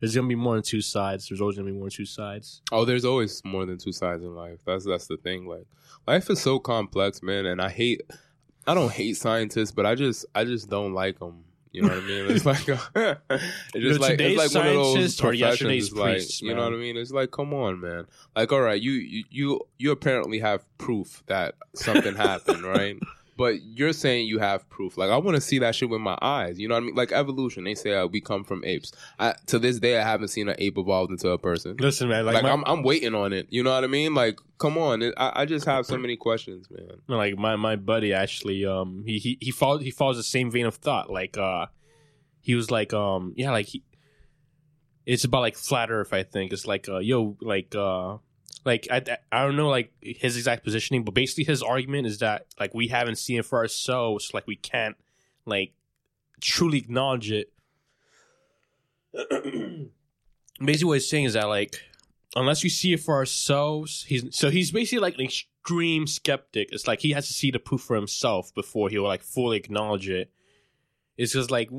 there's 0.00 0.14
gonna 0.14 0.28
be 0.28 0.34
more 0.34 0.54
than 0.54 0.62
two 0.62 0.80
sides. 0.80 1.28
There's 1.28 1.40
always 1.40 1.56
gonna 1.56 1.70
be 1.70 1.76
more 1.76 1.84
than 1.88 1.96
two 1.96 2.06
sides. 2.06 2.62
Oh, 2.72 2.84
there's 2.84 3.04
always 3.04 3.42
more 3.44 3.66
than 3.66 3.78
two 3.78 3.92
sides 3.92 4.22
in 4.22 4.34
life. 4.34 4.60
That's 4.64 4.84
that's 4.84 5.06
the 5.06 5.16
thing. 5.16 5.46
Like 5.46 5.66
life 6.06 6.30
is 6.30 6.40
so 6.40 6.58
complex, 6.58 7.22
man, 7.22 7.46
and 7.46 7.60
I 7.60 7.68
hate. 7.68 8.02
I 8.66 8.74
don't 8.74 8.92
hate 8.92 9.16
scientists, 9.16 9.72
but 9.72 9.86
I 9.86 9.94
just 9.94 10.26
I 10.34 10.44
just 10.44 10.68
don't 10.68 10.92
like 10.92 11.18
them. 11.18 11.44
You 11.72 11.82
know 11.82 11.88
what 11.88 11.98
I 11.98 12.06
mean? 12.06 12.30
It's 12.30 12.46
like 12.46 12.68
a, 12.68 12.80
it's 13.74 13.84
just 13.84 14.00
like 14.00 14.12
today's 14.12 14.40
it's 14.40 14.54
like 14.54 14.64
one 14.64 14.68
of 14.68 14.74
those 14.74 14.94
scientists 14.94 15.20
are 15.20 15.22
professions. 15.22 15.40
yesterday's 15.40 15.86
It's 15.88 15.96
like 15.96 16.12
priests, 16.14 16.42
you 16.42 16.54
know 16.54 16.64
what. 16.64 16.72
I 16.72 16.76
mean? 16.76 16.96
It's 16.96 17.10
like 17.10 17.30
come 17.30 17.52
on, 17.52 17.80
man. 17.80 18.06
Like 18.34 18.52
all 18.52 18.60
right, 18.60 18.80
you 18.80 18.92
you 18.92 19.24
you, 19.30 19.60
you 19.78 19.90
apparently 19.90 20.38
have 20.40 20.64
proof 20.78 21.22
that 21.26 21.54
something 21.74 22.14
happened, 22.14 22.62
right? 22.62 22.96
But 23.38 23.62
you're 23.62 23.92
saying 23.92 24.26
you 24.26 24.40
have 24.40 24.68
proof. 24.68 24.98
Like 24.98 25.10
I 25.10 25.16
want 25.16 25.36
to 25.36 25.40
see 25.40 25.60
that 25.60 25.76
shit 25.76 25.88
with 25.88 26.00
my 26.00 26.18
eyes. 26.20 26.58
You 26.58 26.66
know 26.66 26.74
what 26.74 26.82
I 26.82 26.86
mean? 26.86 26.94
Like 26.96 27.12
evolution. 27.12 27.62
They 27.62 27.76
say 27.76 27.94
uh, 27.94 28.06
we 28.06 28.20
come 28.20 28.42
from 28.42 28.64
apes. 28.64 28.90
I, 29.20 29.34
to 29.46 29.60
this 29.60 29.78
day, 29.78 29.96
I 29.96 30.02
haven't 30.02 30.28
seen 30.28 30.48
an 30.48 30.56
ape 30.58 30.76
evolved 30.76 31.12
into 31.12 31.30
a 31.30 31.38
person. 31.38 31.76
Listen, 31.78 32.08
man, 32.08 32.26
like, 32.26 32.34
Like, 32.34 32.42
my, 32.42 32.50
I'm, 32.50 32.64
I'm 32.66 32.82
waiting 32.82 33.14
on 33.14 33.32
it. 33.32 33.46
You 33.48 33.62
know 33.62 33.70
what 33.70 33.84
I 33.84 33.86
mean? 33.86 34.12
Like, 34.12 34.40
come 34.58 34.76
on. 34.76 35.02
It, 35.02 35.14
I, 35.16 35.42
I 35.42 35.44
just 35.46 35.66
have 35.66 35.86
so 35.86 35.96
many 35.96 36.16
questions, 36.16 36.66
man. 36.68 36.98
like 37.06 37.38
my 37.38 37.54
my 37.54 37.76
buddy 37.76 38.12
actually, 38.12 38.66
um, 38.66 39.04
he 39.06 39.18
he 39.18 39.38
he 39.40 39.52
follows 39.52 39.82
he 39.82 39.92
follows 39.92 40.16
the 40.16 40.24
same 40.24 40.50
vein 40.50 40.66
of 40.66 40.74
thought. 40.74 41.08
Like, 41.08 41.38
uh, 41.38 41.66
he 42.40 42.56
was 42.56 42.72
like, 42.72 42.92
um, 42.92 43.34
yeah, 43.36 43.52
like 43.52 43.66
he, 43.66 43.84
it's 45.06 45.22
about 45.22 45.42
like 45.42 45.54
flat 45.54 45.92
Earth. 45.92 46.12
I 46.12 46.24
think 46.24 46.52
it's 46.52 46.66
like, 46.66 46.88
uh, 46.88 46.98
yo, 46.98 47.36
like, 47.40 47.72
uh. 47.76 48.16
Like 48.64 48.88
I, 48.90 49.02
I 49.32 49.44
don't 49.44 49.56
know 49.56 49.68
like 49.68 49.92
his 50.00 50.36
exact 50.36 50.64
positioning, 50.64 51.04
but 51.04 51.14
basically 51.14 51.44
his 51.44 51.62
argument 51.62 52.06
is 52.06 52.18
that 52.18 52.46
like 52.58 52.74
we 52.74 52.88
haven't 52.88 53.16
seen 53.16 53.38
it 53.38 53.44
for 53.46 53.58
ourselves, 53.58 54.30
like 54.34 54.46
we 54.46 54.56
can't 54.56 54.96
like 55.46 55.72
truly 56.40 56.78
acknowledge 56.78 57.30
it. 57.30 57.52
basically, 60.60 60.84
what 60.86 60.94
he's 60.94 61.08
saying 61.08 61.24
is 61.24 61.32
that 61.34 61.48
like 61.48 61.80
unless 62.36 62.62
we 62.62 62.68
see 62.68 62.92
it 62.92 63.00
for 63.00 63.14
ourselves, 63.14 64.04
he's 64.08 64.24
so 64.36 64.50
he's 64.50 64.70
basically 64.70 65.00
like 65.00 65.14
an 65.14 65.24
extreme 65.24 66.06
skeptic. 66.06 66.68
It's 66.72 66.86
like 66.86 67.00
he 67.00 67.12
has 67.12 67.26
to 67.28 67.32
see 67.32 67.50
the 67.50 67.58
proof 67.58 67.82
for 67.82 67.96
himself 67.96 68.54
before 68.54 68.88
he'll 68.90 69.04
like 69.04 69.22
fully 69.22 69.56
acknowledge 69.56 70.08
it. 70.08 70.30
It's 71.16 71.32
just 71.32 71.50
like 71.50 71.70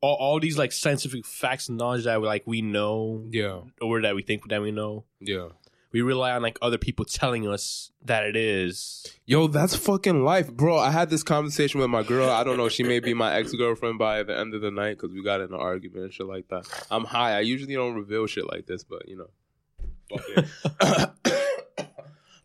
all, 0.00 0.14
all 0.14 0.40
these 0.40 0.58
like 0.58 0.72
scientific 0.72 1.26
facts 1.26 1.68
and 1.68 1.78
knowledge 1.78 2.04
that 2.04 2.20
we 2.20 2.26
like 2.26 2.44
we 2.46 2.62
know 2.62 3.26
Yeah. 3.30 3.60
or 3.80 4.00
that 4.02 4.14
we 4.14 4.22
think 4.22 4.48
that 4.48 4.62
we 4.62 4.70
know. 4.70 5.04
Yeah. 5.20 5.48
We 5.90 6.02
rely 6.02 6.32
on 6.32 6.42
like 6.42 6.58
other 6.60 6.78
people 6.78 7.04
telling 7.04 7.48
us 7.48 7.90
that 8.04 8.24
it 8.24 8.36
is. 8.36 9.06
Yo, 9.24 9.46
that's 9.46 9.74
fucking 9.74 10.22
life, 10.22 10.52
bro. 10.52 10.76
I 10.76 10.90
had 10.90 11.08
this 11.08 11.22
conversation 11.22 11.80
with 11.80 11.88
my 11.88 12.02
girl. 12.02 12.28
I 12.28 12.44
don't 12.44 12.58
know. 12.58 12.68
She 12.68 12.82
may 12.82 13.00
be 13.00 13.14
my 13.14 13.34
ex 13.34 13.52
girlfriend 13.52 13.98
by 13.98 14.22
the 14.22 14.36
end 14.38 14.54
of 14.54 14.60
the 14.60 14.70
night 14.70 14.98
because 14.98 15.12
we 15.12 15.22
got 15.22 15.40
in 15.40 15.52
an 15.52 15.60
argument 15.60 16.04
and 16.04 16.12
shit 16.12 16.26
like 16.26 16.48
that. 16.48 16.86
I'm 16.90 17.04
high. 17.04 17.36
I 17.36 17.40
usually 17.40 17.74
don't 17.74 17.94
reveal 17.94 18.26
shit 18.26 18.46
like 18.50 18.66
this, 18.66 18.84
but 18.84 19.08
you 19.08 19.16
know. 19.16 21.10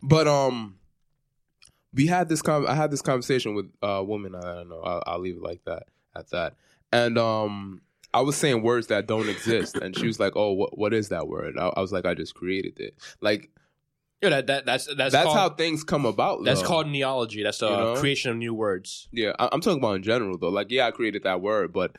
But 0.06 0.28
um, 0.28 0.76
we 1.94 2.06
had 2.06 2.28
this 2.28 2.42
con- 2.42 2.66
I 2.66 2.74
had 2.74 2.90
this 2.90 3.00
conversation 3.00 3.54
with 3.54 3.70
a 3.82 4.04
woman. 4.04 4.34
I 4.34 4.40
don't 4.40 4.68
know. 4.68 4.80
I'll, 4.80 5.02
I'll 5.06 5.18
leave 5.18 5.36
it 5.36 5.42
like 5.42 5.64
that 5.64 5.84
at 6.14 6.28
that. 6.30 6.56
And 6.92 7.16
um, 7.16 7.80
I 8.14 8.20
was 8.20 8.36
saying 8.36 8.62
words 8.62 8.86
that 8.86 9.06
don't 9.06 9.28
exist, 9.28 9.76
and 9.76 9.96
she 9.96 10.06
was 10.06 10.18
like, 10.20 10.32
"Oh, 10.36 10.52
what 10.52 10.78
what 10.78 10.94
is 10.94 11.08
that 11.10 11.26
word?" 11.28 11.58
I, 11.58 11.66
I 11.76 11.80
was 11.80 11.92
like, 11.92 12.06
"I 12.06 12.14
just 12.14 12.34
created 12.34 12.78
it." 12.80 12.94
Like 13.20 13.50
Yeah, 14.22 14.30
that, 14.30 14.46
that 14.46 14.64
that's 14.66 14.86
that's 14.86 15.12
that's, 15.12 15.24
called, 15.26 15.36
how 15.36 15.50
things 15.50 15.84
come 15.84 16.06
about. 16.06 16.44
that's 16.44 16.62
though. 16.62 16.68
called 16.68 16.88
neology. 16.88 17.42
That's 17.42 17.58
the 17.58 17.68
You 17.68 17.76
know? 17.76 17.96
creation 17.96 18.30
of 18.30 18.36
new 18.38 18.54
words. 18.54 19.08
Yeah, 19.12 19.32
I- 19.38 19.48
I'm 19.52 19.60
talking 19.60 19.78
about 19.78 19.96
in 19.96 20.02
general 20.02 20.38
though. 20.38 20.48
Like, 20.48 20.70
yeah, 20.70 20.86
I 20.86 20.90
created 20.92 21.24
that 21.24 21.40
word, 21.42 21.72
but 21.72 21.96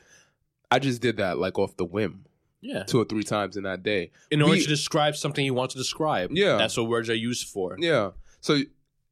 I 0.70 0.78
just 0.80 1.00
did 1.02 1.18
that 1.18 1.38
like 1.38 1.58
off 1.58 1.76
the 1.76 1.84
whim, 1.84 2.24
Yeah. 2.60 2.82
two 2.84 3.00
or 3.00 3.04
three 3.04 3.22
times 3.22 3.56
in 3.56 3.62
that 3.64 3.82
day. 3.84 4.10
In 4.30 4.42
order 4.42 4.60
to 4.60 4.66
describe 4.66 5.14
something 5.16 5.44
you 5.44 5.54
want 5.54 5.70
to 5.72 5.78
describe. 5.78 6.30
Yeah. 6.32 6.56
That's 6.56 6.76
what 6.76 6.88
words 6.88 7.08
are 7.08 7.14
used 7.14 7.46
for. 7.48 7.76
Yeah, 7.78 8.10
so 8.40 8.58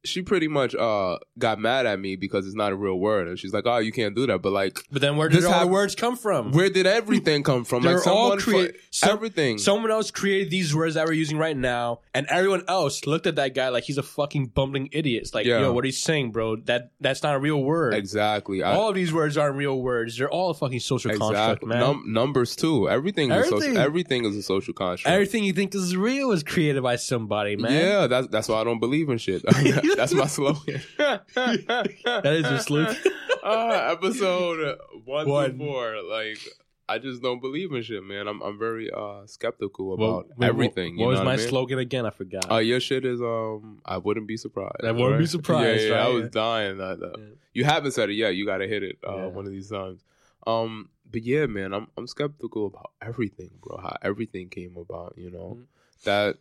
she 0.05 0.21
pretty 0.21 0.47
much 0.47 0.73
uh 0.75 1.17
got 1.37 1.59
mad 1.59 1.85
at 1.85 1.99
me 1.99 2.15
because 2.15 2.45
it's 2.47 2.55
not 2.55 2.71
a 2.71 2.75
real 2.75 2.95
word, 2.99 3.27
and 3.27 3.37
she's 3.37 3.53
like, 3.53 3.65
"Oh, 3.65 3.77
you 3.77 3.91
can't 3.91 4.15
do 4.15 4.25
that." 4.27 4.41
But 4.41 4.51
like, 4.53 4.79
But 4.91 5.01
then 5.01 5.17
where 5.17 5.29
did 5.29 5.43
all 5.45 5.59
the 5.59 5.67
words 5.67 5.95
come 5.95 6.15
from? 6.15 6.51
where 6.51 6.69
did 6.69 6.85
everything 6.87 7.43
come 7.43 7.63
from? 7.65 7.83
They're 7.83 7.97
like, 7.97 8.07
all 8.07 8.29
someone 8.29 8.39
create- 8.39 8.75
so- 8.91 9.11
everything. 9.11 9.57
Someone 9.57 9.91
else 9.91 10.11
created 10.11 10.49
these 10.49 10.73
words 10.75 10.95
that 10.95 11.05
we're 11.05 11.13
using 11.13 11.37
right 11.37 11.57
now, 11.57 11.99
and 12.13 12.25
everyone 12.29 12.63
else 12.67 13.05
looked 13.05 13.27
at 13.27 13.35
that 13.35 13.53
guy 13.55 13.69
like 13.69 13.83
he's 13.83 13.97
a 13.97 14.03
fucking 14.03 14.47
bumbling 14.47 14.89
idiot. 14.91 15.23
It's 15.23 15.33
like, 15.33 15.45
Yeah. 15.45 15.59
yo, 15.61 15.73
what 15.73 15.83
are 15.83 15.87
you 15.87 15.93
saying, 15.93 16.31
bro? 16.31 16.55
That 16.57 16.91
that's 17.01 17.23
not 17.23 17.35
a 17.35 17.39
real 17.39 17.61
word. 17.63 17.93
exactly. 17.93 18.63
I, 18.63 18.73
all 18.75 18.89
of 18.89 18.95
these 18.95 19.11
words 19.13 19.37
aren't 19.37 19.55
real 19.55 19.81
words. 19.81 20.17
They're 20.17 20.29
all 20.29 20.49
a 20.49 20.53
fucking 20.53 20.79
social 20.79 21.11
construct, 21.11 21.63
exactly. 21.63 21.69
man. 21.69 21.79
Num- 21.79 22.03
numbers 22.07 22.55
too. 22.55 22.89
Everything. 22.89 23.31
Is 23.31 23.49
social, 23.49 23.77
everything 23.77 24.25
is 24.25 24.35
a 24.35 24.43
social 24.43 24.73
construct. 24.73 25.11
Everything 25.13 25.43
you 25.43 25.53
think 25.53 25.73
is 25.75 25.95
real 25.97 26.31
is 26.31 26.43
created 26.43 26.81
by 26.83 26.95
somebody, 26.95 27.55
man. 27.55 27.71
Yeah, 27.73 28.07
that's 28.07 28.27
that's 28.27 28.47
why 28.47 28.61
I 28.61 28.63
don't 28.63 28.79
believe 28.79 29.09
in 29.09 29.17
shit. 29.17 29.43
that's 29.95 30.13
my 30.13 30.27
slogan. 30.27 30.81
That 31.35 32.25
is 32.25 32.49
your 32.49 32.59
slogan. 32.59 32.97
uh, 33.43 33.95
episode 33.97 34.77
one, 35.05 35.27
One. 35.29 35.57
four. 35.57 36.01
Like 36.03 36.37
I 36.87 36.99
just 36.99 37.21
don't 37.21 37.39
believe 37.41 37.71
in 37.73 37.81
shit, 37.83 38.03
man. 38.03 38.27
I'm 38.27 38.41
I'm 38.41 38.57
very 38.59 38.91
uh 38.91 39.25
skeptical 39.25 39.97
Well, 39.97 40.19
about 40.19 40.37
wait, 40.37 40.47
everything. 40.47 40.95
What, 40.95 40.99
you 40.99 41.05
what 41.05 41.09
was 41.11 41.19
know 41.19 41.25
my 41.25 41.33
I 41.33 41.37
mean? 41.37 41.47
slogan 41.47 41.79
again? 41.79 42.05
I 42.05 42.09
forgot. 42.11 42.51
Uh, 42.51 42.57
your 42.57 42.79
shit 42.79 43.05
is 43.05 43.21
um. 43.21 43.79
I 43.85 43.97
wouldn't 43.97 44.27
be 44.27 44.37
surprised. 44.37 44.83
I 44.83 44.91
wouldn't 44.91 45.19
be 45.19 45.25
surprised, 45.37 45.83
Yeah, 45.83 45.89
yeah, 45.89 46.05
I 46.05 46.09
was 46.09 46.29
dying. 46.29 46.77
That, 46.77 46.99
that- 46.99 47.15
Yeah. 47.17 47.25
You 47.53 47.63
haven't 47.63 47.91
said 47.93 48.09
it 48.09 48.15
yet. 48.15 48.35
You 48.35 48.45
got 48.45 48.57
to 48.57 48.67
hit 48.67 48.83
it 48.83 48.97
uh, 49.07 49.15
Yeah. 49.15 49.25
one 49.27 49.45
of 49.45 49.51
these 49.51 49.69
times. 49.69 50.03
Um, 50.45 50.89
but 51.09 51.23
yeah, 51.23 51.45
man, 51.45 51.73
I'm 51.73 51.87
I'm 51.97 52.05
skeptical 52.07 52.67
about 52.67 52.91
everything, 53.01 53.51
bro. 53.61 53.77
How 53.77 53.95
everything 54.01 54.49
came 54.49 54.75
about. 54.77 55.13
You 55.17 55.31
know 55.31 55.57
Mhm. 55.59 55.65
that 56.03 56.37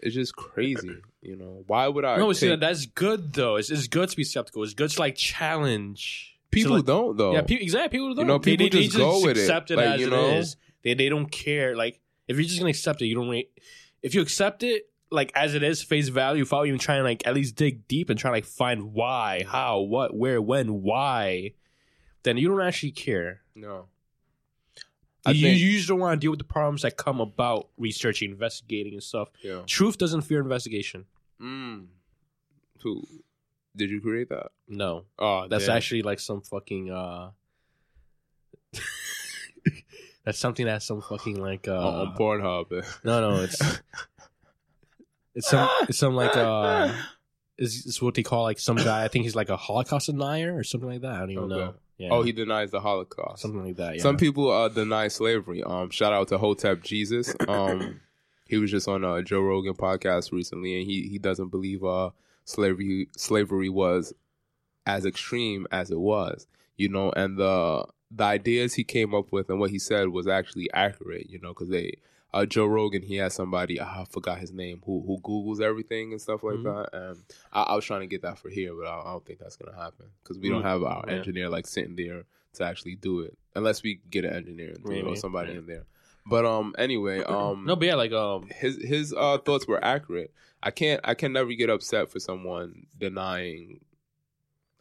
it's 0.00 0.14
just 0.14 0.34
crazy. 0.36 0.90
You 1.20 1.36
know 1.36 1.64
why 1.66 1.88
would 1.88 2.04
I? 2.04 2.16
no, 2.16 2.32
see, 2.32 2.48
take- 2.48 2.60
that's 2.60 2.86
good 2.86 3.32
though. 3.32 3.56
It's, 3.56 3.70
it's 3.70 3.88
good 3.88 4.08
to 4.08 4.16
be 4.16 4.24
skeptical. 4.24 4.62
It's 4.62 4.74
good 4.74 4.90
to 4.90 5.00
like 5.00 5.16
challenge. 5.16 6.38
people 6.50 6.76
like, 6.76 6.84
don't 6.84 7.16
though. 7.16 7.32
Yeah, 7.32 7.42
people, 7.42 7.62
exactly. 7.64 7.98
People 7.98 8.14
don't. 8.14 8.26
know, 8.26 8.38
people 8.38 8.66
they, 8.66 8.70
just 8.70 8.92
they 8.92 8.98
go 8.98 9.22
with 9.22 9.36
accept 9.38 9.70
it, 9.70 9.76
Like, 9.76 9.86
as 9.86 10.00
you 10.00 10.10
know? 10.10 10.30
is. 10.30 10.56
They 10.82 10.94
they 10.94 11.08
don't 11.08 11.30
care. 11.30 11.76
Like 11.76 12.00
if 12.26 12.36
you're 12.36 12.44
just 12.44 12.58
gonna 12.58 12.70
accept 12.70 13.02
it, 13.02 13.06
you 13.06 13.14
don't. 13.14 13.28
Re- 13.28 13.48
if 14.02 14.14
you 14.14 14.20
accept 14.20 14.62
it 14.62 14.88
like 15.10 15.32
as 15.34 15.54
it 15.54 15.62
is, 15.62 15.82
face 15.82 16.08
value, 16.08 16.42
without 16.42 16.66
even 16.66 16.78
trying 16.78 17.00
to 17.00 17.04
like 17.04 17.26
at 17.26 17.34
least 17.34 17.56
dig 17.56 17.88
deep 17.88 18.10
and 18.10 18.18
try 18.18 18.30
to 18.30 18.36
like 18.36 18.44
find 18.44 18.92
why, 18.92 19.44
how, 19.46 19.80
what, 19.80 20.14
where, 20.14 20.40
when, 20.40 20.82
why, 20.82 21.52
then 22.24 22.36
you 22.36 22.48
don't 22.48 22.60
actually 22.60 22.92
care. 22.92 23.40
no. 23.54 23.86
I 25.28 25.32
You, 25.32 25.42
think, 25.42 25.58
you 25.60 25.72
just 25.76 25.88
don't 25.88 25.98
want 26.00 26.20
to 26.20 26.24
deal 26.24 26.30
with 26.30 26.38
the 26.40 26.44
problems 26.44 26.82
that 26.82 26.96
come 26.96 27.20
about 27.20 27.68
researching, 27.78 28.30
investigating, 28.30 28.94
and 28.94 29.02
stuff. 29.02 29.28
yeah. 29.42 29.62
Truth 29.66 29.98
doesn't 29.98 30.22
fear 30.22 30.40
investigation. 30.40 31.04
Mm. 31.40 31.86
Who 32.82 33.02
did 33.76 33.90
you 33.90 34.00
create 34.00 34.28
that? 34.30 34.48
No, 34.68 35.04
Oh, 35.18 35.46
that's 35.48 35.66
damn. 35.66 35.76
actually 35.76 36.02
like 36.02 36.20
some 36.20 36.40
fucking. 36.42 36.90
uh 36.90 37.30
That's 40.24 40.38
something 40.38 40.66
that's 40.66 40.84
some 40.86 41.00
fucking 41.00 41.40
like 41.40 41.68
uh 41.68 41.78
on, 41.78 42.14
Pornhub. 42.16 42.70
no 43.04 43.20
no 43.20 43.42
it's 43.44 43.80
it's 45.34 45.48
some 45.48 45.68
it's 45.88 45.96
some 45.98 46.14
like 46.14 46.36
uh 46.36 46.92
is 47.56 47.86
it's 47.86 48.02
what 48.02 48.14
they 48.14 48.22
call 48.22 48.42
like 48.42 48.58
some 48.58 48.76
guy 48.76 49.04
I 49.04 49.08
think 49.08 49.24
he's 49.24 49.34
like 49.34 49.48
a 49.48 49.56
Holocaust 49.56 50.06
denier 50.06 50.54
or 50.54 50.64
something 50.64 50.88
like 50.90 51.00
that 51.00 51.12
I 51.12 51.18
don't 51.20 51.30
even 51.30 51.44
Okay. 51.44 51.54
know 51.56 51.74
yeah 51.98 52.08
Oh, 52.10 52.22
he 52.22 52.32
denies 52.32 52.70
the 52.70 52.80
Holocaust. 52.80 53.42
something 53.42 53.64
like 53.64 53.76
that 53.76 53.96
yeah. 53.96 54.02
Some 54.02 54.16
people 54.16 54.50
uh, 54.50 54.68
deny 54.68 55.08
slavery. 55.08 55.62
Um, 55.62 55.90
shout 55.90 56.12
out 56.12 56.28
to 56.28 56.38
Hotep 56.38 56.82
Jesus. 56.82 57.34
Um, 57.46 58.00
he 58.46 58.56
was 58.56 58.70
just 58.70 58.88
on 58.88 59.04
a 59.04 59.22
Joe 59.22 59.40
Rogan 59.42 59.74
podcast 59.74 60.32
recently, 60.32 60.78
and 60.80 60.88
he 60.90 61.08
he 61.08 61.18
doesn't 61.18 61.48
believe 61.48 61.84
uh 61.84 62.10
slavery 62.44 63.08
slavery 63.16 63.68
was 63.68 64.14
as 64.86 65.04
extreme 65.04 65.66
as 65.70 65.90
it 65.90 65.98
was. 66.00 66.46
You 66.76 66.88
know, 66.88 67.10
and 67.12 67.36
the 67.36 67.84
the 68.10 68.24
ideas 68.24 68.72
he 68.74 68.84
came 68.84 69.14
up 69.14 69.32
with 69.32 69.50
and 69.50 69.60
what 69.60 69.70
he 69.70 69.78
said 69.78 70.08
was 70.08 70.26
actually 70.26 70.70
accurate. 70.72 71.28
You 71.28 71.40
know, 71.40 71.48
because 71.50 71.68
they 71.68 71.98
uh, 72.34 72.44
Joe 72.46 72.66
Rogan 72.66 73.02
he 73.02 73.16
has 73.16 73.34
somebody 73.34 73.80
I 73.80 74.04
forgot 74.10 74.38
his 74.38 74.52
name 74.52 74.82
who 74.84 75.02
who 75.06 75.16
Google's 75.22 75.60
everything 75.60 76.12
and 76.12 76.20
stuff 76.20 76.42
like 76.42 76.56
Mhm. 76.56 76.64
that. 76.64 76.98
And 76.98 77.18
I, 77.52 77.62
I 77.62 77.74
was 77.74 77.84
trying 77.84 78.00
to 78.00 78.06
get 78.06 78.22
that 78.22 78.38
for 78.38 78.48
here, 78.50 78.74
but 78.74 78.86
I, 78.86 79.00
I 79.00 79.04
don't 79.12 79.24
think 79.24 79.38
that's 79.38 79.56
gonna 79.56 79.76
happen 79.76 80.06
because 80.22 80.38
we 80.38 80.48
don't 80.50 80.62
Mm, 80.62 80.66
have 80.66 80.82
our 80.82 81.04
yeah. 81.06 81.14
engineer 81.14 81.48
like 81.48 81.66
sitting 81.66 81.96
there 81.96 82.24
to 82.54 82.64
actually 82.64 82.96
do 82.96 83.20
it 83.20 83.36
unless 83.54 83.82
we 83.82 84.00
get 84.10 84.24
an 84.24 84.32
engineer 84.34 84.70
and 84.70 84.84
do 84.84 84.92
it 84.92 85.04
or 85.06 85.16
somebody 85.16 85.52
yeah. 85.52 85.58
in 85.58 85.66
there. 85.66 85.84
But 86.26 86.44
um, 86.44 86.74
anyway, 86.76 87.22
um, 87.22 87.64
no 87.66 87.74
but 87.76 87.86
yeah 87.86 87.94
like 87.94 88.12
um 88.12 88.48
his 88.54 88.76
his 88.82 89.14
uh 89.16 89.38
thoughts 89.38 89.66
were 89.66 89.82
accurate. 89.82 90.32
I 90.62 90.70
can't 90.70 91.00
I 91.04 91.14
can 91.14 91.32
never 91.32 91.52
get 91.54 91.70
upset 91.70 92.10
for 92.10 92.20
someone 92.20 92.86
denying 92.98 93.80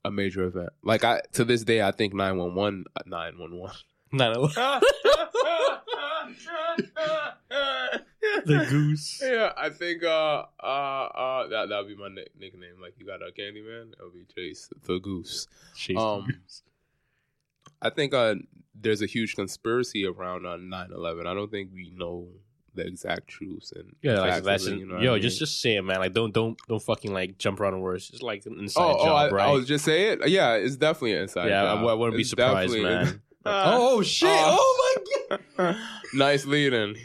a 0.04 0.12
major 0.12 0.44
event. 0.44 0.70
Like 0.84 1.04
I 1.06 1.22
to 1.34 1.46
this 1.46 1.64
day 1.64 1.82
I 1.82 1.92
think 1.92 2.14
911 2.14 2.86
911 3.06 3.72
not 4.12 4.84
the 8.46 8.66
goose 8.70 9.22
Yeah, 9.24 9.52
I 9.58 9.70
think 9.70 10.04
uh 10.04 10.44
uh 10.62 10.66
uh 10.66 11.48
that 11.48 11.70
that 11.70 11.78
would 11.80 11.88
be 11.88 11.96
my 11.96 12.10
nick- 12.10 12.32
nickname. 12.40 12.82
Like 12.82 12.94
you 12.98 13.06
got 13.06 13.22
a 13.22 13.32
Candyman, 13.32 13.94
it'll 13.94 14.12
be 14.12 14.26
Chase 14.36 14.70
the 14.86 15.00
Goose. 15.00 15.48
Chase 15.76 15.98
Um, 15.98 16.26
the 16.28 16.34
goose. 16.34 16.64
I 17.82 17.90
think 17.90 18.14
uh 18.14 18.36
there's 18.80 19.02
a 19.02 19.06
huge 19.08 19.36
conspiracy 19.36 20.06
around 20.06 20.46
on 20.46 20.70
9/11. 20.70 21.26
I 21.28 21.34
don't 21.34 21.52
think 21.52 21.72
we 21.74 21.92
know 21.96 22.28
the 22.76 22.86
exact 22.86 23.28
truths 23.28 23.72
and 23.72 23.96
yeah 24.04 24.20
like 24.20 24.44
that's 24.44 24.68
of 24.68 24.74
it, 24.74 24.74
an- 24.76 24.80
you 24.82 24.86
know 24.86 25.00
yo 25.00 25.12
I 25.12 25.14
mean? 25.16 25.22
just 25.24 25.40
just 25.40 25.60
say 25.62 25.78
it 25.78 25.82
man 25.82 25.98
like 25.98 26.14
don't 26.14 26.32
don't 26.32 26.56
don't 26.68 26.80
fucking 26.82 27.12
like 27.12 27.40
jump 27.40 27.60
around 27.60 27.74
the 27.74 27.80
words 27.80 28.08
Just 28.08 28.22
like 28.22 28.46
an 28.46 28.60
inside 28.60 28.84
Oh, 28.84 28.98
oh, 29.00 29.14
I, 29.16 29.32
right 29.32 29.48
I 29.48 29.52
was 29.52 29.66
just 29.66 29.84
say 29.84 30.10
it. 30.10 30.28
Yeah, 30.30 30.54
it's 30.54 30.76
definitely 30.76 31.14
an 31.14 31.24
inside. 31.24 31.48
yeah 31.50 31.64
job. 31.64 31.80
I, 31.80 31.88
I 31.90 31.94
wouldn't 31.96 32.16
be 32.18 32.22
It's 32.22 32.30
surprised 32.30 32.72
definitely- 32.74 32.84
man 32.84 33.22
oh 33.50 34.02
shit 34.02 34.30
Oh. 34.32 34.58
oh 34.60 34.96
my 35.30 35.38
god 35.68 35.76
nice 36.14 36.46
leading. 36.46 36.96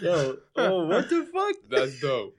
Yo, 0.00 0.36
oh, 0.56 0.86
what 0.86 1.08
the 1.08 1.26
fuck? 1.32 1.56
That's 1.68 2.00
dope. 2.00 2.36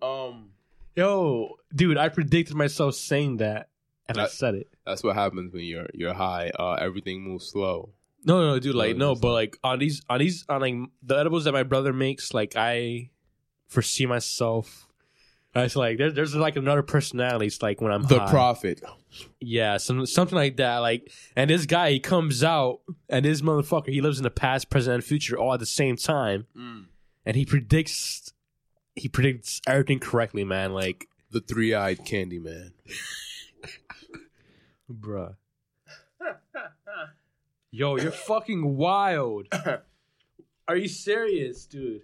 Um, 0.00 0.50
Yo, 0.96 1.56
dude, 1.74 1.98
I 1.98 2.08
predicted 2.08 2.56
myself 2.56 2.94
saying 2.94 3.38
that, 3.38 3.68
and 4.08 4.18
I 4.18 4.26
said 4.26 4.54
it. 4.54 4.68
That's 4.86 5.02
what 5.02 5.14
happens 5.16 5.52
when 5.52 5.64
you're 5.64 5.88
you're 5.94 6.14
high. 6.14 6.50
Uh, 6.58 6.74
everything 6.74 7.22
moves 7.22 7.46
slow. 7.48 7.90
No, 8.24 8.40
no, 8.46 8.58
dude. 8.58 8.74
Like, 8.74 8.96
No, 8.96 9.14
no, 9.14 9.14
but 9.14 9.32
like 9.32 9.58
on 9.64 9.78
these, 9.78 10.02
on 10.08 10.18
these, 10.18 10.44
on 10.48 10.60
like 10.60 10.74
the 11.02 11.18
edibles 11.18 11.44
that 11.44 11.52
my 11.52 11.62
brother 11.62 11.92
makes, 11.92 12.34
like 12.34 12.54
I 12.56 13.10
foresee 13.68 14.06
myself. 14.06 14.86
Uh, 15.54 15.60
it's 15.60 15.74
like 15.74 15.98
there's 15.98 16.14
there's 16.14 16.34
like 16.34 16.56
another 16.56 16.82
personality. 16.82 17.46
It's 17.46 17.60
like 17.60 17.80
when 17.80 17.90
I'm 17.92 18.04
The 18.04 18.20
high. 18.20 18.30
prophet. 18.30 18.82
Yeah, 19.40 19.78
some, 19.78 20.06
something 20.06 20.36
like 20.36 20.56
that. 20.58 20.78
Like, 20.78 21.10
and 21.34 21.50
this 21.50 21.66
guy, 21.66 21.90
he 21.90 21.98
comes 21.98 22.44
out, 22.44 22.80
and 23.08 23.24
this 23.24 23.40
motherfucker, 23.40 23.88
he 23.88 24.00
lives 24.00 24.18
in 24.18 24.22
the 24.22 24.30
past, 24.30 24.70
present, 24.70 24.94
and 24.94 25.04
future 25.04 25.36
all 25.36 25.52
at 25.52 25.58
the 25.58 25.66
same 25.66 25.96
time, 25.96 26.46
mm. 26.56 26.84
and 27.26 27.36
he 27.36 27.44
predicts, 27.44 28.32
he 28.94 29.08
predicts 29.08 29.60
everything 29.66 29.98
correctly, 29.98 30.44
man. 30.44 30.72
Like, 30.72 31.08
The 31.32 31.40
three 31.40 31.74
eyed 31.74 32.04
candy 32.04 32.38
man. 32.38 32.72
bruh. 34.88 35.34
Yo, 37.72 37.96
you're 37.96 38.10
fucking 38.12 38.76
wild. 38.76 39.48
Are 40.68 40.76
you 40.76 40.88
serious, 40.88 41.66
dude? 41.66 42.02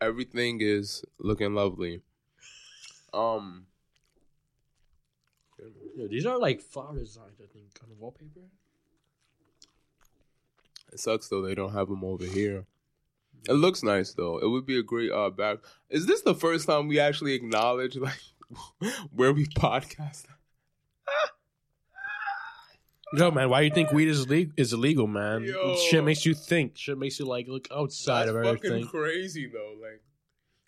Everything 0.00 0.58
is 0.60 1.04
looking 1.18 1.54
lovely. 1.54 2.02
Um, 3.14 3.66
Yo, 5.96 6.08
these 6.08 6.26
are 6.26 6.38
like 6.38 6.60
flower 6.60 6.96
designs, 6.98 7.40
I 7.40 7.46
think, 7.52 7.66
on 7.82 7.88
the 7.88 7.94
wallpaper. 7.94 8.40
it 10.92 10.98
sucks 10.98 11.28
though 11.28 11.40
they 11.42 11.54
don't 11.54 11.72
have 11.72 11.88
them 11.88 12.04
over 12.04 12.24
here. 12.24 12.66
It 13.48 13.52
looks 13.52 13.82
nice 13.82 14.12
though. 14.14 14.38
It 14.38 14.48
would 14.48 14.66
be 14.66 14.78
a 14.78 14.82
great 14.82 15.12
uh 15.12 15.30
back. 15.30 15.58
Is 15.90 16.06
this 16.06 16.22
the 16.22 16.34
first 16.34 16.66
time 16.66 16.88
we 16.88 16.98
actually 16.98 17.34
acknowledge 17.34 17.96
like 17.96 18.20
where 19.12 19.32
we 19.32 19.46
podcast? 19.46 20.24
Yo, 23.16 23.30
man, 23.30 23.48
why 23.48 23.60
do 23.60 23.66
you 23.66 23.72
think 23.72 23.92
weed 23.92 24.08
is 24.08 24.24
illegal? 24.24 24.52
Is 24.56 24.72
illegal, 24.72 25.06
man? 25.06 25.44
Yo. 25.44 25.76
Shit 25.76 26.02
makes 26.02 26.26
you 26.26 26.34
think. 26.34 26.76
Shit 26.76 26.98
makes 26.98 27.18
you 27.20 27.26
like 27.26 27.46
look 27.46 27.68
outside 27.70 28.26
That's 28.26 28.36
of 28.36 28.42
fucking 28.44 28.70
everything. 28.70 28.88
crazy 28.88 29.46
though. 29.52 29.74
Like, 29.80 30.02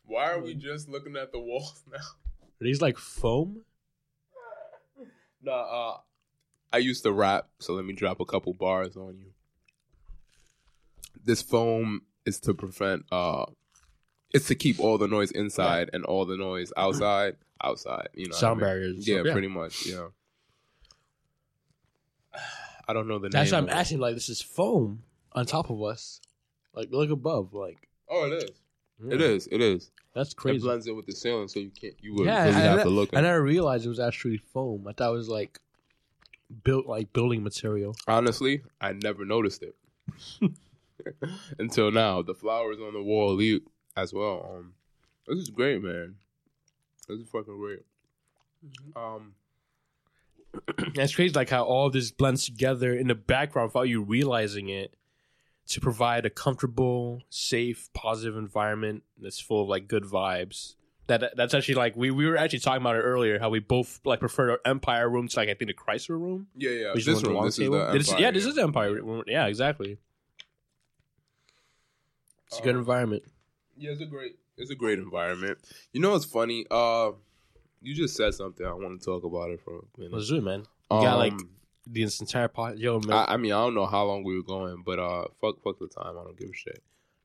why 0.05 0.31
are 0.31 0.41
we 0.41 0.55
just 0.55 0.89
looking 0.89 1.17
at 1.17 1.33
the 1.33 1.41
walls 1.41 1.83
now? 1.93 1.99
Are 2.61 2.65
these 2.65 2.81
like 2.81 2.97
foam? 2.99 3.63
Nah, 5.43 5.53
uh, 5.53 5.97
I 6.73 6.79
used 6.79 7.03
to 7.05 7.13
rap, 7.13 7.49
so 7.61 7.75
let 7.75 7.85
me 7.85 7.93
drop 7.93 8.21
a 8.21 8.25
couple 8.25 8.53
bars 8.55 8.97
on 8.97 9.19
you. 9.19 9.33
This 11.25 11.43
foam 11.43 12.03
is 12.25 12.41
to 12.41 12.55
prevent 12.55 13.05
uh 13.13 13.47
it's 14.35 14.49
to 14.49 14.55
keep 14.55 14.81
all 14.81 14.99
the 14.99 15.07
noise 15.09 15.31
inside 15.31 15.91
and 15.93 16.05
all 16.05 16.25
the 16.27 16.37
noise 16.37 16.73
outside 16.77 17.37
outside, 17.63 18.09
you 18.15 18.25
know. 18.27 18.31
what 18.31 18.37
I 18.37 18.41
Sound 18.41 18.59
mean? 18.61 18.67
barriers. 18.69 19.09
Yeah, 19.09 19.21
stuff, 19.23 19.33
pretty 19.33 19.49
much, 19.49 19.87
yeah. 19.87 20.09
I 22.89 22.93
don't 22.93 23.09
know 23.09 23.19
the 23.19 23.25
name. 23.29 23.31
That's 23.33 23.53
why. 23.53 23.59
I'm 23.59 23.69
asking. 23.69 23.99
Like, 23.99 24.15
this 24.15 24.29
is 24.29 24.41
foam 24.41 25.03
on 25.33 25.45
top 25.47 25.71
of 25.71 25.83
us. 25.83 26.21
Like, 26.75 26.91
look 26.93 27.11
above. 27.11 27.53
Like, 27.55 27.89
Oh, 28.09 28.27
it 28.31 28.45
is. 28.45 28.51
It 29.11 29.21
yeah. 29.21 29.27
is. 29.27 29.49
It 29.51 29.61
is. 29.61 29.91
That's 30.15 30.33
crazy. 30.33 30.59
It 30.59 30.63
blends 30.63 30.87
in 30.87 30.97
with 30.97 31.07
the 31.07 31.13
ceiling, 31.13 31.49
so 31.49 31.61
you 31.61 31.71
can't. 31.71 31.95
You 32.01 32.15
would 32.15 32.27
Yeah, 32.27 32.45
really 32.45 32.57
I- 32.57 32.61
have 32.61 32.79
I- 32.81 32.83
to 32.85 32.89
look. 32.89 33.11
I 33.13 33.19
at 33.19 33.23
never 33.23 33.43
realized 33.43 33.85
it 33.85 33.91
was 33.91 34.01
actually 34.01 34.39
foam. 34.39 34.87
I 34.89 34.93
thought 34.93 35.11
it 35.11 35.17
was 35.17 35.29
like 35.29 35.61
built 36.65 36.87
like 36.87 37.13
building 37.13 37.43
material. 37.43 37.95
Honestly, 38.09 38.63
I 38.81 38.93
never 38.93 39.25
noticed 39.25 39.63
it 39.63 39.77
until 41.59 41.91
now. 41.91 42.23
The 42.23 42.35
flowers 42.35 42.79
on 42.81 42.93
the 42.95 43.03
wall 43.03 43.35
leave 43.35 43.63
as 43.97 44.13
well. 44.13 44.51
Um, 44.59 44.73
this 45.27 45.39
is 45.39 45.51
great, 45.51 45.83
man. 45.83 46.15
This 47.09 47.21
is 47.21 47.29
fucking 47.29 47.59
great. 47.59 47.83
Um, 48.95 49.35
And 50.79 50.97
it's 50.99 51.15
crazy, 51.15 51.35
like 51.35 51.51
how 51.51 51.65
all 51.65 51.91
this 51.91 52.11
blends 52.11 52.47
together 52.47 52.95
in 52.95 53.09
the 53.09 53.15
background 53.15 53.71
without 53.75 53.89
you 53.89 54.03
realizing 54.03 54.69
it, 54.71 54.95
to 55.69 55.81
provide 55.81 56.25
a 56.27 56.31
comfortable, 56.31 57.23
safe, 57.29 57.89
positive 57.93 58.37
environment 58.37 59.03
that's 59.21 59.41
full 59.41 59.63
of 59.63 59.69
like 59.69 59.89
good 59.89 60.05
vibes. 60.05 60.75
That 61.09 61.35
that's 61.37 61.55
actually 61.55 61.75
like 61.77 61.95
we, 61.97 62.11
we 62.11 62.27
were 62.27 62.37
actually 62.37 62.59
talking 62.61 62.83
about 62.83 62.97
it 62.97 63.01
earlier. 63.03 63.39
How 63.39 63.49
we 63.49 63.61
both 63.61 64.01
like 64.05 64.19
prefer 64.21 64.51
our 64.53 64.61
Empire 64.65 65.09
room 65.09 65.29
to 65.29 65.39
like 65.39 65.49
I 65.49 65.55
think 65.55 65.69
the 65.71 65.75
Chrysler 65.75 66.19
room. 66.21 66.49
yeah, 66.57 66.71
yeah. 66.71 66.95
which 66.95 67.05
This 67.05 67.23
one, 67.23 67.33
room, 67.35 67.45
this 67.45 67.59
is 67.59 67.71
the 67.71 67.93
This- 67.93 68.09
Empire, 68.09 68.23
yeah, 68.23 68.31
this 68.33 68.45
is 68.47 68.55
the 68.57 68.63
Empire 68.63 68.93
room. 68.95 69.23
Yeah, 69.27 69.47
exactly. 69.47 69.99
It's 72.49 72.59
a 72.59 72.63
good 72.63 72.75
Um, 72.75 72.81
environment. 72.81 73.23
Yeah, 73.77 73.91
it's 73.91 74.01
a 74.01 74.07
great, 74.07 74.37
it's 74.57 74.71
a 74.71 74.75
great 74.75 74.99
environment. 74.99 75.59
You 75.93 76.01
know 76.01 76.13
what's 76.13 76.25
funny? 76.25 76.67
Uh, 76.71 77.13
you 77.83 77.95
just 77.95 78.17
said 78.17 78.35
something. 78.35 78.65
I 78.67 78.73
want 78.73 79.01
to 79.01 79.05
talk 79.05 79.25
about 79.25 79.51
it 79.51 79.61
for 79.61 79.79
a 79.79 80.01
minute. 80.01 80.13
Let's 80.15 80.29
do 80.29 80.37
it, 80.37 80.43
man. 80.45 80.61
You 80.91 81.01
got 81.03 81.19
like 81.19 81.33
Um, 81.33 81.51
the 81.87 82.03
entire 82.03 82.49
pot. 82.49 82.79
Yo, 82.79 83.01
man, 83.01 83.13
I, 83.13 83.35
I 83.35 83.37
mean, 83.37 83.53
I 83.53 83.59
don't 83.63 83.75
know 83.75 83.87
how 83.87 84.05
long 84.05 84.25
we 84.25 84.37
were 84.37 84.43
going, 84.43 84.83
but 84.85 84.99
uh, 84.99 85.27
fuck, 85.41 85.63
fuck 85.63 85.79
the 85.79 85.89
time. 85.89 86.19
I 86.19 86.25
don't 86.25 86.39
give 86.39 86.51
a 86.51 86.55
shit. 86.55 86.83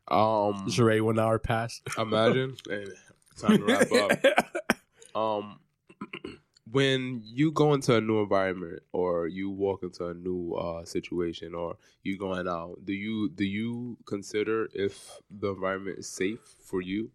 Um, 0.07 0.65
it's 0.67 0.79
already 0.79 1.01
one 1.01 1.19
hour 1.19 1.39
past. 1.39 1.81
imagine. 1.97 2.57
Man, 2.67 2.87
time 3.37 3.57
to 3.57 3.63
wrap 3.63 3.91
up. 3.91 4.47
Um, 5.13 5.59
when 6.71 7.21
you 7.25 7.51
go 7.51 7.73
into 7.73 7.95
a 7.95 7.99
new 7.99 8.21
environment 8.21 8.81
or 8.93 9.27
you 9.27 9.49
walk 9.49 9.83
into 9.83 10.07
a 10.07 10.13
new 10.13 10.53
uh, 10.53 10.85
situation 10.85 11.53
or 11.53 11.75
you 12.01 12.17
going 12.17 12.47
out, 12.47 12.77
do 12.85 12.93
you 12.93 13.29
do 13.29 13.43
you 13.43 13.97
consider 14.05 14.69
if 14.73 15.19
the 15.29 15.49
environment 15.49 15.99
is 15.99 16.07
safe 16.07 16.55
for 16.61 16.81
you? 16.81 17.11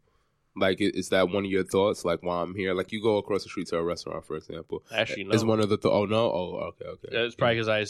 Like, 0.56 0.78
is 0.80 1.10
that 1.10 1.28
one 1.28 1.44
of 1.44 1.50
your 1.50 1.64
thoughts? 1.64 2.04
Like, 2.04 2.22
while 2.22 2.42
I'm 2.42 2.54
here, 2.54 2.72
like 2.74 2.90
you 2.92 3.02
go 3.02 3.18
across 3.18 3.42
the 3.44 3.50
street 3.50 3.66
to 3.68 3.76
a 3.76 3.82
restaurant, 3.84 4.24
for 4.24 4.36
example. 4.36 4.82
Actually, 4.94 5.24
no. 5.24 5.34
Is 5.34 5.44
one 5.44 5.60
of 5.60 5.68
the 5.68 5.76
th- 5.76 5.92
oh 5.92 6.06
no 6.06 6.30
oh 6.32 6.72
okay 6.72 6.86
okay 6.86 7.08
It's 7.12 7.34
probably 7.34 7.56
because 7.56 7.68
I. 7.68 7.80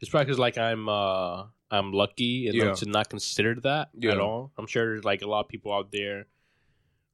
It's 0.00 0.08
probably 0.10 0.26
because 0.26 0.38
like 0.38 0.58
I'm 0.58 0.88
uh 0.88 1.44
I'm 1.70 1.92
lucky 1.92 2.48
enough 2.48 2.66
Yeah. 2.66 2.74
to 2.74 2.86
not 2.86 3.08
consider 3.08 3.54
that 3.62 3.90
Yeah. 3.98 4.12
at 4.12 4.20
all. 4.20 4.52
I'm 4.58 4.66
sure 4.66 4.84
there's 4.94 5.04
like 5.04 5.22
a 5.22 5.26
lot 5.26 5.40
of 5.44 5.48
people 5.48 5.72
out 5.72 5.90
there 5.92 6.26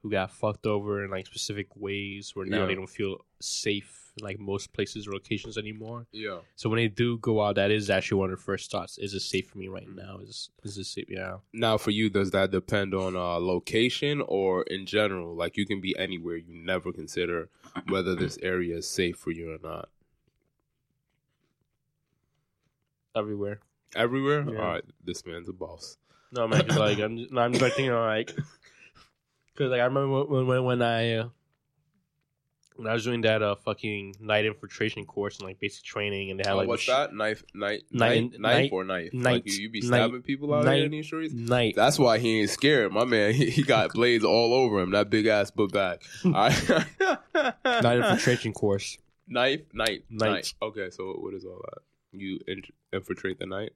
who 0.03 0.11
got 0.11 0.31
fucked 0.31 0.67
over 0.67 1.05
in 1.05 1.11
like 1.11 1.27
specific 1.27 1.69
ways 1.77 2.33
where 2.35 2.47
now 2.47 2.61
Yeah. 2.61 2.67
they 2.67 2.75
don't 2.75 2.89
feel 2.89 3.19
safe 3.41 4.08
in 4.19 4.25
like 4.25 4.39
most 4.39 4.73
places 4.73 5.07
or 5.07 5.13
locations 5.13 5.57
anymore. 5.57 6.07
yeah 6.13 6.39
So 6.57 6.69
when 6.69 6.79
they 6.79 6.89
do 6.89 7.19
go 7.19 7.43
out, 7.43 7.55
that 7.57 7.71
is 7.71 7.89
actually 7.91 8.19
one 8.21 8.31
of 8.33 8.39
the 8.39 8.43
first 8.45 8.71
thoughts: 8.71 8.99
Is 8.99 9.15
it 9.15 9.21
safe 9.21 9.49
for 9.49 9.59
me 9.59 9.69
right 9.69 9.87
Mm-hmm. 9.89 9.97
now? 10.07 10.19
Is 10.23 10.51
is 10.65 10.77
it 10.79 10.85
safe? 10.85 11.07
Yeah. 11.09 11.37
Now, 11.53 11.79
for 11.79 11.91
you, 11.91 12.11
does 12.11 12.31
that 12.33 12.51
depend 12.51 12.95
on 12.95 13.17
uh, 13.17 13.39
location 13.39 14.23
or 14.27 14.63
in 14.65 14.87
general? 14.87 15.35
Like, 15.35 15.57
you 15.57 15.67
can 15.67 15.81
be 15.81 15.97
anywhere. 15.99 16.37
You 16.37 16.55
never 16.55 16.93
consider 16.93 17.49
whether 17.89 18.15
this 18.15 18.39
area 18.43 18.77
is 18.79 18.89
safe 18.89 19.17
for 19.17 19.31
you 19.31 19.53
or 19.55 19.59
not. 19.63 19.89
Everywhere. 23.15 23.61
Everywhere. 23.97 24.45
Yeah. 24.49 24.59
All 24.61 24.69
right, 24.75 24.85
this 25.05 25.25
man's 25.27 25.49
a 25.49 25.53
boss. 25.53 25.97
No, 26.31 26.47
man, 26.47 26.67
just 26.67 26.79
like 26.79 26.99
I'm, 26.99 27.17
just, 27.17 27.33
no, 27.33 27.41
I'm 27.41 27.53
just 27.53 27.63
like 27.63 27.73
thinking 27.73 27.95
like, 27.95 28.29
because 29.55 29.71
like 29.71 29.81
I 29.81 29.85
remember 29.85 30.25
when 30.25 30.47
when 30.47 30.65
when 30.65 30.83
I 30.83 31.15
uh, 31.15 31.29
when 32.79 32.87
I 32.89 32.95
was 32.95 33.05
doing 33.05 33.21
that 33.23 33.43
uh 33.43 33.57
fucking 33.57 34.15
night 34.21 34.47
infiltration 34.47 35.05
course 35.05 35.39
and 35.39 35.47
like 35.49 35.59
basic 35.61 35.85
training 35.85 36.31
and 36.31 36.39
they 36.41 36.45
had 36.49 36.55
Oh, 36.55 36.59
like 36.59 36.69
what's 36.69 36.87
mach- 36.89 37.11
that? 37.11 37.15
Knife, 37.17 37.43
knife, 37.55 37.81
Knife- 37.91 38.23
knife, 38.23 38.31
knife, 38.33 38.41
knife- 38.41 38.73
or 38.73 38.85
knife? 38.85 39.13
knife- 39.13 39.25
like 39.35 39.47
you, 39.47 39.63
you 39.63 39.69
be 39.71 39.81
knife- 39.81 39.89
stabbing 39.89 40.23
people 40.23 40.55
out 40.55 40.65
here 40.73 40.85
in 40.85 40.91
these 40.93 41.07
streets. 41.07 41.35
night. 41.35 41.75
That's 41.77 41.99
why 41.99 42.19
he 42.19 42.41
ain't 42.41 42.51
scared. 42.51 42.93
My 42.93 43.05
man, 43.05 43.35
he, 43.39 43.51
he 43.51 43.63
got 43.63 43.93
blades 43.93 44.25
all 44.25 44.55
over 44.55 44.81
him. 44.81 44.93
That 44.93 45.11
big 45.11 45.27
ass. 45.27 45.53
All 45.57 45.67
right. 45.69 46.87
night 47.65 47.99
infiltration 47.99 48.53
course. 48.53 48.97
Knife, 49.27 49.61
night, 49.75 50.05
Night. 50.09 50.31
night. 50.31 50.55
Okay, 50.63 50.89
so 50.91 51.13
what 51.19 51.35
is 51.35 51.45
all 51.45 51.61
that? 51.71 51.83
You 52.19 52.39
in- 52.49 52.63
infiltrate 52.93 53.39
the 53.39 53.47
night. 53.47 53.73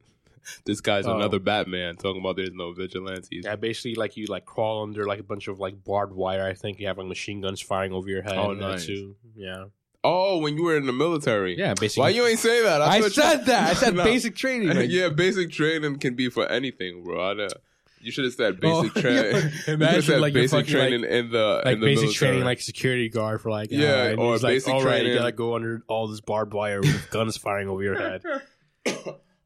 This 0.65 0.81
guy's 0.81 1.07
Oh. 1.07 1.17
another 1.17 1.39
Batman 1.39 1.97
talking 1.97 2.21
about 2.21 2.37
there's 2.37 2.53
no 2.53 2.73
vigilantes. 2.73 3.45
Yeah, 3.45 3.57
basically 3.57 3.95
like 3.95 4.17
you 4.17 4.27
like 4.27 4.45
crawl 4.45 4.83
under 4.83 5.05
like 5.07 5.21
a 5.21 5.23
bunch 5.25 5.49
of 5.49 5.59
like 5.59 5.83
barbed 5.85 6.15
wire. 6.15 6.45
I 6.47 6.55
think 6.55 6.79
you 6.81 6.87
have 6.89 6.99
like 6.99 7.07
machine 7.07 7.41
guns 7.41 7.61
firing 7.61 7.93
over 7.93 8.09
your 8.09 8.23
head. 8.23 8.37
Oh, 8.37 8.53
nice. 8.53 8.87
Too. 8.87 9.17
Yeah. 9.37 9.65
Oh, 10.05 10.39
when 10.39 10.57
you 10.57 10.65
were 10.65 10.77
in 10.77 10.87
the 10.87 10.93
military. 10.93 11.57
Yeah, 11.57 11.75
basically. 11.75 12.01
Why 12.03 12.09
you 12.09 12.27
ain't 12.27 12.39
say 12.41 12.63
that? 12.65 12.83
I 12.83 12.97
you- 12.97 13.09
said 13.11 13.47
that. 13.47 13.71
I 13.71 13.75
said 13.83 13.95
No. 13.95 14.03
basic 14.05 14.35
training. 14.35 14.69
like- 14.77 14.91
yeah, 14.91 15.09
basic 15.11 15.51
training 15.53 15.99
can 16.01 16.15
be 16.17 16.29
for 16.29 16.47
anything, 16.47 17.05
bro. 17.05 17.31
I 17.31 17.35
know. 17.35 17.49
You 18.01 18.11
should 18.11 18.25
have 18.25 18.35
said 18.35 18.59
Oh, 18.65 18.83
basic 18.83 19.01
training. 19.01 19.33
yeah. 19.33 19.51
you 19.69 19.75
Imagine, 19.75 20.03
said 20.03 20.21
like, 20.21 20.33
basic 20.35 20.59
fucking, 20.67 20.73
training 20.75 21.05
in 21.05 21.31
the 21.31 21.63
like 21.65 21.75
in 21.75 21.81
the 21.81 21.87
basic 21.87 22.03
military. 22.07 22.31
training, 22.31 22.45
like 22.45 22.61
security 22.61 23.09
guard 23.09 23.41
for 23.41 23.51
like 23.53 23.71
Yeah, 23.71 24.15
uh, 24.19 24.21
or 24.21 24.33
he's 24.33 24.43
like, 24.43 24.55
basic 24.55 24.75
all 24.75 24.83
right, 24.83 25.07
you 25.07 25.15
gotta 25.15 25.31
go 25.31 25.55
under 25.55 25.85
all 25.87 26.09
this 26.09 26.21
barbed 26.21 26.53
wire 26.53 26.81
with 26.81 27.11
guns 27.11 27.37
firing 27.37 27.69
over 27.69 27.81
your 27.81 27.97
head. 28.01 28.23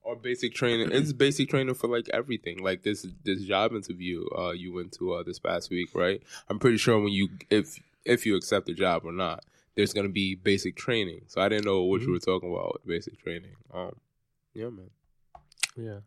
Or 0.06 0.14
basic 0.16 0.54
training. 0.54 0.90
It's 0.92 1.12
basic 1.12 1.48
training 1.50 1.74
for 1.74 1.88
like 1.88 2.08
everything. 2.12 2.58
Like 2.62 2.82
this 2.82 3.06
this 3.24 3.42
job 3.42 3.72
interview 3.72 4.24
uh 4.36 4.52
you 4.52 4.72
went 4.72 4.92
to 4.98 5.14
uh 5.14 5.22
this 5.22 5.38
past 5.38 5.70
week, 5.70 5.90
right? 5.94 6.22
I'm 6.48 6.58
pretty 6.58 6.78
sure 6.78 6.98
when 6.98 7.12
you 7.12 7.28
if 7.50 7.78
if 8.04 8.24
you 8.26 8.36
accept 8.36 8.66
the 8.66 8.74
job 8.74 9.02
or 9.04 9.12
not, 9.12 9.44
there's 9.74 9.92
gonna 9.92 10.08
be 10.08 10.34
basic 10.36 10.76
training. 10.76 11.22
So 11.26 11.40
I 11.40 11.48
didn't 11.48 11.64
know 11.66 11.82
what 11.82 12.00
Mhm. 12.00 12.06
you 12.06 12.12
were 12.12 12.18
talking 12.20 12.50
about 12.52 12.74
with 12.74 12.86
basic 12.86 13.18
training. 13.22 13.56
Um 13.74 13.96
yeah 14.54 14.70
man. 14.70 14.90
Yeah. 15.76 15.98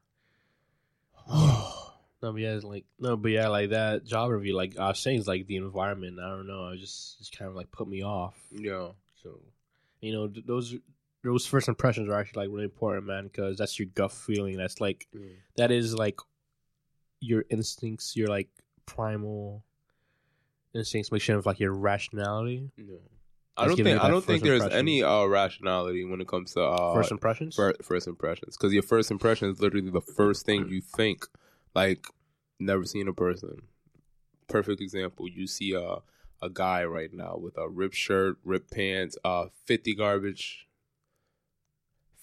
No, 2.21 2.33
but 2.33 2.41
yeah, 2.41 2.59
like 2.61 2.83
no, 2.99 3.15
but 3.15 3.31
yeah, 3.31 3.47
like 3.47 3.69
that 3.69 4.03
job 4.05 4.29
review, 4.31 4.53
like 4.53 4.77
I 4.77 4.89
was 4.89 4.99
saying, 4.99 5.19
is 5.19 5.27
like 5.27 5.47
the 5.47 5.55
environment. 5.55 6.19
I 6.19 6.27
don't 6.27 6.47
know, 6.47 6.65
I 6.65 6.75
just 6.75 7.17
just 7.17 7.37
kind 7.37 7.47
of 7.47 7.55
like 7.55 7.71
put 7.71 7.87
me 7.87 8.03
off. 8.03 8.33
yeah. 8.51 8.89
So, 9.23 9.39
you 10.01 10.11
know, 10.11 10.27
th- 10.27 10.45
those 10.45 10.75
those 11.23 11.45
first 11.45 11.67
impressions 11.67 12.09
are 12.09 12.19
actually 12.19 12.45
like 12.45 12.53
really 12.53 12.65
important, 12.65 13.05
man, 13.05 13.25
because 13.25 13.57
that's 13.57 13.77
your 13.77 13.87
gut 13.93 14.11
feeling. 14.11 14.57
That's 14.57 14.79
like 14.79 15.07
that 15.57 15.71
is 15.71 15.93
like 15.95 16.19
your 17.19 17.45
instincts, 17.49 18.15
your 18.15 18.27
like 18.27 18.49
primal 18.85 19.63
instincts, 20.73 21.11
mixture 21.11 21.37
of 21.37 21.45
like 21.45 21.59
your 21.59 21.73
rationality. 21.73 22.71
Yeah. 22.77 22.95
I 23.57 23.67
don't 23.67 23.75
think 23.75 24.01
I 24.01 24.09
don't 24.09 24.23
think 24.23 24.43
there's 24.43 24.63
any 24.67 25.03
uh, 25.03 25.25
rationality 25.25 26.05
when 26.05 26.21
it 26.21 26.27
comes 26.27 26.53
to 26.53 26.63
uh, 26.63 26.93
first 26.93 27.11
impressions. 27.11 27.55
fir- 27.55 27.75
first 27.83 28.07
impressions 28.07 28.55
because 28.55 28.73
your 28.73 28.83
first 28.83 29.11
impression 29.11 29.49
is 29.49 29.59
literally 29.59 29.89
the 29.89 30.01
first 30.01 30.45
thing 30.45 30.69
you 30.69 30.81
think. 30.81 31.25
Like, 31.75 32.05
never 32.59 32.85
seen 32.85 33.07
a 33.07 33.13
person. 33.13 33.63
Perfect 34.47 34.81
example. 34.81 35.27
You 35.27 35.45
see 35.45 35.73
a 35.73 35.97
a 36.41 36.49
guy 36.49 36.85
right 36.85 37.13
now 37.13 37.35
with 37.37 37.57
a 37.57 37.67
ripped 37.67 37.95
shirt, 37.95 38.37
ripped 38.45 38.71
pants, 38.71 39.17
uh, 39.25 39.47
fifty 39.65 39.93
garbage, 39.93 40.68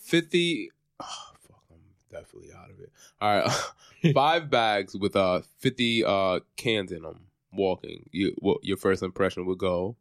fifty. 0.07 0.71
Oh, 1.01 1.05
fuck, 1.41 1.63
I'm 1.71 1.79
definitely 2.11 2.51
out 2.53 2.71
of 2.71 2.81
it. 2.81 2.91
All 3.21 3.39
right, 3.39 4.13
five 4.15 4.51
bags 4.51 4.97
with 4.97 5.17
uh 5.17 5.41
fifty 5.59 6.05
uh 6.05 6.41
cans 6.57 6.93
in 6.93 7.03
them. 7.03 7.21
Walking, 7.53 8.09
you 8.13 8.35
what 8.39 8.63
your 8.63 8.77
first 8.77 9.03
impression 9.03 9.47
would 9.47 9.59
go. 9.59 9.97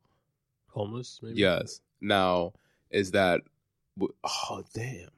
Homeless, 0.70 1.20
maybe. 1.24 1.40
Yes. 1.40 1.80
Now, 2.02 2.54
is 2.90 3.12
that? 3.12 3.42
Oh 4.24 4.64
damn! 4.74 5.10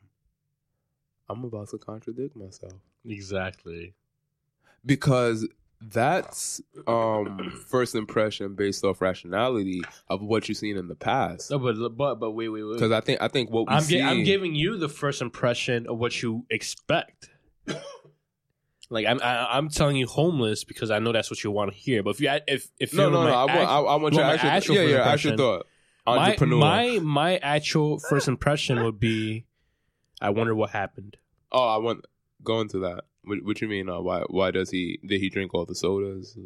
I'm 1.28 1.44
about 1.44 1.70
to 1.70 1.80
contradict 1.80 2.36
myself 2.36 2.74
exactly. 3.04 3.96
because 4.86 5.48
that's 5.82 6.60
um 6.88 7.52
first 7.68 7.94
impression 7.96 8.56
based 8.56 8.84
off 8.84 9.02
rationality 9.02 9.82
of 10.10 10.22
what 10.22 10.50
you've 10.50 10.58
seen 10.58 10.76
in 10.76 10.88
the 10.88 10.96
past. 10.96 11.52
No, 11.52 11.60
but 11.60 11.76
but 11.96 12.16
but 12.16 12.32
wait, 12.32 12.50
wait, 12.50 12.64
wait. 12.64 12.74
Because 12.74 12.92
I 12.92 13.02
think 13.02 13.22
I 13.22 13.28
think 13.28 13.52
what 13.52 13.68
we 13.68 13.74
I'm, 13.74 13.82
see. 13.84 13.98
gi- 13.98 14.04
I'm 14.04 14.24
giving 14.24 14.56
you 14.56 14.78
the 14.78 14.90
first 14.90 15.22
impression 15.22 15.86
of 15.88 16.00
what 16.00 16.22
you 16.22 16.46
expect. 16.50 17.30
like 18.90 19.06
I'm, 19.06 19.22
I, 19.22 19.58
I'm 19.58 19.70
telling 19.70 19.98
you 19.98 20.08
homeless 20.08 20.64
because 20.64 20.90
I 20.90 21.00
know 21.00 21.12
that's 21.12 21.30
what 21.30 21.44
you 21.44 21.52
want 21.52 21.72
to 21.72 21.78
hear. 21.78 22.02
But 22.02 22.12
if 22.12 22.22
you, 22.22 22.32
if 22.48 22.72
if 22.80 22.94
no, 22.94 23.10
no, 23.10 23.24
no. 23.24 23.34
I 23.34 23.46
want, 23.46 23.70
I, 23.70 23.80
I 23.80 23.96
want 23.96 24.14
you 24.16 24.20
your 24.20 24.30
actual, 24.30 24.50
actual 24.50 24.76
yeah, 24.76 24.82
first 24.82 24.92
yeah, 24.92 25.12
actual 25.12 25.32
impression? 25.32 25.38
thought. 25.38 26.50
my, 26.50 27.00
my 27.00 27.00
my 27.00 27.38
actual 27.38 28.00
first 28.00 28.28
impression 28.28 28.84
would 28.84 29.00
be, 29.00 29.46
I 30.20 30.32
wonder 30.32 30.56
what 30.56 30.72
happened. 30.72 31.18
oh, 31.52 31.68
I 31.68 31.78
want 31.78 32.06
go 32.44 32.62
into 32.62 32.80
that. 32.80 33.04
What, 33.28 33.44
what 33.44 33.62
you 33.62 33.68
mean? 33.68 33.90
Uh, 33.90 34.00
why? 34.00 34.24
Why 34.30 34.52
does 34.52 34.70
he? 34.70 35.00
Did 35.06 35.20
he 35.22 35.30
drink 35.30 35.54
all 35.54 35.66
the 35.66 35.76
sodas? 35.76 36.38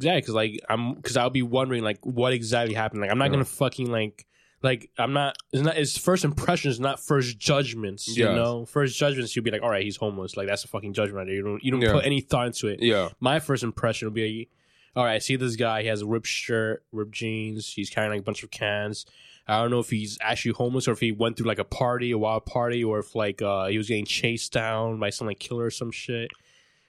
Yeah, 0.00 0.16
because 0.16 0.34
like 0.34 0.60
I'm 0.68 0.94
because 0.94 1.16
I'll 1.16 1.30
be 1.30 1.42
wondering 1.42 1.82
like 1.84 1.98
what 2.02 2.32
exactly 2.32 2.74
happened. 2.74 3.02
Like 3.02 3.10
I'm 3.10 3.18
not 3.18 3.30
gonna 3.30 3.44
fucking 3.44 3.90
like 3.90 4.26
like 4.62 4.90
I'm 4.98 5.12
not. 5.12 5.36
It's 5.52 5.62
not. 5.62 5.76
It's 5.76 5.98
first 5.98 6.24
impressions, 6.24 6.78
not 6.80 7.00
first 7.00 7.38
judgments. 7.38 8.08
You 8.16 8.26
Yes. 8.26 8.34
know, 8.36 8.64
first 8.64 8.96
judgments 8.98 9.34
you'll 9.34 9.44
be 9.44 9.50
like, 9.50 9.62
all 9.62 9.70
right, 9.70 9.84
he's 9.84 9.96
homeless. 9.96 10.36
Like 10.36 10.46
that's 10.46 10.64
a 10.64 10.68
fucking 10.68 10.92
judgment. 10.94 11.16
Right 11.18 11.26
there. 11.26 11.34
You 11.34 11.42
don't 11.42 11.64
you 11.64 11.70
don't 11.70 11.80
Yeah. 11.82 11.92
put 11.92 12.04
any 12.06 12.20
thought 12.20 12.46
into 12.46 12.68
it. 12.68 12.80
Yeah. 12.82 13.08
my 13.20 13.40
first 13.40 13.62
impression 13.64 14.06
would 14.06 14.14
be, 14.14 14.48
all 14.96 15.04
right, 15.04 15.14
I 15.14 15.18
see 15.18 15.36
this 15.36 15.56
guy. 15.56 15.82
He 15.82 15.88
has 15.88 16.02
a 16.02 16.06
ripped 16.06 16.26
shirt, 16.28 16.84
ripped 16.92 17.12
jeans. 17.12 17.72
He's 17.72 17.90
carrying 17.90 18.12
like 18.12 18.20
a 18.20 18.24
bunch 18.24 18.42
of 18.42 18.50
cans. 18.50 19.04
I 19.48 19.60
don't 19.60 19.70
know 19.70 19.80
if 19.80 19.90
he's 19.90 20.18
actually 20.20 20.52
homeless 20.52 20.86
or 20.86 20.92
if 20.92 21.00
he 21.00 21.10
went 21.12 21.36
through 21.36 21.46
like 21.48 21.58
a 21.58 21.64
party, 21.64 22.12
a 22.12 22.18
wild 22.18 22.46
party, 22.46 22.82
or 22.84 22.98
if 23.00 23.14
like 23.14 23.42
uh, 23.42 23.66
he 23.66 23.76
was 23.78 23.88
getting 23.88 24.04
chased 24.06 24.52
down 24.52 24.98
by 25.00 25.10
some 25.10 25.26
like 25.26 25.38
killer 25.40 25.64
or 25.64 25.70
some 25.70 25.90
shit, 25.90 26.30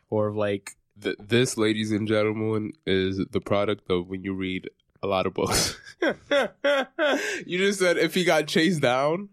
or 0.10 0.32
like 0.32 0.72
Th- 1.02 1.16
this, 1.20 1.58
ladies 1.58 1.92
and 1.92 2.08
gentlemen, 2.08 2.74
is 2.86 3.20
the 3.32 3.42
product 3.42 3.90
of 3.90 4.08
when 4.08 4.24
you 4.24 4.34
read 4.36 4.70
a 5.02 5.08
lot 5.08 5.26
of 5.26 5.34
books. 5.34 5.76
you 7.46 7.58
just 7.58 7.80
said 7.80 7.98
if 7.98 8.14
he 8.14 8.24
got 8.24 8.48
chased 8.48 8.82
down, 8.82 9.30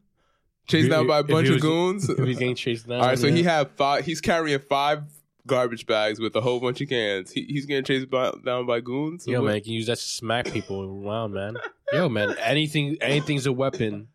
chased 0.67 0.87
If- 0.87 0.91
down 0.91 1.07
by 1.07 1.19
a 1.19 1.23
bunch 1.23 1.49
of 1.49 1.55
was- 1.55 1.63
goons. 1.63 2.09
if 2.09 2.19
he's 2.27 2.39
getting 2.39 2.55
chased 2.57 2.89
down. 2.89 3.01
All 3.03 3.07
right, 3.07 3.19
so 3.19 3.27
yeah. 3.27 3.35
he 3.35 3.43
had 3.43 3.71
five. 3.73 4.05
He's 4.07 4.21
carrying 4.21 4.59
five 4.61 5.03
garbage 5.51 5.87
bags 5.87 6.19
with 6.21 6.35
a 6.37 6.41
whole 6.41 6.61
bunch 6.61 6.81
of 6.81 6.89
cans. 6.89 7.31
He, 7.31 7.45
he's 7.45 7.67
getting 7.67 7.85
chased 7.85 8.09
by, 8.11 8.33
down 8.45 8.67
by 8.67 8.81
goons. 8.81 9.27
Yo, 9.27 9.41
What- 9.41 9.47
man, 9.49 9.55
you 9.57 9.63
can 9.63 9.73
use 9.73 9.87
that 9.87 9.97
to 9.99 10.03
smack 10.03 10.47
people. 10.53 10.87
Wow, 11.01 11.27
man. 11.29 11.57
Yo, 11.93 12.09
man, 12.09 12.37
anything, 12.39 12.97
anything's 13.01 13.47
a 13.47 13.53
weapon. 13.53 14.09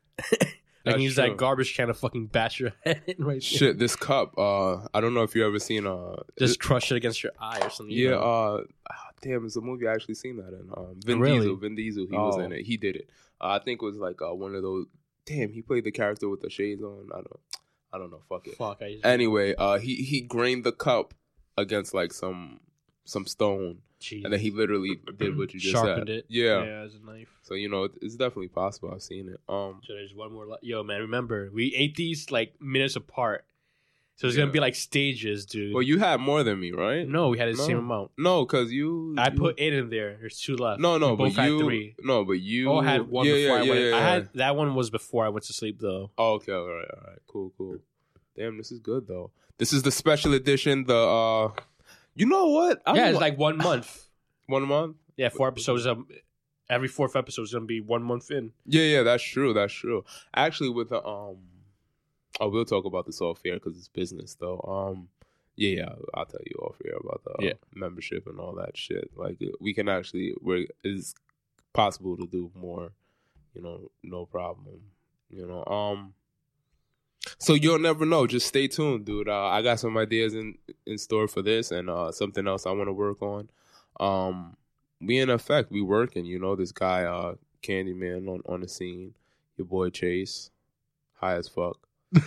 I 0.88 0.92
can 0.94 1.02
use 1.02 1.16
true. 1.16 1.24
that 1.30 1.38
garbage 1.38 1.76
can 1.76 1.88
to 1.88 1.94
fucking 1.96 2.28
bash 2.28 2.60
your 2.60 2.72
head 2.86 3.04
right 3.18 3.34
there. 3.34 3.42
Shit, 3.42 3.80
this 3.80 3.96
cup. 3.96 4.38
Uh, 4.38 4.88
I 4.94 5.02
don't 5.02 5.14
know 5.16 5.24
if 5.24 5.36
you 5.36 5.46
ever 5.46 5.58
seen. 5.60 5.86
Uh, 5.88 6.16
Just 6.38 6.60
crush 6.60 6.92
it 6.92 6.96
against 6.96 7.24
your 7.24 7.32
eye 7.40 7.60
or 7.62 7.70
something. 7.72 7.96
you 7.96 8.06
yeah. 8.06 8.12
know? 8.12 8.20
Uh, 8.22 8.64
ah, 8.92 9.10
damn, 9.22 9.46
it's 9.46 9.56
a 9.56 9.62
movie 9.62 9.88
I 9.88 9.94
actually 9.94 10.14
seen 10.14 10.38
that 10.38 10.50
in. 10.50 10.70
Um, 10.78 11.00
Vin 11.04 11.20
Really? 11.20 11.40
Diesel. 11.40 11.56
Vin 11.56 11.76
Diesel. 11.76 12.06
He 12.10 12.16
was 12.16 12.36
Oh. 12.38 12.40
in 12.42 12.52
it. 12.52 12.66
He 12.66 12.78
did 12.78 12.96
it. 12.96 13.10
Uh, 13.42 13.58
I 13.60 13.60
think 13.60 13.82
it 13.82 13.86
was 13.86 13.98
like 13.98 14.22
uh, 14.22 14.34
one 14.34 14.54
of 14.56 14.62
those. 14.62 14.86
Damn, 15.26 15.52
he 15.52 15.62
played 15.64 15.86
the 15.86 15.92
character 15.92 16.30
with 16.30 16.42
the 16.42 16.50
shades 16.52 16.84
on. 16.84 17.10
I 17.12 17.18
don't. 17.18 17.40
I 17.92 17.98
don't 17.98 18.12
know. 18.12 18.22
Fuck 18.30 18.48
it. 18.48 18.56
Fuck. 18.58 18.82
I 18.82 18.94
just, 18.94 19.06
Anyway, 19.06 19.56
uh, 19.58 19.80
he 19.80 19.96
he 19.96 20.22
grained 20.22 20.66
the 20.66 20.72
cup 20.72 21.14
against 21.58 21.94
like 21.94 22.12
some 22.14 22.60
some 23.06 23.26
stone, 23.28 23.80
Jeez. 24.02 24.24
and 24.24 24.34
then 24.34 24.40
he 24.40 24.50
literally 24.52 25.00
did 25.18 25.38
what 25.38 25.54
you 25.54 25.60
just 25.60 25.74
sharpened 25.74 26.08
said. 26.08 26.18
it. 26.18 26.26
Yeah. 26.28 26.64
yeah, 26.64 26.82
as 26.82 26.96
a 26.96 27.00
knife. 27.06 27.30
So 27.44 27.54
you 27.54 27.70
know, 27.70 27.84
it- 27.86 27.98
it's 28.02 28.16
definitely 28.16 28.48
possible. 28.48 28.92
I've 28.94 29.04
seen 29.04 29.30
it. 29.30 29.40
Um, 29.48 29.82
So 29.86 29.94
there's 29.94 30.14
one 30.14 30.32
more. 30.34 30.46
li- 30.48 30.58
Yo, 30.64 30.84
man, 30.84 31.02
remember 31.02 31.50
we 31.54 31.74
ate 31.76 31.96
these 31.96 32.32
like 32.32 32.60
minutes 32.60 32.96
apart, 32.96 33.46
so 34.16 34.28
it's 34.28 34.36
gonna 34.36 34.50
be 34.52 34.60
like 34.60 34.74
stages, 34.76 35.46
dude. 35.46 35.74
well, 35.74 35.84
you 35.84 36.00
had 36.00 36.20
more 36.20 36.42
than 36.44 36.60
me, 36.60 36.72
right? 36.72 37.08
no, 37.08 37.30
we 37.30 37.38
had 37.38 37.50
the 37.54 37.58
same 37.58 37.78
amount. 37.78 38.12
No, 38.18 38.44
because 38.46 38.72
you. 38.72 39.14
I 39.18 39.30
you- 39.30 39.38
put 39.38 39.56
eight 39.60 39.74
in 39.74 39.90
there. 39.90 40.18
There's 40.20 40.40
two 40.40 40.56
left. 40.56 40.80
No, 40.82 40.98
no, 40.98 41.14
we 41.14 41.26
but 41.30 41.34
had 41.34 41.50
you. 41.50 41.60
three. 41.60 41.96
No, 42.02 42.26
but 42.26 42.40
you. 42.40 42.72
Oh, 42.72 42.80
I 42.80 42.86
had 42.86 43.08
one 43.08 43.28
yeah, 43.28 43.34
before 43.34 43.58
yeah, 43.58 43.62
I 43.62 43.66
yeah, 43.66 43.70
went. 43.72 43.86
Yeah, 43.86 43.96
I 43.98 44.00
had 44.00 44.30
that 44.34 44.56
one 44.56 44.74
was 44.74 44.90
before 44.90 45.26
I 45.26 45.30
went 45.30 45.46
to 45.46 45.54
sleep 45.54 45.80
though. 45.80 46.10
Oh, 46.18 46.34
okay, 46.36 46.54
all 46.54 46.68
right, 46.68 46.88
all 46.92 47.04
right, 47.08 47.20
cool, 47.28 47.54
cool. 47.58 47.78
Damn, 48.38 48.58
this 48.58 48.72
is 48.72 48.80
good 48.80 49.08
though. 49.08 49.32
This 49.58 49.72
is 49.74 49.84
the 49.84 49.92
special 49.92 50.34
edition. 50.34 50.84
The 50.86 50.96
uh, 50.96 51.52
you 52.16 52.26
know 52.26 52.48
what? 52.48 52.82
I 52.86 52.96
yeah, 52.96 53.10
it's 53.10 53.20
like 53.20 53.38
one 53.38 53.58
month. 53.58 54.08
one 54.48 54.64
month. 54.68 54.98
Yeah, 55.18 55.30
four 55.30 55.48
episodes. 55.48 55.88
Um, 55.88 56.08
every 56.70 56.88
fourth 56.90 57.16
episode 57.16 57.44
is 57.44 57.54
gonna 57.54 57.66
be 57.66 57.80
one 57.82 58.04
month 58.04 58.32
in. 58.32 58.52
Yeah, 58.66 58.84
yeah, 58.84 59.04
that's 59.04 59.24
true. 59.24 59.54
That's 59.54 59.74
true. 59.74 60.04
Actually, 60.36 60.70
with 60.72 60.90
the 60.90 61.06
um, 61.06 61.38
I 62.42 62.46
will 62.46 62.66
talk 62.66 62.86
about 62.86 63.06
this 63.06 63.22
off 63.22 63.40
air 63.46 63.56
because 63.56 63.78
it's 63.78 63.88
business 63.88 64.36
though. 64.36 64.60
Um, 64.68 65.08
yeah, 65.56 65.70
yeah, 65.78 65.90
I'll 66.14 66.26
tell 66.26 66.42
you 66.46 66.58
off 66.64 66.76
air 66.86 66.98
about 67.02 67.22
the 67.24 67.32
uh, 67.32 67.38
Yeah. 67.40 67.54
membership 67.74 68.28
and 68.28 68.40
all 68.40 68.56
that 68.56 68.76
shit. 68.76 69.12
Like 69.16 69.42
we 69.62 69.74
can 69.74 69.88
actually, 69.88 70.34
where 70.42 70.66
it's 70.84 71.16
possible 71.72 72.18
to 72.18 72.28
do 72.28 72.52
more. 72.54 72.92
You 73.54 73.62
know, 73.62 73.90
no 74.04 74.26
problem. 74.26 74.82
You 75.30 75.48
know, 75.48 75.64
um. 75.66 76.14
So 77.38 77.54
you'll 77.54 77.80
never 77.80 78.06
know. 78.06 78.28
Just 78.28 78.48
stay 78.48 78.68
tuned, 78.68 79.06
dude. 79.06 79.28
Uh, 79.30 79.48
I 79.48 79.62
got 79.62 79.80
some 79.80 79.98
ideas 79.98 80.34
in 80.34 80.58
in 80.86 80.98
store 80.98 81.28
for 81.28 81.42
this, 81.42 81.72
and 81.72 81.90
uh, 81.90 82.12
something 82.12 82.48
else 82.48 82.66
I 82.66 82.72
want 82.72 82.88
to 82.88 82.94
work 82.94 83.22
on. 83.22 83.50
Um, 84.00 84.56
we 85.02 85.18
in 85.20 85.30
effect, 85.30 85.72
we 85.72 85.82
working. 85.82 86.26
You 86.26 86.40
know, 86.40 86.56
this 86.56 86.72
guy, 86.72 87.04
uh, 87.04 87.36
Candyman, 87.64 88.28
on 88.28 88.42
on 88.46 88.62
the 88.62 88.68
scene. 88.68 89.14
Your 89.58 89.66
boy 89.66 89.90
Chase, 89.90 90.50
high 91.16 91.36
as 91.36 91.48
fuck. 91.48 91.78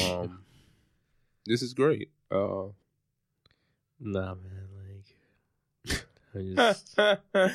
Um, 0.00 0.44
this 1.44 1.60
is 1.60 1.74
great. 1.74 2.10
Uh, 2.30 2.66
Nah, 4.04 4.34
man. 4.34 4.68
Like, 5.86 6.06
I 6.34 6.72
just, 6.72 6.96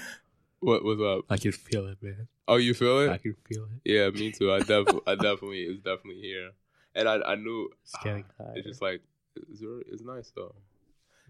what 0.59 0.83
was 0.83 0.99
up? 1.01 1.25
I 1.29 1.37
can 1.37 1.51
feel 1.51 1.87
it, 1.87 1.97
man. 2.01 2.27
Oh, 2.47 2.55
you 2.55 2.73
feel 2.73 2.99
it? 2.99 3.09
I 3.09 3.17
can 3.17 3.35
feel 3.47 3.63
it. 3.65 3.81
Yeah, 3.91 4.09
me 4.09 4.31
too. 4.31 4.51
I 4.53 4.59
definitely, 4.59 5.01
I 5.07 5.15
definitely, 5.15 5.63
it's 5.63 5.83
definitely 5.83 6.21
here. 6.21 6.51
And 6.95 7.07
I, 7.07 7.19
I 7.21 7.35
knew 7.35 7.69
It's 7.83 7.95
getting 8.03 8.25
high. 8.37 8.53
it's 8.55 8.67
just 8.67 8.81
like 8.81 9.01
it's, 9.35 9.61
it's 9.91 10.01
nice 10.01 10.31
though. 10.35 10.55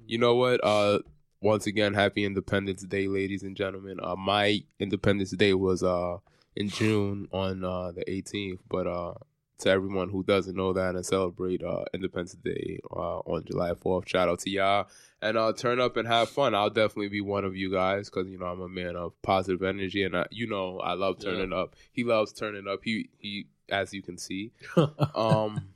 You 0.06 0.18
know 0.20 0.36
what? 0.36 0.64
Uh, 0.64 1.00
once 1.42 1.68
again, 1.68 1.94
happy 1.94 2.24
Independence 2.24 2.84
Day, 2.84 3.08
ladies 3.08 3.44
and 3.44 3.56
gentlemen. 3.56 4.00
Uh, 4.02 4.16
my 4.16 4.64
Independence 4.80 5.32
Day 5.32 5.54
was 5.54 5.84
uh 5.84 6.18
in 6.56 6.70
June 6.70 7.28
on 7.32 7.64
uh 7.64 7.92
the 7.92 8.04
18th, 8.06 8.60
but 8.70 8.88
uh 8.88 9.14
to 9.60 9.70
everyone 9.70 10.10
who 10.10 10.22
doesn't 10.24 10.56
know 10.56 10.72
that 10.74 10.96
and 10.96 11.06
celebrate 11.06 11.64
uh 11.64 11.84
Independence 11.94 12.34
Day 12.36 12.80
uh 12.92 13.20
on 13.20 13.44
July 13.46 13.72
4th, 13.72 14.08
shout 14.08 14.30
out 14.30 14.40
to 14.40 14.50
y'all. 14.50 14.88
And 15.22 15.38
uh 15.38 15.54
turn 15.54 15.80
up 15.80 15.98
and 15.98 16.08
have 16.08 16.30
fun. 16.30 16.54
I'll 16.54 16.70
definitely 16.70 17.10
be 17.10 17.22
one 17.22 17.44
of 17.44 17.56
you 17.56 17.72
guys 17.72 18.10
because 18.10 18.28
you 18.30 18.38
know 18.38 18.46
I'm 18.46 18.62
a 18.62 18.70
man 18.70 18.96
of 18.96 19.20
positive 19.24 19.64
energy 19.64 20.04
and 20.04 20.16
I, 20.16 20.28
you 20.30 20.48
know 20.48 20.80
I 20.80 20.94
love 20.94 21.20
turning 21.20 21.54
up. 21.54 21.76
He 21.92 22.04
loves 22.04 22.34
turning 22.34 22.68
up. 22.68 22.82
He 22.84 23.10
he, 23.18 23.48
as 23.70 23.94
you 23.94 24.02
can 24.02 24.18
see. 24.18 24.52
Um 25.16 25.70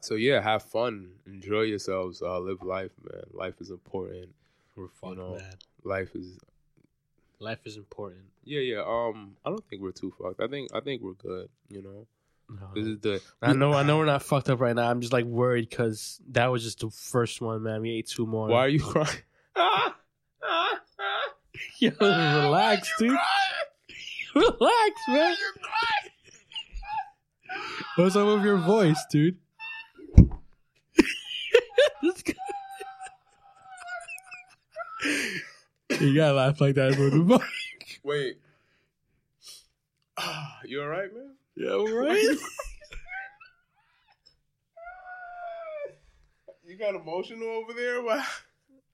so 0.00 0.14
yeah 0.14 0.40
have 0.40 0.62
fun. 0.62 1.10
Enjoy 1.26 1.62
yourselves. 1.62 2.22
Uh 2.22 2.38
live 2.38 2.62
life 2.62 2.92
man. 3.02 3.24
Life 3.32 3.60
is 3.60 3.70
important. 3.70 4.30
We're 4.76 4.88
fucked, 4.88 5.16
know, 5.18 5.34
man. 5.36 5.54
life 5.84 6.14
is 6.14 6.38
Life 7.40 7.66
is 7.66 7.76
important. 7.76 8.22
yeah 8.44 8.60
yeah. 8.60 8.82
Um 8.86 9.36
i 9.44 9.50
don't 9.50 9.64
think 9.68 9.82
we're 9.82 9.92
too 9.92 10.14
fucked. 10.18 10.40
I 10.40 10.46
think 10.48 10.70
i 10.74 10.80
think 10.80 11.02
we're 11.02 11.12
good 11.12 11.50
you 11.68 11.82
know 11.82 12.06
No. 12.48 12.68
this 12.74 12.86
is 12.86 13.00
the 13.00 13.22
I 13.40 13.52
know, 13.54 13.72
I 13.72 13.82
know, 13.82 13.98
we're 13.98 14.04
not 14.04 14.22
fucked 14.22 14.50
up 14.50 14.60
right 14.60 14.76
now. 14.76 14.90
I'm 14.90 15.00
just 15.00 15.12
like 15.12 15.24
worried 15.24 15.68
because 15.68 16.20
that 16.30 16.46
was 16.46 16.62
just 16.62 16.80
the 16.80 16.90
first 16.90 17.40
one, 17.40 17.62
man. 17.62 17.80
We 17.80 17.90
ate 17.92 18.08
two 18.08 18.26
more. 18.26 18.48
why 18.48 18.64
are 18.64 18.68
you 18.68 18.80
crying 18.80 19.08
Yo, 21.78 21.90
relax, 22.00 22.92
dude. 22.98 23.16
Relax, 24.34 24.90
man. 25.08 25.36
What's 27.96 28.16
up 28.16 28.26
with 28.26 28.44
your 28.44 28.56
voice, 28.58 28.98
dude? 29.08 29.38
you 36.00 36.14
gotta 36.14 36.34
laugh 36.34 36.60
like 36.60 36.74
that 36.74 36.94
for 36.94 37.10
the 37.10 37.16
mic. 37.16 38.00
Wait. 38.02 38.38
you 40.64 40.82
all 40.82 40.88
right, 40.88 41.12
man? 41.14 41.34
Yeah, 41.56 41.70
right. 41.92 42.36
You 46.66 46.76
got 46.78 46.94
emotional 46.94 47.48
over 47.48 47.72
there? 47.72 48.02
Why? 48.02 48.24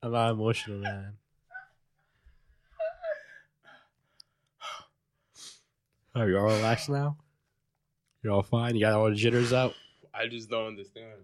I'm 0.02 0.12
not 0.12 0.30
emotional, 0.30 0.78
man. 0.78 1.14
Are 6.14 6.28
you're 6.28 6.40
all 6.40 6.54
relaxed 6.56 6.88
now. 6.88 7.16
You're 8.22 8.32
all 8.32 8.42
fine. 8.42 8.74
You 8.74 8.80
got 8.82 8.94
all 8.94 9.08
the 9.08 9.14
jitters 9.14 9.52
out. 9.52 9.74
I 10.12 10.26
just 10.26 10.50
don't 10.50 10.66
understand. 10.66 11.20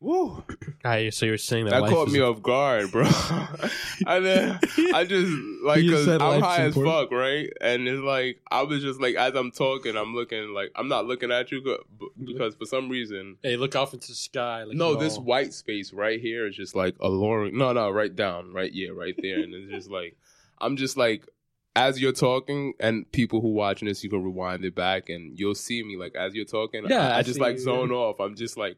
Woo! 0.00 0.44
Alright, 0.84 1.12
so 1.12 1.26
you're 1.26 1.38
saying 1.38 1.64
that, 1.64 1.72
That 1.72 1.82
life 1.82 1.92
caught 1.92 2.06
is- 2.08 2.14
me 2.14 2.20
off 2.20 2.40
guard, 2.40 2.92
bro. 2.92 3.02
I 4.06 4.20
then 4.20 4.58
I 4.94 5.04
just 5.04 5.32
like 5.64 5.80
because 5.82 6.04
said 6.04 6.22
I'm 6.22 6.40
life's 6.40 6.44
high 6.46 6.62
as 6.66 6.74
fuck, 6.76 7.10
right? 7.10 7.48
And 7.60 7.88
it's 7.88 8.00
like 8.00 8.40
I 8.50 8.62
was 8.62 8.80
just 8.80 9.00
like 9.00 9.16
as 9.16 9.34
I'm 9.34 9.50
talking, 9.50 9.96
I'm 9.96 10.14
looking 10.14 10.54
like 10.54 10.70
I'm 10.76 10.86
not 10.86 11.06
looking 11.06 11.32
at 11.32 11.50
you 11.50 11.62
co- 11.62 11.82
mm-hmm. 12.00 12.24
because 12.26 12.54
for 12.54 12.64
some 12.64 12.88
reason, 12.88 13.38
Hey, 13.42 13.56
look 13.56 13.74
off 13.74 13.92
into 13.92 14.08
the 14.08 14.14
sky. 14.14 14.62
Like 14.62 14.76
no, 14.76 14.92
you're 14.92 15.00
this 15.00 15.16
all- 15.16 15.24
white 15.24 15.52
space 15.52 15.92
right 15.92 16.20
here 16.20 16.46
is 16.46 16.54
just 16.54 16.76
like 16.76 16.94
alluring. 17.00 17.58
No, 17.58 17.72
no, 17.72 17.90
right 17.90 18.14
down, 18.14 18.52
right, 18.52 18.72
yeah, 18.72 18.90
right 18.90 19.14
there, 19.20 19.40
and 19.40 19.52
it's 19.52 19.72
just 19.72 19.90
like 19.90 20.16
I'm 20.60 20.76
just 20.76 20.96
like 20.96 21.26
as 21.74 22.00
you're 22.00 22.12
talking, 22.12 22.74
and 22.80 23.10
people 23.12 23.40
who 23.40 23.48
watching 23.52 23.86
this, 23.88 24.02
you 24.04 24.10
can 24.10 24.22
rewind 24.22 24.64
it 24.64 24.74
back, 24.74 25.08
and 25.08 25.38
you'll 25.38 25.54
see 25.56 25.82
me 25.82 25.96
like 25.96 26.14
as 26.14 26.34
you're 26.34 26.44
talking. 26.44 26.84
Yeah, 26.88 27.08
I, 27.08 27.10
I 27.10 27.18
I 27.18 27.22
just 27.22 27.34
see 27.34 27.40
like 27.40 27.56
you. 27.56 27.62
zone 27.62 27.90
off. 27.90 28.20
I'm 28.20 28.36
just 28.36 28.56
like 28.56 28.76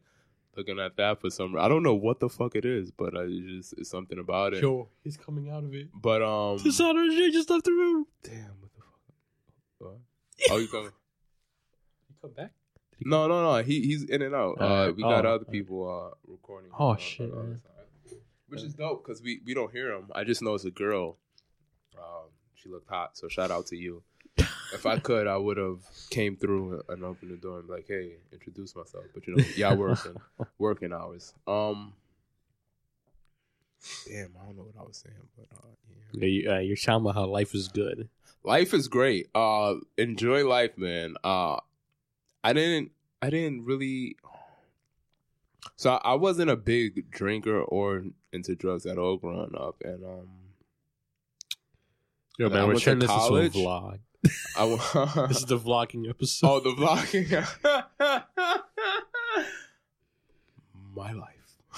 looking 0.55 0.79
at 0.79 0.97
that 0.97 1.21
for 1.21 1.29
some. 1.29 1.55
I 1.57 1.67
don't 1.67 1.83
know 1.83 1.95
what 1.95 2.19
the 2.19 2.29
fuck 2.29 2.55
it 2.55 2.65
is, 2.65 2.91
but 2.91 3.17
I 3.17 3.27
just 3.27 3.73
it's 3.77 3.89
something 3.89 4.19
about 4.19 4.53
it. 4.53 4.61
Yo, 4.61 4.89
he's 5.03 5.17
coming 5.17 5.49
out 5.49 5.63
of 5.63 5.73
it. 5.73 5.89
But 5.93 6.21
um, 6.21 6.57
The 6.57 6.69
Sonder 6.69 7.09
J 7.09 7.31
just 7.31 7.49
left 7.49 7.65
the 7.65 7.71
room. 7.71 8.05
damn, 8.23 8.33
what 8.59 8.71
the 8.73 8.81
fuck? 8.81 8.99
What? 9.79 9.97
Oh, 10.51 10.57
you 10.57 10.67
coming? 10.67 10.91
You 12.09 12.15
come 12.21 12.33
back? 12.33 12.51
No, 13.03 13.27
no, 13.27 13.41
no. 13.43 13.63
He 13.63 13.81
he's 13.81 14.03
in 14.03 14.21
and 14.21 14.35
out. 14.35 14.57
Uh, 14.59 14.63
Alright. 14.63 14.95
we 14.95 15.01
got 15.01 15.25
Oh, 15.25 15.35
other 15.35 15.45
people 15.45 15.89
uh 15.89 16.15
recording. 16.31 16.69
Oh, 16.77 16.85
on- 16.85 16.91
on 16.91 16.97
shit, 16.99 17.31
the 17.31 17.35
other 17.37 17.47
man. 17.47 17.61
Which 18.47 18.61
is 18.61 18.73
dope 18.75 19.03
because 19.03 19.21
we 19.23 19.41
we 19.45 19.53
don't 19.55 19.71
hear 19.71 19.91
him. 19.91 20.09
I 20.13 20.23
just 20.23 20.41
know 20.43 20.53
it's 20.53 20.65
a 20.65 20.71
girl. 20.71 21.17
Um, 21.97 22.29
she 22.53 22.69
looked 22.69 22.89
hot, 22.89 23.17
so 23.17 23.27
shout 23.27 23.49
out 23.49 23.65
to 23.67 23.75
you. 23.77 24.03
If 24.37 24.85
I 24.85 24.99
could, 24.99 25.27
I 25.27 25.37
would 25.37 25.57
have 25.57 25.79
came 26.09 26.35
through 26.37 26.81
and 26.89 27.03
opened 27.03 27.31
the 27.31 27.37
door 27.37 27.59
and 27.59 27.67
be 27.67 27.73
like, 27.73 27.85
"Hey, 27.87 28.13
introduce 28.31 28.75
myself." 28.75 29.05
But 29.13 29.27
you 29.27 29.35
know, 29.35 29.43
y'all 29.55 29.75
working 29.77 30.15
working 30.57 30.93
hours. 30.93 31.33
Um, 31.47 31.93
damn, 34.07 34.33
I 34.41 34.45
don't 34.45 34.57
know 34.57 34.63
what 34.63 34.75
I 34.79 34.83
was 34.83 34.97
saying, 34.97 35.15
but 35.37 35.47
uh, 35.55 35.67
yeah. 36.13 36.21
Yeah, 36.21 36.27
you, 36.27 36.51
uh, 36.51 36.59
you're 36.59 36.75
talking 36.75 37.01
about 37.05 37.15
how 37.15 37.25
life 37.25 37.53
is 37.55 37.67
good. 37.67 38.09
life 38.43 38.73
is 38.73 38.87
great 38.87 39.27
uh 39.35 39.75
enjoy 39.99 40.43
life 40.47 40.75
man 40.75 41.13
uh 41.23 41.57
i 42.43 42.53
didn't 42.53 42.91
i 43.21 43.29
didn't 43.29 43.63
really 43.65 44.15
so 45.75 45.91
i 46.03 46.15
wasn't 46.15 46.49
a 46.49 46.55
big 46.55 47.11
drinker 47.11 47.61
or 47.61 48.03
into 48.33 48.55
drugs 48.55 48.87
at 48.87 48.97
all 48.97 49.17
growing 49.17 49.53
up 49.55 49.75
and 49.85 50.03
um 50.03 50.27
Yo, 52.39 52.49
man, 52.49 52.63
we're 52.63 52.67
went 52.69 52.79
to 52.79 52.85
turning 52.85 52.99
this 52.99 53.11
into 53.11 53.23
a 53.23 53.27
college. 53.27 53.53
vlog. 53.53 53.99
I 54.55 55.25
This 55.27 55.37
is 55.37 55.45
the 55.45 55.57
vlogging 55.57 56.09
episode. 56.09 56.47
oh 56.47 56.59
the 56.59 56.71
vlogging. 56.71 57.29
My 60.95 61.11
life. 61.13 61.27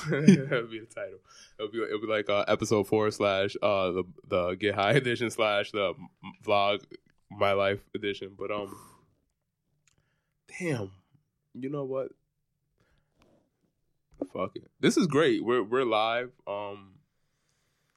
That'll 0.10 0.68
be 0.68 0.80
the 0.80 0.88
title. 0.94 1.20
It'll 1.60 1.72
be 1.72 1.82
it'll 1.84 2.02
be 2.02 2.08
like 2.08 2.30
uh 2.30 2.46
episode 2.48 2.88
four 2.88 3.12
slash 3.12 3.56
uh 3.62 3.91
the 3.91 4.04
the 4.28 4.56
get 4.56 4.76
high 4.76 4.94
edition 4.94 5.30
slash 5.30 5.72
the 5.72 5.94
vlog 6.44 6.82
my 7.30 7.54
life 7.54 7.80
edition. 7.96 8.36
But 8.38 8.52
um 8.52 8.76
damn. 10.60 10.91
You 11.54 11.70
know 11.70 11.86
what? 11.86 12.10
Fuck 14.34 14.56
it. 14.56 14.72
This 14.80 14.98
is 14.98 15.06
great. 15.06 15.44
We're 15.46 15.64
we're 15.64 15.86
live. 15.86 16.32
Um 16.48 16.93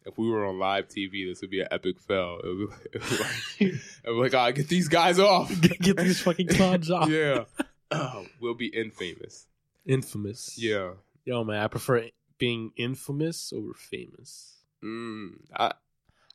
if 0.07 0.17
we 0.17 0.31
were 0.31 0.47
on 0.47 0.59
live 0.59 0.89
TV, 0.89 1.29
this 1.29 1.41
would 1.41 1.51
be 1.51 1.61
an 1.61 1.69
epic 1.71 2.01
fail. 2.01 2.39
It 2.43 2.47
would 2.47 2.71
be, 2.71 2.75
it 2.93 3.03
would 3.03 3.11
be 3.11 3.17
like, 3.17 3.75
it 4.05 4.11
would 4.11 4.33
like, 4.33 4.35
ah, 4.35 4.51
get 4.53 4.69
these 4.69 4.89
guys 4.89 5.19
off. 5.19 5.53
Get 5.61 5.97
these 5.97 6.21
fucking 6.21 6.49
clowns 6.49 6.91
off. 6.91 7.09
yeah. 7.11 7.45
Oh, 7.91 8.27
we'll 8.41 8.55
be 8.55 8.69
infamous. 8.69 9.47
Infamous. 9.85 10.57
Yeah. 10.59 10.93
Yo, 11.25 11.45
man, 11.45 11.63
I 11.63 11.67
prefer 11.69 12.09
being 12.39 12.73
infamous 12.77 13.53
over 13.53 13.75
famous. 13.75 14.59
Mm, 14.83 15.41
I 15.55 15.73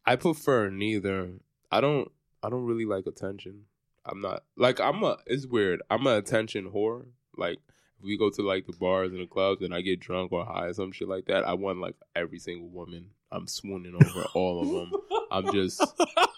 I 0.06 0.16
prefer 0.18 0.70
neither. 0.70 1.32
I 1.72 1.80
don't 1.80 2.12
I 2.44 2.50
don't 2.50 2.66
really 2.66 2.86
like 2.86 3.08
attention. 3.08 3.66
I'm 4.06 4.20
not 4.20 4.44
like 4.58 4.80
I'm 4.80 5.04
a 5.04 5.18
it's 5.26 5.46
weird. 5.46 5.82
I'm 5.90 6.06
an 6.08 6.18
attention 6.18 6.72
whore. 6.72 7.06
Like 7.38 7.60
if 7.70 7.71
we 8.04 8.18
go 8.18 8.30
to 8.30 8.42
like 8.42 8.66
the 8.66 8.74
bars 8.74 9.12
and 9.12 9.22
the 9.22 9.26
clubs 9.28 9.62
and 9.62 9.74
I 9.74 9.82
get 9.82 10.00
drunk 10.00 10.32
or 10.32 10.46
high 10.46 10.66
or 10.68 10.74
some 10.74 10.92
shit 10.92 11.08
like 11.08 11.26
that, 11.26 11.48
I 11.48 11.54
want 11.54 11.80
like 11.80 11.96
every 12.16 12.40
single 12.40 12.70
woman. 12.70 13.08
I'm 13.32 13.48
swooning 13.48 13.96
over 13.96 14.26
all 14.34 14.62
of 14.62 14.70
them. 14.90 15.02
I'm 15.32 15.54
just 15.54 15.82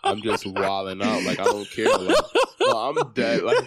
I'm 0.04 0.22
just 0.22 0.46
wilding 0.46 1.02
out. 1.02 1.24
Like 1.24 1.40
I 1.40 1.46
don't 1.46 1.70
care. 1.72 1.88
Like 1.90 2.16
no, 2.60 2.78
I'm 2.78 3.14
dead. 3.14 3.42
Like 3.44 3.58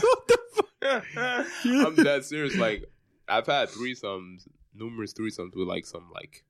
what 0.00 0.28
the 0.28 0.38
fuck? 0.54 1.46
I'm 1.64 1.94
dead 1.96 2.24
serious. 2.24 2.54
Like 2.56 2.84
I've 3.28 3.46
had 3.46 3.68
threesomes, 3.70 4.46
numerous 4.74 5.12
threesomes 5.14 5.56
with 5.56 5.66
like 5.66 5.84
some 5.86 6.10
like 6.14 6.44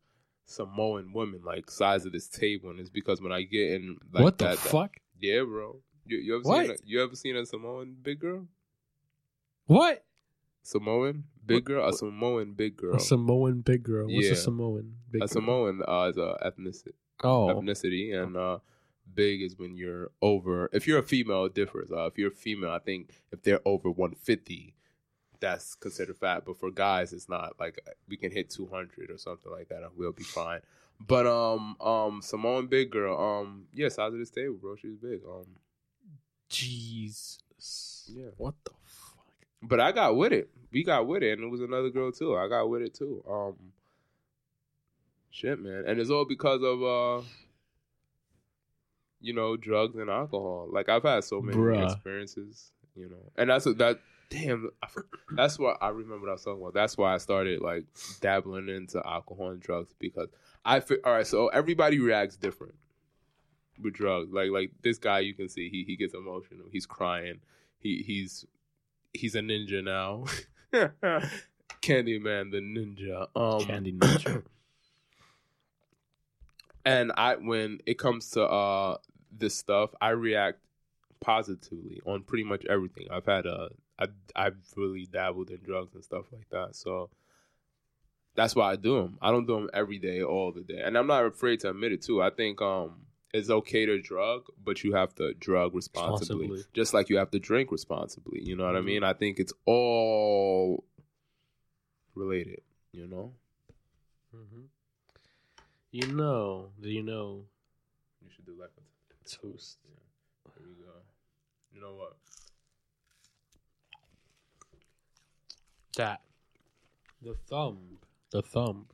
Samoan 0.45 1.13
women, 1.15 1.41
like 1.45 1.71
size 1.71 2.05
of 2.05 2.13
this 2.13 2.29
table, 2.29 2.71
and 2.71 2.79
it's 2.81 2.91
because 2.91 3.21
when 3.23 3.33
I 3.33 3.43
get 3.43 3.73
in 3.73 3.97
like 4.13 4.23
what 4.23 4.39
the 4.39 4.45
that, 4.47 4.59
that- 4.59 4.69
fuck? 4.69 4.97
yeah, 5.19 5.41
bro. 5.43 5.81
You, 6.09 6.19
you 6.19 6.35
ever 6.37 6.43
What? 6.43 6.67
seen 6.67 6.71
a, 6.71 6.79
you 6.85 7.03
ever 7.03 7.17
seen 7.17 7.35
a 7.37 7.45
Samoan 7.47 7.97
big 8.01 8.21
girl? 8.21 8.47
What? 9.67 10.05
Samoan 10.67 11.25
big 11.45 11.57
What- 11.57 11.64
girl, 11.64 11.89
a 11.89 11.93
Samoan 11.93 12.55
big 12.55 12.77
girl, 12.77 12.97
A 12.97 13.01
Samoan 13.01 13.61
big 13.61 13.83
girl. 13.85 14.07
What's 14.07 14.27
Yeah. 14.27 14.33
a 14.33 14.37
Samoan 14.37 14.97
big 15.11 15.23
a 15.23 15.27
girl? 15.27 15.29
Samoan 15.29 15.83
uh, 15.87 16.11
is 16.11 16.17
a 16.17 16.37
ethnicity. 16.49 16.93
Oh. 17.25 17.47
ethnicity 17.55 18.12
and 18.14 18.37
uh 18.37 18.59
big 19.14 19.41
is 19.41 19.57
when 19.57 19.75
you're 19.77 20.11
over 20.21 20.69
if 20.73 20.87
you're 20.87 20.99
a 20.99 21.03
female 21.14 21.45
it 21.47 21.55
differs 21.55 21.91
uh 21.91 22.05
if 22.11 22.19
you're 22.19 22.29
a 22.29 22.43
female 22.47 22.71
i 22.73 22.79
think 22.79 23.09
if 23.33 23.41
they're 23.43 23.61
over 23.64 23.89
150 23.89 24.75
that's 25.41 25.75
considered 25.77 26.17
fat 26.17 26.45
but 26.45 26.59
for 26.59 26.71
guys 26.71 27.12
it's 27.14 27.29
not 27.29 27.55
like 27.59 27.81
we 28.09 28.17
can 28.19 28.31
hit 28.33 28.51
200 28.51 29.11
or 29.11 29.17
something 29.17 29.51
like 29.51 29.69
that 29.69 29.83
and 29.83 29.93
we'll 29.97 30.12
be 30.12 30.25
fine 30.25 30.61
but 31.07 31.25
um 31.27 31.77
um 31.81 32.21
Samoan 32.21 32.67
big 32.67 32.91
girl 32.91 33.17
um 33.19 33.67
yeah 33.73 33.89
size 33.89 34.12
of 34.12 34.19
this 34.19 34.31
table 34.31 34.57
bro 34.61 34.77
she's 34.77 34.97
big 34.97 35.21
um 35.27 35.47
Jesus. 36.49 38.11
Yeah. 38.14 38.31
What 38.37 38.55
the? 38.64 38.71
But 39.67 39.81
i 39.81 39.93
got 39.93 40.17
with 40.17 40.33
it. 40.33 40.51
We 40.73 40.85
got 40.85 41.07
with 41.07 41.23
it 41.23 41.39
and 41.39 41.45
it 41.45 41.51
was 41.51 41.61
another 41.61 41.91
girl 41.91 42.12
too. 42.12 42.37
I 42.37 42.49
got 42.49 42.69
with 42.69 42.83
it 42.83 42.95
too. 42.95 43.25
Um 43.29 43.55
shit 45.31 45.59
man. 45.61 45.85
And 45.87 46.01
it's 46.01 46.11
all 46.11 46.25
because 46.25 46.62
of 46.62 46.83
uh 46.83 47.27
you 49.21 49.33
know 49.33 49.57
drugs 49.57 49.97
and 49.97 50.11
alcohol. 50.11 50.69
Like 50.71 50.89
i've 50.89 51.03
had 51.03 51.25
so 51.25 51.41
many 51.41 51.57
Bruh. 51.57 51.85
experiences 51.85 52.73
you 52.95 53.09
know. 53.09 53.33
And 53.37 53.51
that's 53.51 53.67
what 53.67 53.79
that 53.79 54.01
damn 54.29 54.69
that's 55.37 55.57
what 55.57 55.77
i 55.81 55.89
remember 55.89 56.27
what 56.27 56.31
i 56.31 56.33
was. 56.33 56.43
Talking 56.45 56.61
about 56.61 56.75
that's 56.75 56.99
why 56.99 57.14
i 57.14 57.19
started 57.19 57.61
like 57.61 57.85
dabbling 58.21 58.69
into 58.69 59.01
alcohol 59.07 59.51
and 59.51 59.61
drugs 59.61 59.95
because 60.01 60.29
i 60.64 60.81
all 61.05 61.12
right 61.12 61.27
so 61.27 61.47
everybody 61.49 62.01
reacts 62.01 62.37
different 62.37 62.75
with 63.83 63.95
drugs. 63.95 64.33
Like 64.33 64.51
like 64.51 64.71
this 64.83 64.99
guy 64.99 65.21
you 65.21 65.35
can 65.35 65.49
see 65.49 65.69
he 65.69 65.85
he 65.85 65.97
gets 65.97 66.14
emotional. 66.14 66.67
He's 66.71 66.87
crying. 66.87 67.41
He 67.79 68.03
he's 68.07 68.47
he's 69.17 69.35
a 69.35 69.41
ninja 69.41 69.83
now 69.83 70.25
Candyman 71.83 72.51
the 72.51 72.59
ninja 72.61 73.29
um 73.35 73.61
Candy 73.67 73.93
Ninja. 73.99 74.43
and 76.85 77.12
I 77.17 77.37
when 77.37 77.81
it 77.87 77.99
comes 77.99 78.31
to 78.31 78.43
uh 78.45 78.97
this 79.39 79.55
stuff, 79.55 79.91
I 80.01 80.11
react 80.11 80.61
positively 81.21 82.01
on 82.07 82.23
pretty 82.23 82.45
much 82.45 82.64
everything. 82.67 83.07
I've 83.11 83.27
had 83.27 83.47
a 83.47 83.69
I 83.99 84.07
I've 84.35 84.57
really 84.77 85.07
dabbled 85.07 85.51
in 85.51 85.59
drugs 85.62 85.95
and 85.95 86.05
stuff 86.05 86.27
like 86.33 86.49
that. 86.51 86.77
So 86.77 87.11
that's 88.35 88.55
why 88.55 88.73
I 88.73 88.77
do 88.77 88.97
them. 89.01 89.19
I 89.23 89.31
don't 89.31 89.47
do 89.47 89.55
them 89.55 89.71
every 89.73 89.99
day, 89.99 90.23
all 90.23 90.53
the 90.53 90.61
day, 90.62 90.81
and 90.85 90.97
I'm 90.97 91.07
not 91.07 91.25
afraid 91.25 91.61
to 91.61 91.71
admit 91.71 91.93
it 91.93 92.03
too. 92.03 92.23
I 92.23 92.31
think 92.31 92.61
um 92.61 93.06
it's 93.37 93.51
okay 93.51 93.87
to 93.87 94.01
drug, 94.01 94.47
but 94.64 94.82
you 94.82 94.95
have 94.95 95.14
to 95.16 95.34
drug 95.34 95.74
responsibly, 95.74 96.49
Responsibly. 96.49 96.64
just 96.72 96.95
like 96.95 97.09
you 97.11 97.18
have 97.18 97.30
to 97.32 97.39
drink 97.39 97.70
responsibly. 97.70 98.43
You 98.43 98.57
know 98.57 98.64
what 98.64 98.76
I 98.76 98.80
Mhm. 98.80 98.84
mean? 98.84 99.05
I 99.05 99.12
think 99.12 99.39
it's 99.39 99.53
all 99.66 100.84
related. 102.14 102.62
You 102.93 103.07
know. 103.07 103.34
hmm 104.32 104.64
You 105.91 106.07
know, 106.09 106.72
do 106.80 106.89
you 106.91 107.03
know 107.03 107.47
You 108.24 108.30
should 108.34 108.47
do 108.47 108.55
like 108.59 108.72
a 108.76 109.28
toast? 109.28 109.78
Yeah. 109.84 110.53
There 110.57 110.66
we 110.66 110.84
go. 110.84 110.93
You 111.72 111.80
know 111.80 111.95
what? 111.95 112.16
that 115.97 116.20
the 117.22 117.34
thumb, 117.49 117.99
the 118.30 118.43
thumb, 118.43 118.87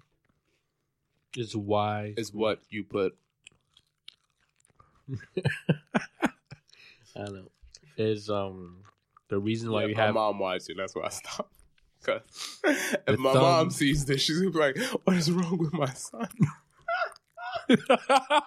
is 1.37 1.57
why 1.57 2.15
Is 2.17 2.33
what 2.33 2.63
you 2.71 2.85
put. 2.85 3.17
I 7.17 7.25
know 7.29 7.49
is 7.97 8.31
um 8.31 8.79
the 9.29 9.39
reason 9.39 9.71
why 9.71 9.83
yeah, 9.83 9.87
we 9.87 9.95
my 9.95 10.03
have 10.03 10.15
mom 10.15 10.39
watched 10.39 10.71
it. 10.71 10.77
That's 10.77 10.95
why 10.95 11.05
I 11.05 11.09
stopped. 11.11 11.55
Cause 12.03 12.21
if 12.65 13.19
my 13.19 13.33
mom 13.33 13.71
sees 13.71 14.05
this, 14.05 14.23
she's 14.23 14.39
gonna 14.39 14.51
be 14.51 14.59
like, 14.59 14.77
"What 15.05 15.17
is 15.17 15.31
wrong 15.31 15.57
with 15.59 15.73
my 15.73 15.93
son?" 15.93 16.29
oh 17.71 18.43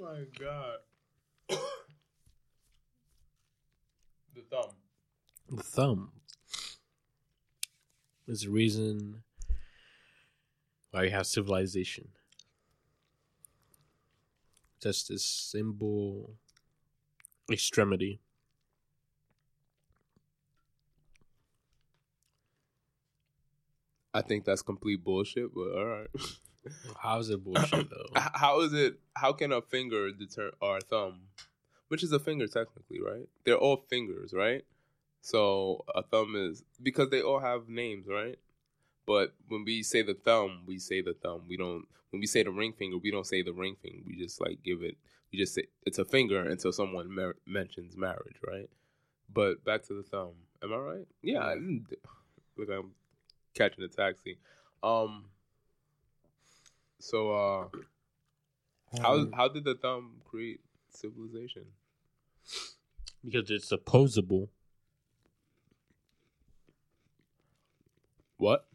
my 0.00 0.24
god. 0.38 0.76
the 4.34 4.42
thumb. 4.48 4.70
the 5.50 5.62
thumb 5.62 6.12
is 8.28 8.42
the 8.42 8.50
reason 8.50 9.22
why 10.92 11.02
we 11.02 11.10
have 11.10 11.26
civilization. 11.26 12.08
Just 14.84 15.08
this 15.08 15.24
symbol 15.24 16.34
extremity. 17.50 18.20
I 24.12 24.20
think 24.20 24.44
that's 24.44 24.60
complete 24.60 25.02
bullshit, 25.02 25.54
but 25.54 25.74
all 25.74 25.86
right. 25.86 26.08
How 27.02 27.18
is 27.18 27.30
it 27.30 27.42
bullshit 27.42 27.88
though? 27.88 28.20
How 28.34 28.60
is 28.60 28.74
it? 28.74 28.98
How 29.16 29.32
can 29.32 29.52
a 29.52 29.62
finger 29.62 30.12
deter 30.12 30.52
or 30.60 30.76
a 30.76 30.80
thumb, 30.82 31.28
which 31.88 32.02
is 32.02 32.12
a 32.12 32.20
finger 32.20 32.46
technically, 32.46 33.00
right? 33.00 33.26
They're 33.46 33.56
all 33.56 33.86
fingers, 33.88 34.34
right? 34.34 34.66
So 35.22 35.86
a 35.94 36.02
thumb 36.02 36.34
is 36.36 36.62
because 36.82 37.08
they 37.08 37.22
all 37.22 37.40
have 37.40 37.70
names, 37.70 38.06
right? 38.06 38.36
But 39.06 39.34
when 39.48 39.64
we 39.64 39.82
say 39.82 40.02
the 40.02 40.14
thumb, 40.14 40.62
we 40.66 40.78
say 40.78 41.02
the 41.02 41.14
thumb. 41.14 41.42
We 41.48 41.56
don't. 41.56 41.84
When 42.10 42.20
we 42.20 42.26
say 42.26 42.42
the 42.42 42.50
ring 42.50 42.72
finger, 42.72 42.96
we 42.98 43.10
don't 43.10 43.26
say 43.26 43.42
the 43.42 43.52
ring 43.52 43.76
finger. 43.82 43.98
We 44.06 44.16
just 44.16 44.40
like 44.40 44.62
give 44.62 44.82
it. 44.82 44.96
We 45.32 45.38
just 45.38 45.54
say 45.54 45.64
it's 45.84 45.98
a 45.98 46.04
finger 46.04 46.40
until 46.48 46.72
someone 46.72 47.12
mer- 47.14 47.36
mentions 47.46 47.96
marriage, 47.96 48.36
right? 48.46 48.70
But 49.32 49.64
back 49.64 49.82
to 49.88 49.94
the 49.94 50.02
thumb. 50.02 50.32
Am 50.62 50.72
I 50.72 50.76
right? 50.76 51.06
Yeah. 51.22 51.40
I 51.40 51.54
look, 52.56 52.68
I'm 52.70 52.92
catching 53.54 53.84
a 53.84 53.88
taxi. 53.88 54.38
Um. 54.82 55.26
So, 57.00 57.32
uh, 57.32 57.68
how 59.02 59.14
Um, 59.14 59.32
how 59.32 59.48
did 59.48 59.64
the 59.64 59.74
thumb 59.74 60.22
create 60.24 60.60
civilization? 60.90 61.64
because 63.24 63.50
it's 63.50 63.72
opposable. 63.72 64.50
What? 68.36 68.66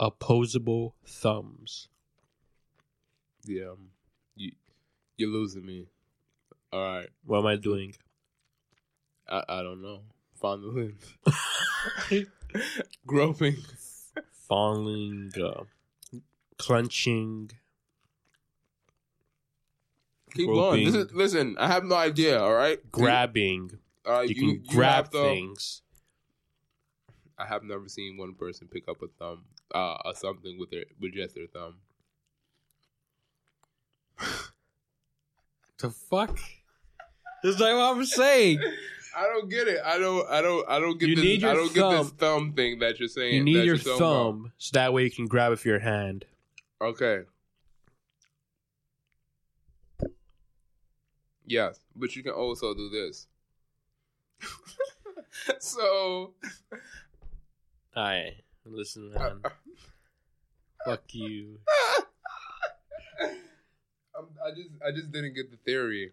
Opposable 0.00 0.94
thumbs. 1.04 1.88
Yeah, 3.44 3.72
um, 3.72 3.90
you 4.34 4.52
you're 5.18 5.28
losing 5.28 5.64
me. 5.64 5.88
All 6.72 6.82
right, 6.82 7.08
What 7.26 7.40
am 7.40 7.46
I 7.46 7.56
doing? 7.56 7.94
I 9.28 9.44
I 9.46 9.62
don't 9.62 9.82
know. 9.82 10.00
Fondling, 10.40 10.94
groping. 13.06 13.56
Falling, 14.48 15.30
uh, 15.36 15.64
clenching. 16.58 17.50
Keep 20.34 20.46
going. 20.46 20.84
Groping. 20.90 21.00
is, 21.08 21.12
listen, 21.12 21.56
I 21.58 21.66
have 21.66 21.84
no 21.84 21.94
idea. 21.94 22.40
All 22.40 22.54
right, 22.54 22.78
grabbing. 22.90 23.70
All 24.06 24.12
right, 24.12 24.28
You, 24.28 24.34
you, 24.34 24.60
can 24.60 24.74
grab 24.74 25.12
things. 25.12 25.82
I 27.38 27.46
have 27.46 27.62
never 27.62 27.88
seen 27.88 28.16
one 28.16 28.34
person 28.34 28.66
pick 28.66 28.88
up 28.88 29.02
a 29.02 29.08
thumb, 29.18 29.44
uh, 29.74 29.96
or 30.04 30.14
something 30.14 30.58
with 30.58 30.70
their 30.70 30.84
with 31.00 31.14
just 31.14 31.34
their 31.34 31.46
thumb. 31.46 31.76
The 35.78 35.90
fuck? 35.90 36.38
That's 37.42 37.58
not 37.58 37.74
what 37.74 37.96
I'm 37.96 38.04
saying. 38.04 38.60
I 39.16 39.22
don't 39.24 39.48
get 39.48 39.66
it. 39.66 39.80
I 39.84 39.98
don't. 39.98 40.28
I 40.30 40.42
don't. 40.42 40.68
I 40.68 40.78
don't 40.78 40.98
get 41.00 41.08
You 41.08 41.16
this. 41.16 41.24
need 41.24 41.42
your 41.42 41.50
I 41.50 41.54
don't 41.54 41.74
get 41.74 41.90
this 41.90 42.08
thumb. 42.10 42.16
thumb 42.18 42.52
thing 42.52 42.78
that 42.80 42.98
you're 42.98 43.08
saying. 43.08 43.34
You 43.34 43.44
need 43.44 43.64
your 43.64 43.78
thumb 43.78 44.52
so 44.58 44.70
that 44.74 44.92
way 44.92 45.04
you 45.04 45.10
can 45.10 45.26
grab 45.26 45.48
it 45.48 45.50
with 45.52 45.64
your 45.64 45.78
hand. 45.80 46.26
Okay. 46.80 47.22
Yes, 51.46 51.80
but 51.96 52.14
you 52.14 52.22
can 52.22 52.32
also 52.32 52.74
do 52.74 52.88
this. 52.90 53.26
so, 55.58 56.34
Aye. 57.96 58.36
Listen, 58.64 59.12
man. 59.12 59.40
Fuck 60.84 61.02
you. 61.12 61.58
I'm, 64.16 64.26
I 64.44 64.50
just, 64.50 64.68
I 64.86 64.90
just 64.92 65.12
didn't 65.12 65.34
get 65.34 65.50
the 65.50 65.56
theory. 65.58 66.12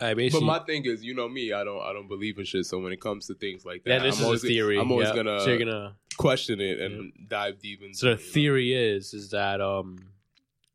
I 0.00 0.14
But 0.14 0.42
my 0.42 0.58
thing 0.60 0.84
is, 0.84 1.04
you 1.04 1.14
know 1.14 1.28
me, 1.28 1.52
I 1.52 1.62
don't, 1.64 1.80
I 1.80 1.92
don't 1.92 2.08
believe 2.08 2.38
in 2.38 2.44
shit. 2.44 2.66
So 2.66 2.80
when 2.80 2.92
it 2.92 3.00
comes 3.00 3.26
to 3.28 3.34
things 3.34 3.64
like 3.64 3.84
that, 3.84 3.90
yeah, 3.90 3.98
this 4.00 4.16
I'm 4.16 4.20
is 4.22 4.24
always, 4.24 4.44
a 4.44 4.48
theory. 4.48 4.78
I'm 4.78 4.90
always 4.90 5.08
yeah. 5.08 5.14
gonna, 5.16 5.40
So 5.40 5.56
gonna. 5.58 5.94
question 6.18 6.60
it 6.60 6.80
and 6.80 7.12
dive 7.28 7.60
deep 7.60 7.82
into. 7.82 7.94
So 7.96 8.06
the 8.06 8.12
it, 8.12 8.18
you 8.20 8.26
know? 8.26 8.32
theory 8.32 8.72
is 8.74 9.14
is 9.14 9.30
that 9.30 9.60
um, 9.60 9.98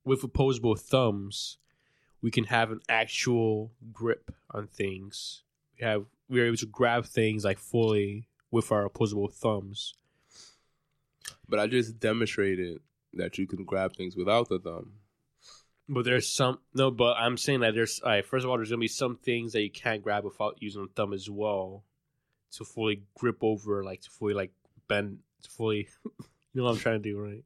with 0.05 0.23
opposable 0.23 0.75
thumbs, 0.75 1.57
we 2.21 2.31
can 2.31 2.45
have 2.45 2.71
an 2.71 2.79
actual 2.87 3.71
grip 3.91 4.31
on 4.51 4.67
things. 4.67 5.43
We 5.77 5.85
have 5.85 6.05
we 6.29 6.39
are 6.39 6.45
able 6.45 6.57
to 6.57 6.65
grab 6.65 7.05
things 7.05 7.43
like 7.43 7.59
fully 7.59 8.29
with 8.49 8.71
our 8.71 8.85
opposable 8.85 9.27
thumbs. 9.27 9.93
But 11.47 11.59
I 11.59 11.67
just 11.67 11.99
demonstrated 11.99 12.79
that 13.13 13.37
you 13.37 13.47
can 13.47 13.63
grab 13.63 13.95
things 13.95 14.15
without 14.15 14.49
the 14.49 14.59
thumb. 14.59 14.93
But 15.89 16.03
there's 16.03 16.27
some 16.27 16.59
no, 16.73 16.91
but 16.91 17.15
I'm 17.17 17.37
saying 17.37 17.61
that 17.61 17.73
there's 17.73 18.01
all 18.03 18.11
right, 18.11 18.25
first 18.25 18.43
of 18.43 18.49
all, 18.49 18.57
there's 18.57 18.69
gonna 18.69 18.79
be 18.79 18.87
some 18.89 19.15
things 19.15 19.53
that 19.53 19.61
you 19.61 19.71
can't 19.71 20.03
grab 20.03 20.25
without 20.25 20.57
using 20.59 20.81
the 20.81 20.89
thumb 20.93 21.13
as 21.13 21.29
well 21.29 21.85
to 22.51 22.65
fully 22.65 23.03
grip 23.17 23.37
over, 23.41 23.83
like 23.83 24.01
to 24.01 24.09
fully 24.09 24.33
like 24.33 24.51
bend, 24.87 25.19
to 25.43 25.49
fully. 25.49 25.87
you 26.05 26.21
know 26.53 26.63
what 26.63 26.71
I'm 26.71 26.77
trying 26.77 27.01
to 27.01 27.09
do, 27.09 27.19
right? 27.19 27.43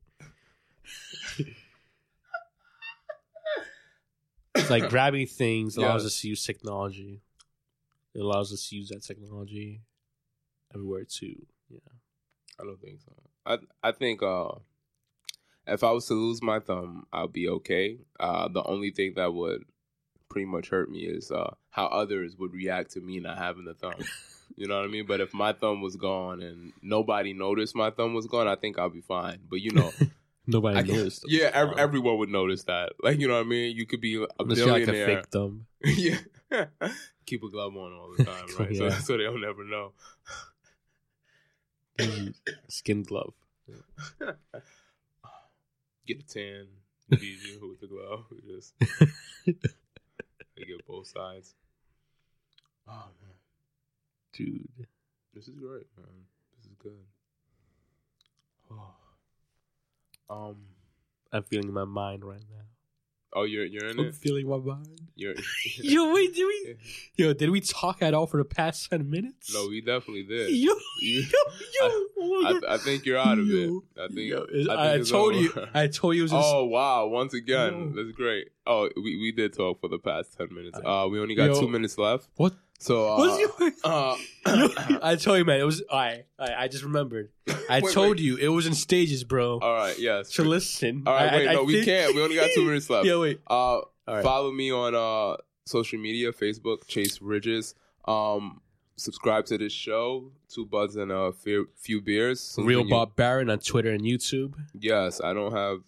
It's 4.56 4.70
like 4.70 4.90
grabbing 4.90 5.28
things 5.28 5.78
allows 5.78 6.06
us 6.06 6.20
to 6.22 6.28
use 6.28 6.46
technology. 6.46 7.22
It 8.14 8.20
allows 8.20 8.52
us 8.52 8.68
to 8.70 8.76
use 8.76 8.90
that 8.90 9.04
technology 9.04 9.82
everywhere 10.74 11.06
too. 11.06 11.46
Yeah. 11.70 11.80
I 12.60 12.64
don't 12.64 12.80
think 12.82 13.00
so. 13.00 13.14
I 13.46 13.58
I 13.84 13.92
think 13.92 14.24
uh 14.24 14.52
if 15.68 15.84
I 15.84 15.92
was 15.92 16.08
to 16.08 16.14
lose 16.14 16.42
my 16.42 16.60
thumb, 16.60 17.06
I'll 17.14 17.28
be 17.28 17.48
okay. 17.48 18.00
Uh 18.20 18.48
the 18.48 18.64
only 18.64 18.92
thing 18.92 19.14
that 19.16 19.34
would 19.34 19.64
pretty 20.30 20.46
much 20.46 20.70
hurt 20.70 20.90
me 20.90 21.00
is 21.00 21.32
uh 21.32 21.54
how 21.70 21.88
others 21.88 22.36
would 22.38 22.54
react 22.54 22.92
to 22.92 23.02
me 23.02 23.20
not 23.20 23.38
having 23.38 23.66
the 23.66 23.74
thumb. 23.74 23.94
You 24.58 24.68
know 24.68 24.76
what 24.76 24.84
I 24.84 24.90
mean? 24.90 25.06
But 25.06 25.22
if 25.22 25.34
my 25.34 25.54
thumb 25.54 25.82
was 25.82 25.96
gone 25.96 26.42
and 26.42 26.74
nobody 26.82 27.32
noticed 27.32 27.74
my 27.74 27.90
thumb 27.90 28.14
was 28.14 28.28
gone, 28.28 28.50
I 28.50 28.56
think 28.56 28.78
I'll 28.78 28.90
be 28.90 29.00
fine. 29.00 29.40
But 29.50 29.62
you 29.62 29.72
know, 29.72 29.94
Nobody 30.48 30.80
I, 30.80 30.82
noticed. 30.82 31.24
yeah, 31.28 31.50
ev- 31.54 31.78
everyone 31.78 32.18
would 32.18 32.30
notice 32.30 32.64
that. 32.64 32.94
Like 33.02 33.20
you 33.20 33.28
know 33.28 33.36
what 33.36 33.46
I 33.46 33.50
mean? 33.50 33.76
You 33.76 33.86
could 33.86 34.02
be 34.02 34.22
a 34.22 34.28
Unless 34.40 34.58
you're 34.58 34.68
like 34.68 34.88
a 34.88 34.92
fake 34.92 35.28
thumb. 35.32 35.68
yeah. 35.84 36.18
Keep 37.26 37.44
a 37.44 37.50
glove 37.50 37.76
on 37.76 37.94
all 37.94 38.14
the 38.18 38.26
time, 38.26 38.46
right? 38.60 38.72
Yeah. 38.72 38.90
So, 38.90 39.00
so 39.00 39.18
they'll 39.18 39.38
never 39.38 39.64
know. 39.64 39.94
Skin 42.70 43.04
glove. 43.04 43.34
get 46.08 46.20
a 46.20 46.24
tan, 46.28 46.68
with 47.10 47.80
the 47.80 47.88
glove. 47.88 48.26
We 48.32 48.42
Just 48.54 48.74
they 49.46 49.54
get 50.66 50.86
both 50.88 51.08
sides. 51.08 51.56
Oh 52.88 53.10
man, 53.22 53.36
Dude. 54.34 54.68
this 55.34 55.48
is 55.48 55.56
great, 55.56 55.88
man. 55.98 56.26
This 56.58 56.66
is 56.66 56.76
good. 56.82 57.06
Oh. 58.72 58.96
Um. 60.30 60.56
I'm 61.34 61.44
feeling 61.44 61.74
my 61.74 61.84
mind 61.84 62.24
right 62.24 62.44
now. 62.50 62.71
Oh, 63.34 63.44
you're 63.44 63.66
you're 63.66 63.86
in 63.88 64.00
I'm 64.00 64.08
it. 64.08 64.16
feeling 64.16 64.48
my 64.50 64.58
mind. 64.58 64.88
You're. 65.16 65.36
Yo, 65.78 66.14
wait, 66.14 66.34
did 66.36 66.46
we? 66.46 66.76
Yo, 67.16 67.34
did 67.34 67.50
we 67.50 67.62
talk 67.62 68.02
at 68.02 68.14
all 68.14 68.28
for 68.28 68.38
the 68.38 68.44
past 68.46 68.90
ten 68.90 69.10
minutes? 69.10 69.54
no, 69.54 69.68
we 69.68 69.80
definitely 69.82 70.24
did. 70.24 70.50
Yo, 70.50 70.74
You- 71.00 71.22
yo, 71.22 71.88
yo. 71.88 72.06
oh 72.20 72.62
I. 72.68 72.74
I 72.76 72.78
think 72.78 73.06
you're 73.06 73.18
out 73.18 73.40
of 73.40 73.48
it. 73.50 73.70
I 73.98 74.08
think. 74.08 74.30
yo, 74.30 74.44
I, 74.44 74.48
think 74.52 74.70
I, 74.70 75.10
told 75.10 75.36
you. 75.36 75.68
I 75.74 75.88
told 75.88 76.16
you 76.16 76.22
it 76.22 76.24
was. 76.24 76.32
Just, 76.32 76.46
Oh 76.54 76.66
wow! 76.66 77.08
Once 77.08 77.34
again, 77.34 77.94
Yo. 77.96 78.04
that's 78.04 78.16
great. 78.16 78.50
Oh, 78.68 78.90
we, 78.98 79.18
we 79.18 79.32
did 79.32 79.54
talk 79.54 79.80
for 79.82 79.88
the 79.88 80.00
past 80.00 80.38
ten 80.38 80.54
minutes. 80.54 80.78
Uh, 80.84 81.08
we 81.10 81.20
only 81.20 81.36
got 81.36 81.46
Yo. 81.46 81.60
two 81.62 81.68
minutes 81.70 81.98
left. 81.98 82.28
What? 82.36 82.54
So 82.82 83.08
uh, 83.08 83.70
uh, 83.84 84.18
I 85.04 85.16
told 85.16 85.38
you, 85.38 85.46
man. 85.46 85.60
It 85.60 85.66
was. 85.66 85.84
I. 85.92 86.24
I, 86.40 86.64
I 86.64 86.68
just 86.68 86.84
remembered. 86.84 87.30
I 87.70 87.80
Wait, 87.80 87.94
told 87.94 88.18
wait. 88.18 88.20
you 88.22 88.38
it 88.38 88.48
was 88.48 88.66
in 88.66 88.74
stages, 88.74 89.24
bro. 89.24 89.60
All 89.60 89.74
right. 89.76 89.98
Yes. 90.00 90.34
so 90.34 90.42
listen. 90.42 91.04
All 91.06 91.14
right. 91.14 91.32
I- 91.32 91.36
Wait. 91.38 91.48
I- 91.50 91.54
no, 91.54 91.64
we 91.64 91.86
can't. 91.86 92.16
We 92.16 92.24
only 92.24 92.36
got 92.36 92.50
two 92.56 92.66
minutes 92.66 92.90
left. 92.90 93.06
Yeah, 93.06 93.18
wait. 93.20 93.40
Uh, 93.46 93.82
right. 94.08 94.24
follow 94.24 94.52
me 94.52 94.72
on 94.72 94.96
uh 94.96 95.38
social 95.66 96.00
media: 96.00 96.32
Facebook, 96.32 96.88
Chase 96.88 97.22
Ridges. 97.22 97.76
Um, 98.06 98.62
subscribe 98.96 99.46
to 99.46 99.60
this 99.60 99.74
show, 99.74 100.32
Two 100.50 100.66
Buds 100.66 100.96
and 100.96 101.12
a 101.12 101.32
few, 101.34 101.70
few 101.76 102.02
beers. 102.02 102.56
Real 102.58 102.80
when 102.80 102.88
you- 102.88 102.92
Bob 102.92 103.16
Barron 103.16 103.52
on 103.52 103.60
Twitter 103.60 103.92
and 103.92 104.02
YouTube. 104.02 104.56
Yes, 104.74 105.22
I 105.24 105.34
don't 105.34 105.54
have 105.54 105.82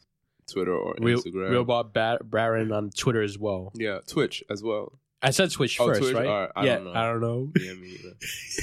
Twitter 0.45 0.75
or 0.75 0.93
Real, 0.99 1.19
Instagram. 1.19 1.49
Real 1.49 1.63
Bob 1.63 1.91
ba- 1.91 2.19
Barron 2.23 2.71
on 2.71 2.91
Twitter 2.91 3.23
as 3.23 3.39
well. 3.39 3.71
Yeah, 3.75 3.99
Twitch 4.05 4.43
as 4.49 4.61
well. 4.61 4.93
I 5.23 5.31
said 5.31 5.49
Twitch 5.51 5.79
Oh, 5.79 5.87
first, 5.87 6.01
Twitch? 6.01 6.13
right? 6.13 6.49
I 6.55 6.65
yeah, 6.65 6.75
don't 6.75 6.83
know. 6.85 6.93
I 6.93 7.05
don't 7.07 7.21
know. 7.21 7.51
Yeah, 7.59 7.73
me 7.73 7.87
either. 7.99 8.13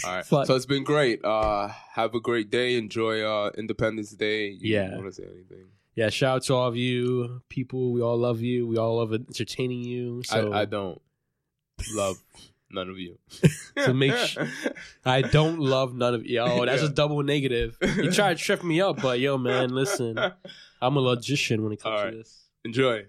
All 0.05 0.15
right. 0.17 0.25
Fuck. 0.31 0.47
So 0.47 0.55
it's 0.55 0.67
been 0.67 0.85
great. 0.85 1.25
Uh, 1.25 1.69
have 1.95 2.15
a 2.15 2.21
great 2.21 2.51
day. 2.51 2.77
Enjoy 2.77 3.23
uh, 3.23 3.51
Independence 3.57 4.11
Day. 4.11 4.49
You 4.51 4.75
Yeah. 4.75 4.95
Want 4.95 5.07
to 5.07 5.13
say 5.13 5.25
anything? 5.25 5.67
Yeah, 5.97 6.09
shout 6.11 6.37
out 6.37 6.43
to 6.45 6.55
all 6.55 6.69
of 6.69 6.77
you 6.77 7.43
people. 7.49 7.93
We 7.93 8.01
all 8.01 8.17
love 8.17 8.41
you. 8.41 8.67
We 8.67 8.77
all 8.77 8.99
love 8.99 9.13
entertaining 9.13 9.85
you. 9.85 10.23
So 10.25 10.53
I, 10.53 10.61
I 10.63 10.65
don't 10.67 11.01
love 11.95 12.17
none 12.71 12.89
of 12.89 12.99
you. 12.99 13.19
So 13.85 13.93
make 13.93 14.15
I 15.05 15.23
don't 15.23 15.59
love 15.59 15.95
none 15.95 16.15
of 16.15 16.25
you. 16.27 16.39
Oh, 16.41 16.65
that's 16.65 16.83
Yeah. 16.83 16.89
a 16.89 16.93
double 16.93 17.23
negative. 17.23 17.77
You 17.83 18.11
try 18.13 18.33
to 18.35 18.39
trip 18.41 18.63
me 18.63 18.81
up, 18.81 19.03
but 19.03 19.19
yo, 19.19 19.37
man, 19.39 19.71
listen, 19.71 20.17
I'm 20.81 20.97
a 20.97 21.01
logician 21.01 21.65
when 21.65 21.73
it 21.73 21.81
comes 21.83 22.01
right. 22.03 22.11
to 22.13 22.17
this. 22.19 22.45
Enjoy. 22.65 23.07